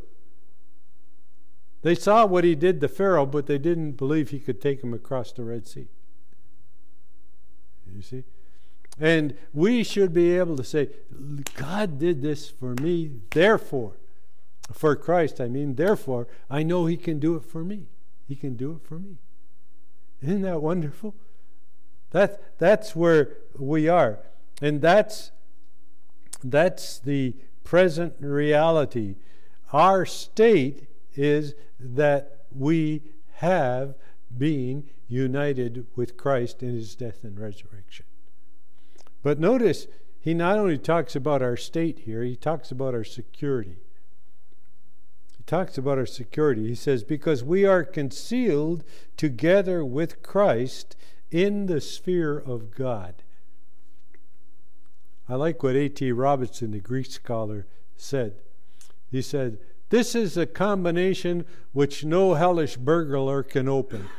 They 1.81 1.95
saw 1.95 2.25
what 2.25 2.43
He 2.43 2.55
did 2.55 2.81
to 2.81 2.87
Pharaoh, 2.87 3.25
but 3.25 3.47
they 3.47 3.57
didn't 3.57 3.93
believe 3.93 4.29
He 4.29 4.39
could 4.39 4.61
take 4.61 4.83
him 4.83 4.93
across 4.93 5.31
the 5.31 5.43
Red 5.43 5.67
Sea. 5.67 5.87
You 7.93 8.01
see? 8.01 8.23
And 8.99 9.35
we 9.53 9.83
should 9.83 10.13
be 10.13 10.37
able 10.37 10.57
to 10.57 10.63
say, 10.63 10.89
God 11.55 11.99
did 11.99 12.21
this 12.21 12.49
for 12.49 12.73
me, 12.75 13.11
therefore 13.31 13.93
for 14.71 14.95
Christ, 14.95 15.39
I 15.39 15.47
mean, 15.47 15.75
therefore, 15.75 16.27
I 16.49 16.63
know 16.63 16.85
He 16.85 16.97
can 16.97 17.19
do 17.19 17.35
it 17.35 17.43
for 17.43 17.63
me. 17.63 17.87
He 18.27 18.35
can 18.35 18.55
do 18.55 18.73
it 18.73 18.87
for 18.87 18.99
me. 18.99 19.17
Isn't 20.21 20.41
that 20.41 20.61
wonderful? 20.61 21.15
That, 22.11 22.57
that's 22.57 22.95
where 22.95 23.37
we 23.57 23.87
are. 23.87 24.19
And 24.61 24.81
that's, 24.81 25.31
that's 26.43 26.99
the 26.99 27.35
present 27.63 28.15
reality. 28.19 29.15
Our 29.71 30.05
state 30.05 30.87
is 31.17 31.55
that 31.79 32.45
we 32.55 33.01
have 33.35 33.95
been 34.35 34.89
united 35.07 35.85
with 35.95 36.17
Christ 36.17 36.61
in 36.61 36.73
his 36.73 36.95
death 36.95 37.23
and 37.23 37.39
resurrection. 37.39 38.05
But 39.23 39.39
notice, 39.39 39.87
he 40.19 40.33
not 40.33 40.57
only 40.57 40.77
talks 40.77 41.15
about 41.15 41.41
our 41.41 41.57
state 41.57 41.99
here, 41.99 42.23
he 42.23 42.35
talks 42.35 42.71
about 42.71 42.93
our 42.93 43.03
security 43.03 43.77
He 45.37 45.43
talks 45.45 45.77
about 45.77 45.97
our 45.97 46.05
security. 46.05 46.67
He 46.67 46.75
says, 46.75 47.03
Because 47.03 47.43
we 47.43 47.65
are 47.65 47.83
concealed 47.83 48.83
together 49.15 49.83
with 49.83 50.21
Christ 50.21 50.95
in 51.31 51.65
the 51.65 51.81
sphere 51.81 52.37
of 52.37 52.71
God. 52.71 53.23
I 55.29 55.35
like 55.35 55.61
what 55.61 55.75
A.T. 55.75 56.11
Robertson, 56.11 56.71
the 56.71 56.79
Greek 56.79 57.07
scholar, 57.07 57.65
said. 57.97 58.35
He 59.11 59.21
said, 59.21 59.59
This 59.89 60.15
is 60.15 60.37
a 60.37 60.45
combination 60.45 61.45
which 61.71 62.03
no 62.03 62.33
hellish 62.33 62.77
burglar 62.77 63.43
can 63.43 63.67
open. 63.67 64.09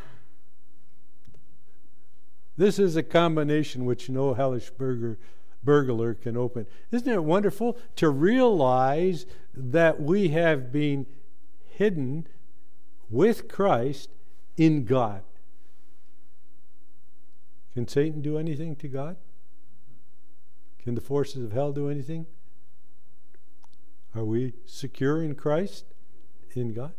This 2.57 2.79
is 2.79 2.97
a 2.97 3.03
combination 3.03 3.85
which 3.85 4.09
no 4.09 4.35
hellish 4.35 4.71
burglar, 4.71 5.19
burglar 5.63 6.15
can 6.15 6.37
open. 6.37 6.67
Isn't 6.91 7.13
it 7.13 7.25
wonderful 7.25 7.79
to 7.97 8.09
realize 8.09 9.27
that 9.55 10.01
we 10.01 10.29
have 10.29 10.73
been 10.73 11.07
hidden 11.79 12.27
with 13.09 13.49
Christ 13.49 14.11
in 14.57 14.85
God. 14.85 15.23
Can 17.73 17.87
Satan 17.87 18.21
do 18.21 18.37
anything 18.37 18.75
to 18.77 18.89
God? 18.89 19.17
Can 20.83 20.97
the 20.97 21.01
forces 21.01 21.45
of 21.45 21.53
hell 21.53 21.73
do 21.73 21.89
anything? 21.89 22.27
Are 24.19 24.25
we 24.25 24.55
secure 24.67 25.23
in 25.23 25.37
Christ, 25.37 25.85
in 26.53 26.75
God? 26.75 26.93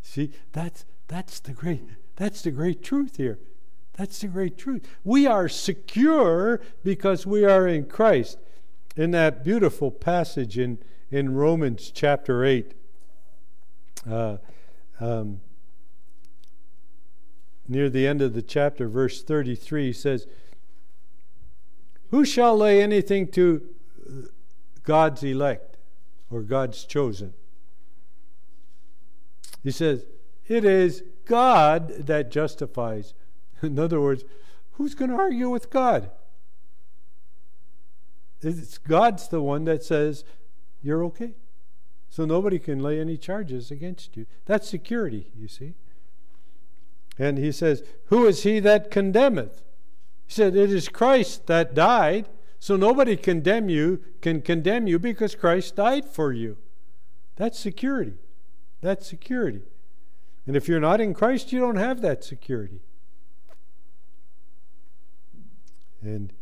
See, 0.00 0.32
that's 0.52 0.86
that's 1.06 1.40
the 1.40 1.52
great 1.52 1.82
that's 2.16 2.40
the 2.40 2.50
great 2.50 2.82
truth 2.82 3.18
here. 3.18 3.38
That's 3.92 4.20
the 4.20 4.28
great 4.28 4.56
truth. 4.56 4.88
We 5.04 5.26
are 5.26 5.46
secure 5.46 6.62
because 6.82 7.26
we 7.26 7.44
are 7.44 7.68
in 7.68 7.84
Christ. 7.84 8.38
In 8.96 9.10
that 9.10 9.44
beautiful 9.44 9.90
passage 9.90 10.56
in, 10.56 10.78
in 11.10 11.34
Romans 11.34 11.90
chapter 11.94 12.44
8, 12.44 12.74
uh, 14.08 14.36
um, 15.00 15.40
near 17.68 17.90
the 17.90 18.06
end 18.06 18.22
of 18.22 18.34
the 18.34 18.42
chapter, 18.42 18.88
verse 18.88 19.22
33 19.22 19.92
says, 19.92 20.26
Who 22.10 22.24
shall 22.24 22.56
lay 22.56 22.80
anything 22.80 23.28
to 23.32 23.68
God's 24.84 25.22
elect 25.22 25.67
or 26.30 26.42
God's 26.42 26.84
chosen? 26.84 27.34
He 29.62 29.70
says, 29.70 30.04
It 30.46 30.64
is 30.64 31.02
God 31.24 32.06
that 32.06 32.30
justifies. 32.30 33.14
In 33.62 33.78
other 33.78 34.00
words, 34.00 34.24
who's 34.72 34.94
going 34.94 35.10
to 35.10 35.16
argue 35.16 35.48
with 35.48 35.70
God? 35.70 36.10
It's 38.40 38.78
God's 38.78 39.28
the 39.28 39.42
one 39.42 39.64
that 39.64 39.82
says, 39.82 40.24
You're 40.82 41.04
okay. 41.04 41.34
So 42.10 42.24
nobody 42.24 42.58
can 42.58 42.78
lay 42.78 43.00
any 43.00 43.16
charges 43.16 43.70
against 43.70 44.16
you. 44.16 44.26
That's 44.46 44.68
security, 44.68 45.30
you 45.36 45.48
see. 45.48 45.74
And 47.18 47.36
he 47.36 47.52
says, 47.52 47.82
Who 48.06 48.26
is 48.26 48.44
he 48.44 48.60
that 48.60 48.90
condemneth? 48.90 49.62
He 50.26 50.32
said, 50.32 50.56
It 50.56 50.70
is 50.70 50.88
Christ 50.88 51.46
that 51.46 51.74
died. 51.74 52.28
So 52.60 52.76
nobody 52.76 53.16
condemn 53.16 53.68
you 53.68 54.02
can 54.20 54.42
condemn 54.42 54.86
you 54.86 54.98
because 54.98 55.34
Christ 55.34 55.76
died 55.76 56.04
for 56.04 56.32
you. 56.32 56.56
That's 57.36 57.58
security. 57.58 58.14
That's 58.80 59.06
security. 59.06 59.62
And 60.46 60.56
if 60.56 60.66
you're 60.66 60.80
not 60.80 61.00
in 61.00 61.14
Christ, 61.14 61.52
you 61.52 61.60
don't 61.60 61.76
have 61.76 62.00
that 62.00 62.24
security. 62.24 62.80
And 66.02 66.32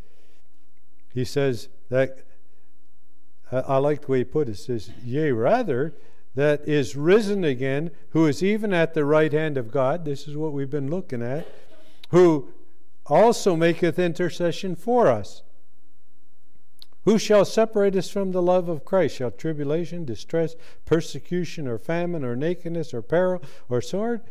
he 1.13 1.25
says 1.25 1.69
that 1.91 2.21
I 3.51 3.79
like 3.79 4.03
the 4.03 4.13
way 4.13 4.19
he 4.19 4.25
put 4.25 4.49
it. 4.49 4.57
Says, 4.57 4.91
Yea, 5.05 5.33
rather, 5.33 5.95
that 6.35 6.67
is 6.69 6.97
risen 6.97 7.45
again, 7.45 7.91
who 8.11 8.27
is 8.27 8.43
even 8.43 8.73
at 8.73 8.95
the 8.95 9.05
right 9.05 9.33
hand 9.33 9.57
of 9.57 9.71
God. 9.71 10.05
This 10.05 10.29
is 10.29 10.37
what 10.37 10.53
we've 10.53 10.71
been 10.71 10.91
looking 10.91 11.23
at. 11.23 11.47
Who 12.11 12.49
also 13.07 13.57
maketh 13.57 13.99
intercession 13.99 14.77
for 14.77 15.09
us. 15.09 15.43
Who 17.07 17.21
shall 17.21 17.45
separate 17.45 17.95
us 17.95 18.11
from 18.11 18.33
the 18.33 18.43
love 18.43 18.69
of 18.69 18.85
Christ? 18.85 19.17
Shall 19.17 19.31
tribulation, 19.31 20.05
distress, 20.05 20.57
persecution, 20.85 21.69
or 21.69 21.79
famine, 21.79 22.25
or 22.25 22.35
nakedness, 22.35 22.93
or 22.93 23.01
peril, 23.01 23.41
or 23.69 23.81
sword? 23.81 24.23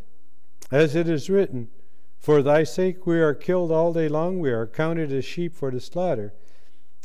As 0.72 0.94
it 0.94 1.08
is 1.08 1.30
written, 1.30 1.70
For 2.20 2.44
thy 2.44 2.66
sake 2.66 3.08
we 3.08 3.22
are 3.22 3.34
killed 3.34 3.72
all 3.72 3.94
day 3.94 4.10
long, 4.10 4.40
we 4.40 4.52
are 4.52 4.68
counted 4.68 5.14
as 5.14 5.24
sheep 5.24 5.56
for 5.56 5.72
the 5.72 5.80
slaughter. 5.80 6.34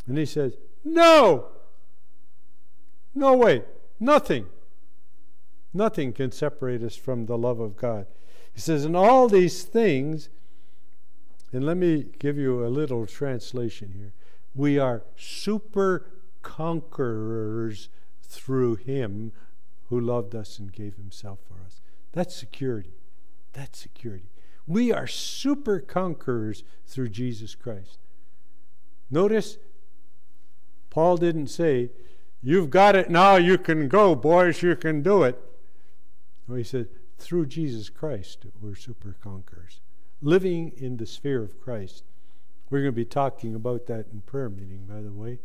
And 0.09 0.19
he 0.19 0.27
says, 0.27 0.57
No! 0.85 1.51
No 3.15 3.37
way! 3.37 3.63
Nothing! 4.01 4.47
Nothing 5.73 6.13
can 6.13 6.33
separate 6.33 6.83
us 6.83 6.97
from 6.97 7.27
the 7.27 7.39
love 7.39 7.61
of 7.61 7.77
God. 7.77 8.07
He 8.53 8.61
says, 8.61 8.85
in 8.85 8.97
all 8.97 9.29
these 9.29 9.63
things, 9.63 10.31
and 11.53 11.65
let 11.65 11.77
me 11.77 12.07
give 12.19 12.37
you 12.39 12.67
a 12.67 12.69
little 12.69 13.07
translation 13.07 13.93
here. 13.97 14.15
We 14.55 14.79
are 14.79 15.03
super 15.17 16.07
conquerors 16.43 17.89
through 18.23 18.77
Him 18.77 19.33
who 19.89 20.01
loved 20.01 20.35
us 20.35 20.59
and 20.59 20.73
gave 20.73 20.97
Himself 20.97 21.39
for 21.49 21.65
us. 21.65 21.81
That's 22.13 22.35
security. 22.35 22.95
That's 23.53 23.79
security. 23.79 24.31
We 24.67 24.93
are 24.93 25.07
super 25.07 25.81
conquerors 25.81 26.63
through 26.87 27.09
Jesus 27.09 27.55
Christ. 27.55 27.99
Notice, 29.11 29.59
Paul 30.91 31.17
didn't 31.17 31.49
say, 31.49 31.91
You've 32.43 32.71
got 32.71 32.97
it 32.97 33.11
now, 33.11 33.37
you 33.37 33.59
can 33.59 33.89
go, 33.89 34.15
boys, 34.15 34.63
you 34.63 34.75
can 34.75 35.03
do 35.03 35.25
it. 35.25 35.39
No, 36.49 36.55
he 36.55 36.65
said, 36.65 36.89
through 37.19 37.47
Jesus 37.47 37.91
Christ, 37.91 38.47
we're 38.61 38.75
super 38.75 39.15
conquerors. 39.23 39.81
Living 40.23 40.73
in 40.77 40.97
the 40.97 41.07
sphere 41.07 41.43
of 41.43 41.61
Christ. 41.61 42.05
We're 42.71 42.79
going 42.79 42.93
to 42.93 42.97
be 42.97 43.05
talking 43.05 43.55
about 43.55 43.87
that 43.87 44.07
in 44.13 44.23
prayer 44.23 44.49
meeting, 44.49 44.87
by 44.89 45.01
the 45.01 45.13
way. 45.13 45.41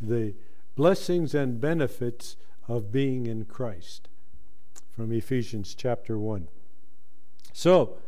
The 0.00 0.34
blessings 0.74 1.34
and 1.34 1.60
benefits 1.60 2.36
of 2.66 2.90
being 2.90 3.26
in 3.26 3.44
Christ 3.44 4.08
from 4.90 5.12
Ephesians 5.12 5.74
chapter 5.74 6.18
1. 6.18 6.48
So, 7.52 7.98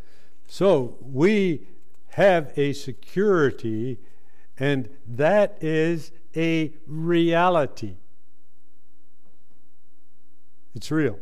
so 0.47 0.97
we 1.01 1.67
have 2.13 2.53
a 2.57 2.73
security, 2.73 3.99
and 4.59 4.89
that 5.07 5.59
is 5.61 6.11
a 6.35 6.73
reality. 6.87 7.97
It's 10.75 10.91
real. 10.91 11.19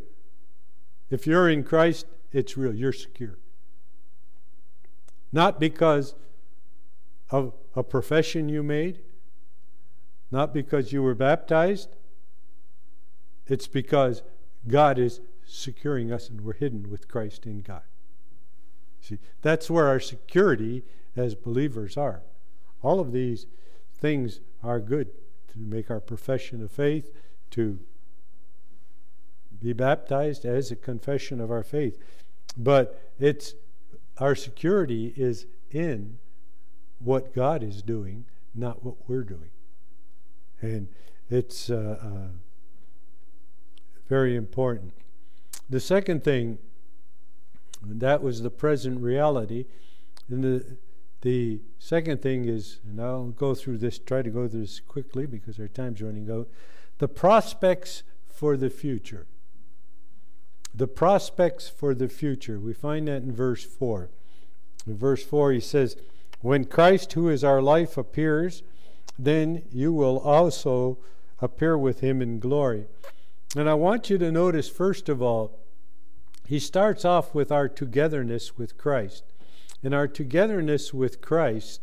If 1.10 1.26
you're 1.26 1.48
in 1.48 1.64
Christ, 1.64 2.06
it's 2.32 2.56
real. 2.56 2.74
You're 2.74 2.92
secure. 2.92 3.38
Not 5.32 5.58
because 5.58 6.14
of 7.30 7.52
a 7.74 7.82
profession 7.82 8.48
you 8.48 8.62
made, 8.62 9.00
not 10.30 10.54
because 10.54 10.92
you 10.92 11.02
were 11.02 11.14
baptized. 11.14 11.96
It's 13.46 13.66
because 13.66 14.22
God 14.66 14.98
is 14.98 15.20
securing 15.44 16.12
us 16.12 16.28
and 16.28 16.40
we're 16.40 16.54
hidden 16.54 16.90
with 16.90 17.08
Christ 17.08 17.46
in 17.46 17.60
God. 17.60 17.82
See, 19.00 19.18
that's 19.42 19.70
where 19.70 19.86
our 19.86 20.00
security 20.00 20.82
as 21.14 21.34
believers 21.34 21.96
are. 21.96 22.22
All 22.82 22.98
of 22.98 23.12
these 23.12 23.46
things 23.92 24.40
are 24.62 24.80
good 24.80 25.10
to 25.52 25.58
make 25.58 25.90
our 25.90 26.00
profession 26.00 26.62
of 26.62 26.70
faith, 26.70 27.12
to 27.52 27.78
be 29.60 29.72
baptized 29.72 30.44
as 30.44 30.70
a 30.70 30.76
confession 30.76 31.40
of 31.40 31.50
our 31.50 31.62
faith. 31.62 31.98
But 32.56 33.12
it's 33.18 33.54
our 34.18 34.34
security 34.34 35.14
is 35.16 35.46
in 35.70 36.18
what 36.98 37.34
God 37.34 37.62
is 37.62 37.82
doing, 37.82 38.24
not 38.54 38.84
what 38.84 38.96
we're 39.08 39.24
doing. 39.24 39.50
And 40.60 40.88
it's 41.28 41.70
uh, 41.70 41.98
uh, 42.00 42.28
very 44.08 44.36
important. 44.36 44.92
The 45.68 45.80
second 45.80 46.24
thing, 46.24 46.58
that 47.84 48.22
was 48.22 48.42
the 48.42 48.50
present 48.50 49.00
reality. 49.00 49.66
And 50.28 50.42
the, 50.42 50.76
the 51.20 51.60
second 51.78 52.22
thing 52.22 52.48
is, 52.48 52.78
and 52.88 53.00
I'll 53.00 53.28
go 53.28 53.54
through 53.54 53.78
this, 53.78 53.98
try 53.98 54.22
to 54.22 54.30
go 54.30 54.48
through 54.48 54.60
this 54.60 54.80
quickly 54.80 55.26
because 55.26 55.58
our 55.58 55.68
time's 55.68 56.00
running 56.00 56.30
out. 56.30 56.48
The 56.98 57.08
prospects 57.08 58.02
for 58.28 58.56
the 58.56 58.70
future 58.70 59.26
the 60.76 60.86
prospects 60.86 61.68
for 61.68 61.94
the 61.94 62.08
future. 62.08 62.60
We 62.60 62.74
find 62.74 63.08
that 63.08 63.22
in 63.22 63.32
verse 63.32 63.64
4. 63.64 64.10
In 64.86 64.96
verse 64.96 65.24
4, 65.24 65.52
he 65.52 65.60
says, 65.60 65.96
When 66.40 66.64
Christ, 66.64 67.12
who 67.14 67.28
is 67.28 67.42
our 67.42 67.62
life, 67.62 67.96
appears, 67.96 68.62
then 69.18 69.62
you 69.72 69.92
will 69.92 70.18
also 70.18 70.98
appear 71.40 71.76
with 71.76 72.00
him 72.00 72.20
in 72.22 72.38
glory. 72.38 72.86
And 73.56 73.68
I 73.68 73.74
want 73.74 74.10
you 74.10 74.18
to 74.18 74.30
notice, 74.30 74.68
first 74.68 75.08
of 75.08 75.22
all, 75.22 75.58
he 76.46 76.58
starts 76.58 77.04
off 77.04 77.34
with 77.34 77.50
our 77.50 77.68
togetherness 77.68 78.56
with 78.56 78.78
Christ. 78.78 79.24
And 79.82 79.94
our 79.94 80.06
togetherness 80.06 80.92
with 80.94 81.20
Christ 81.20 81.80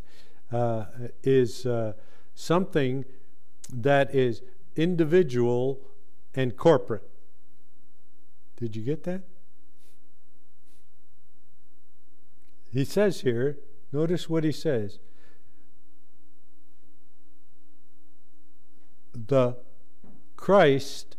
uh, 0.51 0.85
is 1.23 1.65
uh, 1.65 1.93
something 2.35 3.05
that 3.71 4.13
is 4.13 4.41
individual 4.75 5.79
and 6.35 6.55
corporate. 6.55 7.07
Did 8.57 8.75
you 8.75 8.83
get 8.83 9.03
that? 9.03 9.21
He 12.71 12.85
says 12.85 13.21
here, 13.21 13.57
notice 13.93 14.27
what 14.29 14.43
he 14.43 14.51
says. 14.51 14.99
The 19.13 19.55
Christ, 20.35 21.15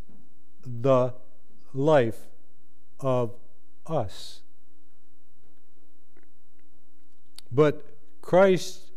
the 0.67 1.15
life 1.73 2.27
of 3.01 3.37
us. 3.87 4.43
But 7.51 7.97
Christ 8.21 8.91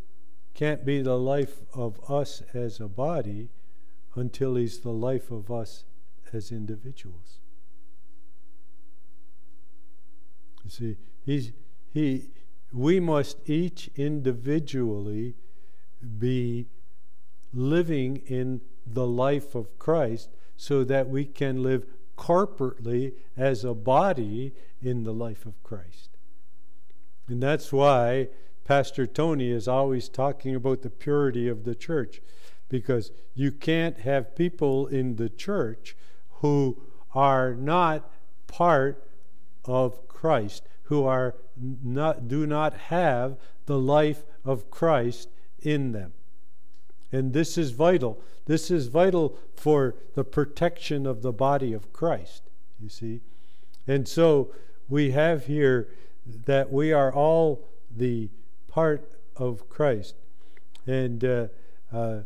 can't 0.56 0.84
be 0.84 1.02
the 1.02 1.18
life 1.18 1.62
of 1.76 2.00
us 2.10 2.42
as 2.54 2.80
a 2.80 2.88
body 2.88 3.50
until 4.16 4.56
he's 4.56 4.80
the 4.80 4.92
life 4.92 5.30
of 5.30 5.52
us 5.52 5.84
as 6.34 6.52
individuals. 6.52 7.38
You 10.64 10.70
see, 10.72 10.98
he's, 11.24 11.52
he, 11.94 12.32
we 12.78 13.00
must 13.00 13.38
each 13.50 13.90
individually 13.96 15.34
be 16.20 16.68
living 17.52 18.18
in 18.28 18.62
the 18.86 19.08
life 19.08 19.56
of 19.56 19.80
Christ 19.80 20.30
so 20.56 20.84
that 20.84 21.10
we 21.10 21.26
can 21.26 21.64
live 21.64 21.86
corporately 22.18 23.14
as 23.36 23.64
a 23.64 23.74
body 23.74 24.54
in 24.82 25.04
the 25.04 25.14
life 25.14 25.46
of 25.46 25.62
Christ. 25.64 26.10
And 27.28 27.42
that's 27.42 27.74
why 27.74 28.30
Pastor 28.64 29.08
Tony 29.08 29.50
is 29.50 29.68
always 29.68 30.08
talking 30.08 30.56
about 30.56 30.84
the 30.84 30.90
purity 30.90 31.48
of 31.48 31.64
the 31.64 31.76
church, 31.76 32.22
because 32.70 33.12
you 33.34 33.52
can't 33.52 34.00
have 34.00 34.36
people 34.36 34.88
in 34.88 35.16
the 35.16 35.30
church 35.30 35.96
who 36.42 36.82
are 37.16 37.56
not 37.56 38.12
part 38.46 39.10
of 39.66 40.08
Christ, 40.08 40.64
who 40.84 41.06
are 41.06 41.36
not, 41.60 42.28
do 42.28 42.46
not 42.46 42.74
have 42.74 43.38
the 43.66 43.78
life 43.80 44.24
of 44.46 44.70
Christ 44.70 45.30
in 45.62 45.92
them. 45.92 46.14
And 47.12 47.34
this 47.34 47.58
is 47.58 47.72
vital. 47.72 48.22
This 48.46 48.70
is 48.70 48.88
vital 48.88 49.38
for 49.56 49.96
the 50.16 50.24
protection 50.24 51.06
of 51.06 51.22
the 51.22 51.32
body 51.32 51.74
of 51.74 51.94
Christ, 51.94 52.44
you 52.80 52.90
see. 52.90 53.22
And 53.88 54.08
so 54.08 54.54
we 54.90 55.12
have 55.12 55.46
here 55.46 55.90
that 56.46 56.72
we 56.72 56.92
are 56.92 57.14
all 57.14 57.68
the 57.96 58.30
part 58.68 59.14
of 59.36 59.70
Christ. 59.70 60.16
And 60.86 61.24
uh, 61.24 61.48
uh, 61.92 62.20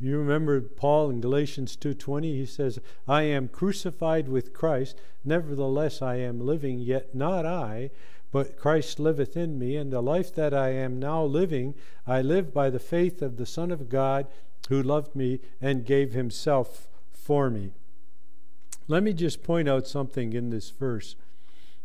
you 0.00 0.18
remember 0.18 0.60
Paul 0.60 1.10
in 1.10 1.20
Galatians 1.20 1.76
2:20 1.76 2.22
he 2.24 2.46
says, 2.46 2.80
"I 3.06 3.22
am 3.22 3.48
crucified 3.48 4.28
with 4.28 4.52
Christ, 4.52 5.00
nevertheless 5.24 6.02
I 6.02 6.16
am 6.16 6.44
living, 6.44 6.80
yet 6.80 7.14
not 7.14 7.46
I, 7.46 7.90
but 8.34 8.56
Christ 8.56 8.98
liveth 8.98 9.36
in 9.36 9.60
me, 9.60 9.76
and 9.76 9.92
the 9.92 10.00
life 10.00 10.34
that 10.34 10.52
I 10.52 10.70
am 10.70 10.98
now 10.98 11.22
living, 11.22 11.76
I 12.04 12.20
live 12.20 12.52
by 12.52 12.68
the 12.68 12.80
faith 12.80 13.22
of 13.22 13.36
the 13.36 13.46
Son 13.46 13.70
of 13.70 13.88
God 13.88 14.26
who 14.68 14.82
loved 14.82 15.14
me 15.14 15.38
and 15.60 15.86
gave 15.86 16.14
himself 16.14 16.88
for 17.12 17.48
me." 17.48 17.70
Let 18.88 19.04
me 19.04 19.12
just 19.12 19.44
point 19.44 19.68
out 19.68 19.86
something 19.86 20.32
in 20.32 20.50
this 20.50 20.70
verse 20.70 21.14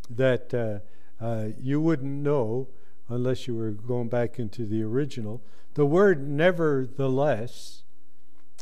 that 0.10 0.52
uh, 0.52 0.80
uh, 1.24 1.50
you 1.62 1.80
wouldn't 1.82 2.24
know 2.24 2.68
unless 3.10 3.48
you 3.48 3.54
were 3.54 3.70
going 3.70 4.10
back 4.10 4.40
into 4.40 4.66
the 4.66 4.82
original. 4.82 5.44
The 5.76 5.86
word 5.86 6.28
nevertheless 6.28 7.84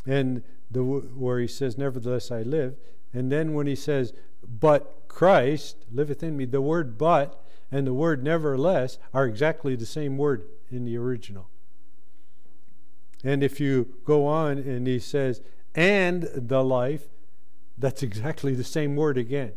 and 0.06 0.44
the 0.70 0.84
where 0.84 1.40
he 1.40 1.48
says, 1.48 1.78
"Nevertheless 1.78 2.32
I 2.32 2.42
live," 2.42 2.76
and 3.14 3.32
then 3.32 3.54
when 3.54 3.66
he 3.66 3.76
says, 3.76 4.12
"But 4.46 5.08
Christ 5.08 5.86
liveth 5.90 6.22
in 6.22 6.36
me," 6.36 6.44
the 6.44 6.62
word 6.62 6.98
"but" 6.98 7.46
and 7.72 7.86
the 7.86 7.94
word 7.94 8.24
"nevertheless" 8.24 8.98
are 9.14 9.26
exactly 9.26 9.76
the 9.76 9.86
same 9.86 10.18
word 10.18 10.46
in 10.70 10.86
the 10.86 10.98
original. 10.98 11.50
And 13.24 13.44
if 13.44 13.60
you 13.60 13.96
go 14.06 14.26
on 14.26 14.58
and 14.58 14.88
he 14.88 15.00
says, 15.00 15.42
"And 15.76 16.30
the 16.34 16.64
life," 16.64 17.08
that's 17.78 18.04
exactly 18.04 18.56
the 18.56 18.64
same 18.64 18.96
word 18.96 19.18
again. 19.18 19.54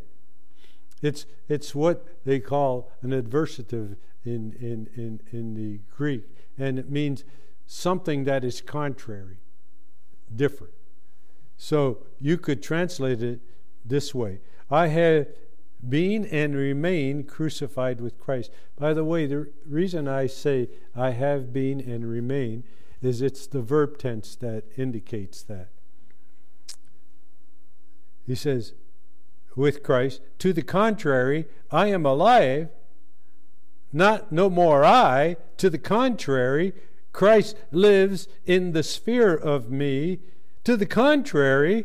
It's 1.03 1.27
it's 1.49 1.75
what 1.75 2.25
they 2.25 2.41
call 2.41 2.91
an 3.03 3.11
adversative 3.11 3.97
in 4.25 4.53
in 4.61 4.89
in, 4.97 5.21
in 5.33 5.55
the 5.55 5.81
Greek, 5.97 6.25
and 6.59 6.79
it 6.79 6.91
means 6.91 7.25
something 7.67 8.25
that 8.25 8.45
is 8.45 8.61
contrary 8.61 9.39
different. 10.35 10.75
So 11.57 12.07
you 12.19 12.39
could 12.39 12.63
translate 12.63 13.23
it 13.23 13.41
this 13.85 14.15
way 14.15 14.41
I 14.71 14.89
have 14.89 15.27
been 15.89 16.27
and 16.27 16.55
remain 16.55 17.25
crucified 17.25 18.01
with 18.01 18.19
Christ. 18.19 18.51
By 18.77 18.93
the 18.93 19.05
way, 19.05 19.27
the 19.27 19.51
reason 19.67 20.07
I 20.09 20.27
say 20.27 20.69
I 20.95 21.11
have 21.11 21.53
been 21.53 21.81
and 21.81 22.09
remain 22.09 22.65
is 23.03 23.23
it's 23.23 23.47
the 23.47 23.63
verb 23.63 23.99
tense 23.99 24.37
that 24.37 24.65
indicates 24.77 25.43
that. 25.45 25.69
He 28.27 28.35
says, 28.35 28.75
with 29.57 29.83
Christ. 29.83 30.21
To 30.39 30.53
the 30.53 30.63
contrary, 30.63 31.47
I 31.71 31.89
am 31.89 32.07
alive, 32.07 32.69
not 33.93 34.31
no 34.33 34.49
more 34.49 34.85
I. 34.85 35.37
To 35.59 35.69
the 35.69 35.79
contrary, 35.79 36.73
Christ 37.13 37.57
lives 37.71 38.29
in 38.47 38.73
the 38.73 38.83
sphere 38.83 39.35
of 39.35 39.71
me. 39.71 40.21
To 40.65 40.77
the 40.77 40.87
contrary, 40.87 41.85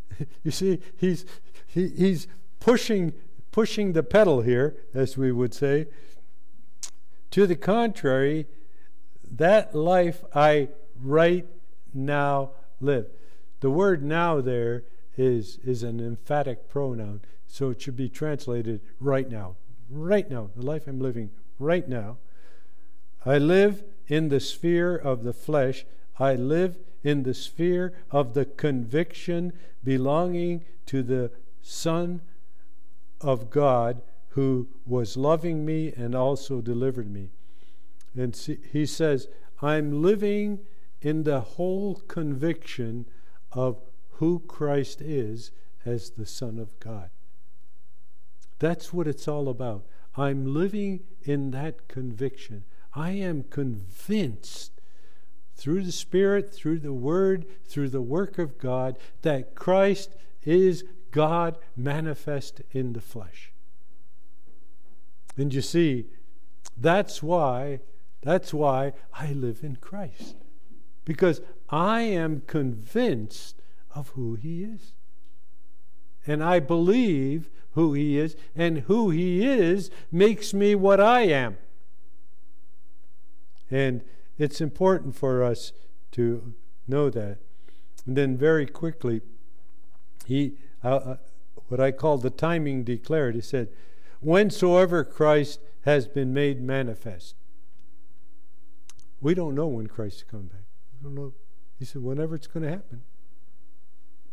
you 0.44 0.50
see, 0.50 0.80
he's, 0.96 1.24
he, 1.66 1.88
he's 1.88 2.28
pushing, 2.60 3.12
pushing 3.56 3.94
the 3.94 4.02
pedal 4.02 4.42
here, 4.42 4.76
as 4.92 5.16
we 5.16 5.32
would 5.32 5.54
say. 5.54 5.86
To 7.30 7.46
the 7.46 7.56
contrary, 7.56 8.44
that 9.30 9.74
life 9.74 10.22
I 10.34 10.68
right 11.02 11.46
now 11.94 12.50
live. 12.82 13.06
The 13.60 13.70
word 13.70 14.02
now 14.02 14.42
there 14.42 14.84
is, 15.16 15.58
is 15.64 15.82
an 15.82 16.00
emphatic 16.00 16.68
pronoun, 16.68 17.22
so 17.46 17.70
it 17.70 17.80
should 17.80 17.96
be 17.96 18.10
translated 18.10 18.82
right 19.00 19.30
now. 19.30 19.56
Right 19.88 20.30
now, 20.30 20.50
the 20.54 20.60
life 20.60 20.86
I'm 20.86 21.00
living 21.00 21.30
right 21.58 21.88
now. 21.88 22.18
I 23.24 23.38
live 23.38 23.82
in 24.06 24.28
the 24.28 24.38
sphere 24.38 24.94
of 24.94 25.24
the 25.24 25.32
flesh, 25.32 25.86
I 26.18 26.34
live 26.34 26.76
in 27.02 27.22
the 27.22 27.32
sphere 27.32 27.94
of 28.10 28.34
the 28.34 28.44
conviction 28.44 29.54
belonging 29.82 30.66
to 30.84 31.02
the 31.02 31.30
Son 31.62 32.20
of 33.20 33.50
God 33.50 34.02
who 34.30 34.68
was 34.84 35.16
loving 35.16 35.64
me 35.64 35.92
and 35.96 36.14
also 36.14 36.60
delivered 36.60 37.10
me. 37.10 37.30
And 38.14 38.36
he 38.72 38.86
says, 38.86 39.28
I'm 39.62 40.02
living 40.02 40.60
in 41.00 41.22
the 41.22 41.40
whole 41.40 41.96
conviction 42.08 43.06
of 43.52 43.80
who 44.12 44.40
Christ 44.40 45.00
is 45.00 45.50
as 45.84 46.10
the 46.10 46.26
Son 46.26 46.58
of 46.58 46.78
God. 46.80 47.10
That's 48.58 48.92
what 48.92 49.06
it's 49.06 49.28
all 49.28 49.48
about. 49.48 49.84
I'm 50.16 50.52
living 50.54 51.00
in 51.22 51.50
that 51.50 51.88
conviction. 51.88 52.64
I 52.94 53.10
am 53.10 53.44
convinced 53.44 54.80
through 55.54 55.82
the 55.82 55.92
Spirit, 55.92 56.52
through 56.52 56.80
the 56.80 56.92
Word, 56.92 57.46
through 57.66 57.90
the 57.90 58.02
work 58.02 58.38
of 58.38 58.58
God, 58.58 58.98
that 59.22 59.54
Christ 59.54 60.14
is 60.44 60.84
God 61.16 61.56
manifest 61.74 62.60
in 62.72 62.92
the 62.92 63.00
flesh. 63.00 63.50
And 65.38 65.52
you 65.54 65.62
see, 65.62 66.04
that's 66.76 67.22
why 67.22 67.80
that's 68.20 68.52
why 68.52 68.92
I 69.14 69.32
live 69.32 69.60
in 69.62 69.76
Christ. 69.76 70.36
Because 71.06 71.40
I 71.70 72.02
am 72.02 72.42
convinced 72.46 73.62
of 73.94 74.10
who 74.10 74.34
he 74.34 74.62
is. 74.62 74.92
And 76.26 76.44
I 76.44 76.60
believe 76.60 77.48
who 77.70 77.94
he 77.94 78.18
is, 78.18 78.36
and 78.54 78.80
who 78.80 79.08
he 79.08 79.46
is 79.46 79.90
makes 80.12 80.52
me 80.52 80.74
what 80.74 81.00
I 81.00 81.22
am. 81.22 81.56
And 83.70 84.02
it's 84.36 84.60
important 84.60 85.14
for 85.14 85.42
us 85.42 85.72
to 86.12 86.52
know 86.86 87.08
that. 87.08 87.38
And 88.04 88.16
then, 88.16 88.36
very 88.36 88.66
quickly, 88.66 89.20
he, 90.26 90.56
uh, 90.92 91.16
what 91.68 91.80
I 91.80 91.90
call 91.90 92.18
the 92.18 92.30
timing 92.30 92.84
declared, 92.84 93.34
he 93.34 93.40
said, 93.40 93.68
Whensoever 94.20 95.04
Christ 95.04 95.60
has 95.84 96.08
been 96.08 96.32
made 96.32 96.60
manifest. 96.60 97.34
We 99.20 99.34
don't 99.34 99.54
know 99.54 99.66
when 99.66 99.86
Christ 99.86 100.18
is 100.18 100.22
coming 100.24 100.46
back. 100.46 100.64
We 100.92 101.08
don't 101.08 101.14
know. 101.14 101.32
He 101.78 101.84
said, 101.84 102.02
whenever 102.02 102.34
it's 102.34 102.46
going 102.46 102.64
to 102.64 102.70
happen. 102.70 103.02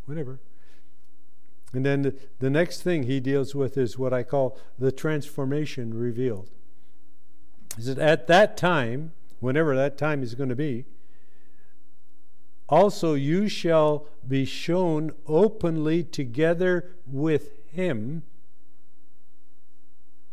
Whenever. 0.06 0.40
And 1.74 1.86
then 1.86 2.04
the, 2.04 2.16
the 2.40 2.50
next 2.50 2.82
thing 2.82 3.04
he 3.04 3.20
deals 3.20 3.56
with 3.56 3.78
is 3.78 3.98
what 3.98 4.14
I 4.14 4.24
call 4.24 4.58
the 4.78 4.92
transformation 4.92 5.94
revealed. 5.94 6.50
He 7.76 7.84
said, 7.84 8.00
at 8.00 8.28
that 8.28 8.56
time, 8.56 9.14
whenever 9.40 9.76
that 9.76 9.98
time 9.98 10.24
is 10.24 10.36
going 10.36 10.50
to 10.50 10.56
be. 10.56 10.86
Also, 12.70 13.14
you 13.14 13.48
shall 13.48 14.08
be 14.28 14.46
shown 14.46 15.12
openly 15.28 16.04
together 16.04 16.96
with 17.06 17.52
him 17.68 18.24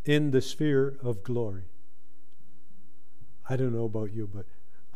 in 0.05 0.31
the 0.31 0.41
sphere 0.41 0.97
of 1.03 1.22
glory. 1.22 1.64
I 3.49 3.57
don't 3.57 3.74
know 3.74 3.85
about 3.85 4.12
you, 4.12 4.31
but 4.33 4.47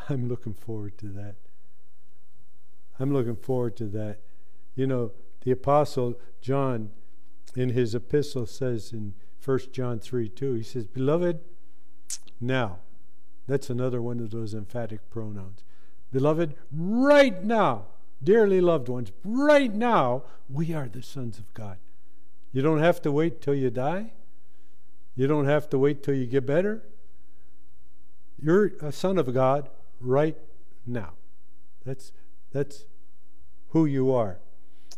I'm 0.08 0.28
looking 0.28 0.54
forward 0.54 0.96
to 0.98 1.06
that. 1.06 1.36
I'm 2.98 3.12
looking 3.12 3.36
forward 3.36 3.76
to 3.78 3.86
that. 3.86 4.20
You 4.76 4.86
know, 4.86 5.12
the 5.42 5.50
Apostle 5.50 6.14
John 6.40 6.90
in 7.56 7.70
his 7.70 7.94
epistle 7.94 8.46
says 8.46 8.92
in 8.92 9.14
1 9.44 9.58
John 9.72 9.98
3 9.98 10.28
2, 10.28 10.54
he 10.54 10.62
says, 10.62 10.86
Beloved, 10.86 11.40
now 12.40 12.78
that's 13.46 13.70
another 13.70 14.00
one 14.00 14.20
of 14.20 14.30
those 14.30 14.54
emphatic 14.54 15.10
pronouns. 15.10 15.64
Beloved, 16.14 16.54
right 16.72 17.42
now, 17.42 17.86
dearly 18.22 18.60
loved 18.60 18.88
ones, 18.88 19.10
right 19.24 19.74
now, 19.74 20.22
we 20.48 20.72
are 20.72 20.86
the 20.86 21.02
sons 21.02 21.38
of 21.38 21.52
God. 21.54 21.78
You 22.52 22.62
don't 22.62 22.78
have 22.78 23.02
to 23.02 23.10
wait 23.10 23.42
till 23.42 23.56
you 23.56 23.68
die. 23.68 24.12
You 25.16 25.26
don't 25.26 25.46
have 25.46 25.68
to 25.70 25.78
wait 25.78 26.04
till 26.04 26.14
you 26.14 26.26
get 26.26 26.46
better. 26.46 26.84
You're 28.40 28.74
a 28.80 28.92
son 28.92 29.18
of 29.18 29.34
God 29.34 29.68
right 30.00 30.36
now. 30.86 31.14
That's 31.84 32.12
that's 32.52 32.84
who 33.70 33.84
you 33.84 34.14
are. 34.14 34.38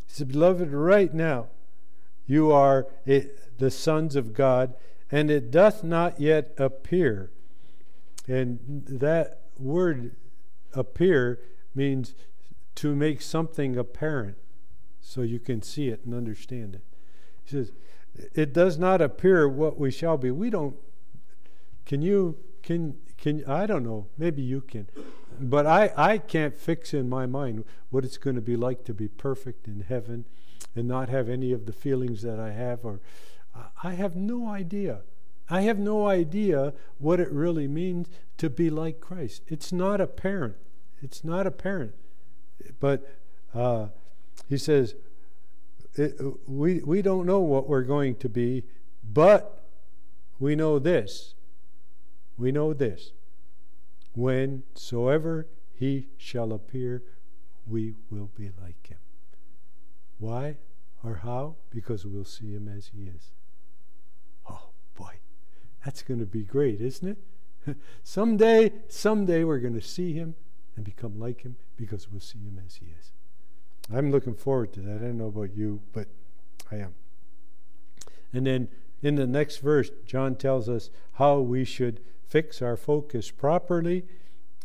He 0.05 0.13
said, 0.13 0.27
Beloved, 0.27 0.71
right 0.71 1.11
now 1.11 1.47
you 2.27 2.51
are 2.51 2.85
it, 3.07 3.57
the 3.57 3.71
sons 3.71 4.15
of 4.15 4.35
God, 4.35 4.75
and 5.11 5.31
it 5.31 5.49
doth 5.49 5.83
not 5.83 6.21
yet 6.21 6.53
appear. 6.59 7.31
And 8.27 8.85
that 8.85 9.41
word 9.57 10.15
appear 10.73 11.39
means 11.73 12.15
to 12.75 12.95
make 12.95 13.21
something 13.21 13.75
apparent 13.75 14.37
so 15.01 15.21
you 15.21 15.39
can 15.39 15.61
see 15.61 15.87
it 15.87 16.01
and 16.05 16.13
understand 16.13 16.75
it. 16.75 16.83
He 17.43 17.51
says, 17.51 17.71
It 18.33 18.53
does 18.53 18.77
not 18.77 19.01
appear 19.01 19.47
what 19.47 19.79
we 19.79 19.91
shall 19.91 20.17
be. 20.17 20.31
We 20.31 20.49
don't. 20.49 20.75
Can 21.85 22.01
you, 22.01 22.37
can, 22.61 22.97
can, 23.17 23.45
I 23.45 23.65
don't 23.65 23.83
know, 23.83 24.07
maybe 24.17 24.41
you 24.41 24.61
can. 24.61 24.89
But 25.39 25.65
I, 25.65 25.93
I 25.95 26.17
can't 26.17 26.55
fix 26.55 26.93
in 26.93 27.07
my 27.07 27.25
mind 27.25 27.63
what 27.89 28.03
it's 28.03 28.17
going 28.17 28.35
to 28.35 28.41
be 28.41 28.57
like 28.57 28.83
to 28.85 28.93
be 28.93 29.07
perfect 29.07 29.67
in 29.67 29.81
heaven 29.81 30.25
and 30.75 30.87
not 30.87 31.09
have 31.09 31.29
any 31.29 31.51
of 31.51 31.65
the 31.65 31.71
feelings 31.71 32.21
that 32.23 32.39
I 32.39 32.51
have, 32.51 32.83
or 32.83 32.99
I 33.83 33.93
have 33.93 34.15
no 34.15 34.47
idea. 34.47 35.01
I 35.49 35.61
have 35.61 35.79
no 35.79 36.07
idea 36.07 36.73
what 36.97 37.19
it 37.19 37.31
really 37.31 37.67
means 37.67 38.09
to 38.37 38.49
be 38.49 38.69
like 38.69 38.99
Christ. 38.99 39.43
It's 39.47 39.71
not 39.71 40.01
apparent. 40.01 40.55
It's 41.01 41.23
not 41.23 41.47
apparent. 41.47 41.93
But 42.79 43.07
uh, 43.53 43.87
he 44.49 44.57
says, 44.57 44.95
it, 45.95 46.19
we, 46.47 46.81
we 46.81 47.01
don't 47.01 47.25
know 47.25 47.39
what 47.39 47.67
we're 47.67 47.81
going 47.81 48.15
to 48.15 48.29
be, 48.29 48.63
but 49.03 49.63
we 50.39 50.55
know 50.55 50.79
this. 50.79 51.33
We 52.37 52.51
know 52.51 52.73
this. 52.73 53.11
Whensoever 54.15 55.47
he 55.73 56.07
shall 56.17 56.51
appear, 56.51 57.03
we 57.65 57.95
will 58.09 58.31
be 58.35 58.51
like 58.61 58.87
him. 58.87 58.97
Why 60.19 60.57
or 61.03 61.15
how? 61.23 61.55
Because 61.69 62.05
we'll 62.05 62.25
see 62.25 62.53
him 62.53 62.67
as 62.67 62.91
he 62.95 63.03
is. 63.03 63.31
Oh, 64.49 64.69
boy. 64.95 65.19
That's 65.85 66.01
going 66.01 66.19
to 66.19 66.25
be 66.25 66.43
great, 66.43 66.81
isn't 66.81 67.17
it? 67.65 67.77
someday, 68.03 68.71
someday 68.87 69.43
we're 69.43 69.59
going 69.59 69.79
to 69.79 69.81
see 69.81 70.13
him 70.13 70.35
and 70.75 70.85
become 70.85 71.19
like 71.19 71.41
him 71.41 71.57
because 71.75 72.11
we'll 72.11 72.21
see 72.21 72.39
him 72.39 72.61
as 72.65 72.75
he 72.75 72.87
is. 72.99 73.11
I'm 73.93 74.11
looking 74.11 74.35
forward 74.35 74.73
to 74.73 74.81
that. 74.81 74.97
I 74.97 75.05
don't 75.05 75.17
know 75.17 75.27
about 75.27 75.55
you, 75.55 75.81
but 75.93 76.07
I 76.71 76.77
am. 76.77 76.95
And 78.33 78.45
then 78.45 78.67
in 79.01 79.15
the 79.15 79.27
next 79.27 79.57
verse, 79.57 79.89
John 80.05 80.35
tells 80.35 80.67
us 80.67 80.89
how 81.13 81.39
we 81.39 81.63
should 81.63 82.01
fix 82.27 82.61
our 82.61 82.75
focus 82.75 83.31
properly 83.31 84.03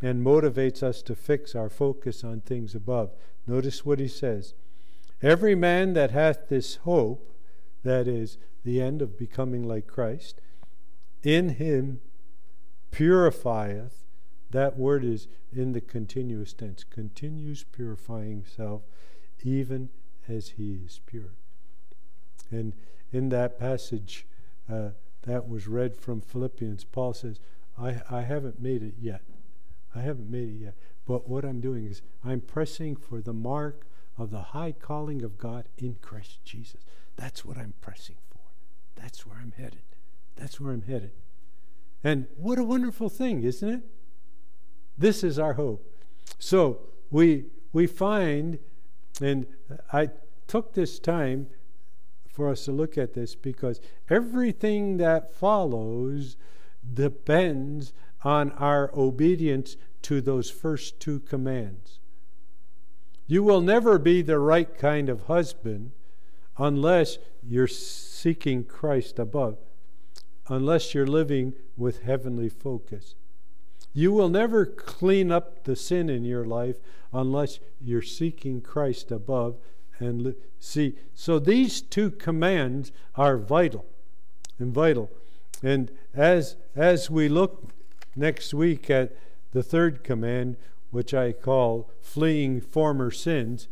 and 0.01 0.25
motivates 0.25 0.83
us 0.83 1.01
to 1.03 1.15
fix 1.15 1.55
our 1.55 1.69
focus 1.69 2.25
on 2.25 2.41
things 2.41 2.75
above. 2.75 3.13
Notice 3.47 3.85
what 3.85 4.01
he 4.01 4.09
says 4.09 4.55
Every 5.23 5.55
man 5.55 5.93
that 5.93 6.11
hath 6.11 6.49
this 6.49 6.77
hope, 6.77 7.33
that 7.85 8.09
is, 8.09 8.39
the 8.65 8.81
end 8.81 9.01
of 9.01 9.19
becoming 9.19 9.67
like 9.67 9.87
Christ, 9.87 10.41
in 11.23 11.51
him 11.51 12.01
purifieth. 12.91 14.05
That 14.51 14.77
word 14.77 15.05
is 15.05 15.29
in 15.53 15.73
the 15.73 15.81
continuous 15.81 16.53
tense, 16.53 16.85
continues 16.85 17.65
purifying 17.65 18.43
himself, 18.43 18.83
even 19.43 19.89
as 20.29 20.51
he 20.51 20.79
is 20.85 21.01
pure. 21.07 21.35
And 22.51 22.75
in 23.13 23.31
that 23.31 23.59
passage 23.59 24.27
uh, 24.71 24.91
that 25.23 25.49
was 25.49 25.67
read 25.67 25.97
from 25.97 26.21
Philippians, 26.21 26.85
Paul 26.85 27.15
says, 27.15 27.41
I, 27.79 28.03
I 28.11 28.23
haven't 28.23 28.61
made 28.61 28.83
it 28.83 28.95
yet. 29.01 29.23
I 29.95 30.01
haven't 30.01 30.31
made 30.31 30.49
it 30.49 30.65
yet. 30.65 30.75
But 31.07 31.29
what 31.29 31.45
I'm 31.45 31.61
doing 31.61 31.87
is 31.87 32.03
I'm 32.25 32.41
pressing 32.41 32.97
for 32.97 33.21
the 33.21 33.33
mark 33.33 33.87
of 34.19 34.31
the 34.31 34.41
high 34.41 34.73
calling 34.73 35.23
of 35.23 35.39
God 35.39 35.69
in 35.79 35.97
Christ 36.01 36.45
Jesus. 36.45 36.81
That's 37.17 37.45
what 37.45 37.57
I'm 37.57 37.75
pressing 37.81 38.17
for. 38.31 38.41
That's 39.01 39.27
where 39.27 39.39
I'm 39.41 39.53
headed. 39.57 39.83
That's 40.37 40.61
where 40.61 40.73
I'm 40.73 40.83
headed. 40.83 41.13
And 42.05 42.27
what 42.37 42.59
a 42.59 42.65
wonderful 42.65 43.09
thing, 43.09 43.45
isn't 43.45 43.69
it? 43.69 43.83
This 44.99 45.23
is 45.23 45.39
our 45.39 45.55
hope. 45.55 45.87
So 46.39 46.81
we 47.11 47.47
we 47.73 47.87
find, 47.87 48.59
and 49.21 49.47
I 49.93 50.11
took 50.47 50.75
this 50.75 50.99
time 50.99 51.47
for 52.29 52.49
us 52.49 52.65
to 52.65 52.73
look 52.73 52.99
at 52.99 53.15
this 53.15 53.35
because 53.35 53.81
everything 54.11 54.97
that 54.99 55.35
follows 55.35 56.37
depends 56.93 57.93
on 58.25 58.51
our 58.53 58.91
obedience 58.95 59.77
to 60.03 60.21
those 60.21 60.51
first 60.51 60.99
two 61.01 61.21
commands. 61.21 61.99
You 63.27 63.43
will 63.43 63.61
never 63.61 63.99
be 63.99 64.23
the 64.23 64.39
right 64.39 64.77
kind 64.77 65.09
of 65.09 65.23
husband 65.23 65.93
unless 66.59 67.19
you're 67.43 67.69
seeking 67.69 68.65
Christ 68.65 69.19
above, 69.19 69.59
unless 70.49 70.95
you're 70.95 71.07
living 71.07 71.55
with 71.77 72.03
heavenly 72.03 72.49
focus. 72.49 73.15
You 73.93 74.13
will 74.13 74.29
never 74.29 74.65
clean 74.65 75.31
up 75.31 75.65
the 75.65 75.77
sin 75.77 76.09
in 76.09 76.25
your 76.25 76.45
life 76.45 76.79
unless 77.13 77.61
you're 77.81 78.03
seeking 78.03 78.61
Christ 78.61 79.11
above 79.11 79.59
and 79.99 80.23
li- 80.23 80.35
see. 80.59 80.97
So 81.15 81.39
these 81.39 81.81
two 81.83 82.11
commands 82.11 82.91
are 83.15 83.37
vital 83.37 83.85
and 84.59 84.73
vital. 84.73 85.11
And 85.63 85.91
as 86.15 86.57
as 86.75 87.11
we 87.11 87.29
look 87.29 87.71
next 88.17 88.53
week 88.55 88.91
at 88.91 89.15
the 89.53 89.63
third 89.63 90.03
command, 90.03 90.57
which 90.91 91.15
I 91.15 91.33
call 91.33 91.91
fleeing 92.01 92.61
former 92.61 93.11
sins, 93.11 93.69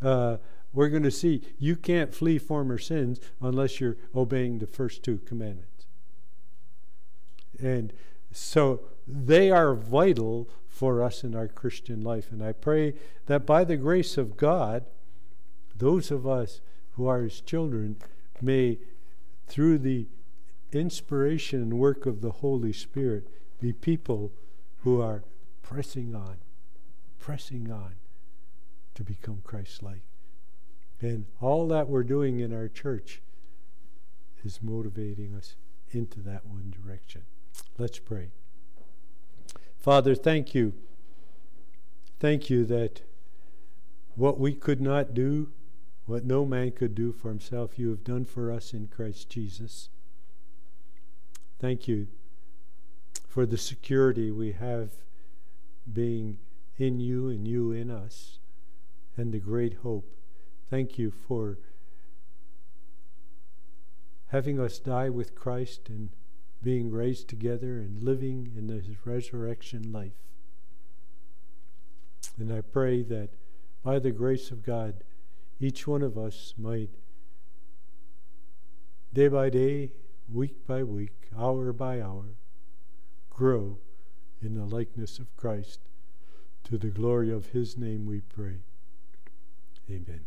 uh, 0.00 0.38
we're 0.72 0.88
going 0.88 1.02
to 1.02 1.10
see 1.10 1.42
you 1.58 1.76
can't 1.76 2.14
flee 2.14 2.38
former 2.38 2.78
sins 2.78 3.20
unless 3.40 3.80
you're 3.80 3.96
obeying 4.14 4.58
the 4.58 4.66
first 4.66 5.02
two 5.02 5.18
commandments. 5.18 5.75
And 7.60 7.92
so 8.32 8.80
they 9.06 9.50
are 9.50 9.74
vital 9.74 10.48
for 10.68 11.02
us 11.02 11.24
in 11.24 11.34
our 11.34 11.48
Christian 11.48 12.02
life. 12.02 12.30
And 12.30 12.42
I 12.42 12.52
pray 12.52 12.94
that 13.26 13.46
by 13.46 13.64
the 13.64 13.76
grace 13.76 14.18
of 14.18 14.36
God, 14.36 14.84
those 15.74 16.10
of 16.10 16.26
us 16.26 16.60
who 16.92 17.06
are 17.06 17.22
his 17.22 17.40
children 17.40 17.96
may, 18.40 18.78
through 19.46 19.78
the 19.78 20.06
inspiration 20.72 21.62
and 21.62 21.78
work 21.78 22.06
of 22.06 22.20
the 22.20 22.30
Holy 22.30 22.72
Spirit, 22.72 23.28
be 23.60 23.72
people 23.72 24.32
who 24.78 25.00
are 25.00 25.24
pressing 25.62 26.14
on, 26.14 26.36
pressing 27.18 27.70
on 27.70 27.94
to 28.94 29.02
become 29.02 29.40
Christ 29.44 29.82
like. 29.82 30.02
And 31.00 31.26
all 31.40 31.68
that 31.68 31.88
we're 31.88 32.02
doing 32.02 32.40
in 32.40 32.52
our 32.52 32.68
church 32.68 33.20
is 34.44 34.60
motivating 34.62 35.34
us 35.34 35.56
into 35.90 36.20
that 36.20 36.46
one 36.46 36.70
direction. 36.70 37.22
Let's 37.78 37.98
pray. 37.98 38.28
Father, 39.78 40.14
thank 40.14 40.54
you. 40.54 40.72
Thank 42.18 42.48
you 42.50 42.64
that 42.64 43.02
what 44.14 44.40
we 44.40 44.54
could 44.54 44.80
not 44.80 45.14
do, 45.14 45.50
what 46.06 46.24
no 46.24 46.46
man 46.46 46.72
could 46.72 46.94
do 46.94 47.12
for 47.12 47.28
himself, 47.28 47.78
you 47.78 47.90
have 47.90 48.02
done 48.02 48.24
for 48.24 48.50
us 48.50 48.72
in 48.72 48.88
Christ 48.88 49.28
Jesus. 49.28 49.90
Thank 51.58 51.86
you 51.86 52.08
for 53.28 53.44
the 53.44 53.58
security 53.58 54.30
we 54.30 54.52
have 54.52 54.90
being 55.92 56.38
in 56.78 57.00
you 57.00 57.28
and 57.28 57.46
you 57.46 57.72
in 57.72 57.90
us, 57.90 58.38
and 59.16 59.32
the 59.32 59.38
great 59.38 59.74
hope. 59.82 60.10
Thank 60.68 60.98
you 60.98 61.10
for 61.10 61.58
having 64.28 64.58
us 64.58 64.78
die 64.78 65.08
with 65.08 65.34
Christ 65.34 65.88
and 65.88 66.10
being 66.66 66.90
raised 66.90 67.28
together 67.28 67.78
and 67.78 68.02
living 68.02 68.50
in 68.56 68.66
this 68.66 68.86
resurrection 69.04 69.92
life. 69.92 70.18
And 72.40 72.52
I 72.52 72.60
pray 72.60 73.04
that 73.04 73.28
by 73.84 74.00
the 74.00 74.10
grace 74.10 74.50
of 74.50 74.64
God, 74.64 75.04
each 75.60 75.86
one 75.86 76.02
of 76.02 76.18
us 76.18 76.54
might, 76.58 76.90
day 79.14 79.28
by 79.28 79.48
day, 79.48 79.92
week 80.28 80.66
by 80.66 80.82
week, 80.82 81.28
hour 81.38 81.72
by 81.72 82.00
hour, 82.00 82.34
grow 83.30 83.78
in 84.42 84.56
the 84.56 84.64
likeness 84.66 85.20
of 85.20 85.36
Christ. 85.36 85.78
To 86.64 86.76
the 86.76 86.88
glory 86.88 87.30
of 87.30 87.50
his 87.50 87.78
name 87.78 88.06
we 88.06 88.22
pray. 88.22 88.62
Amen. 89.88 90.24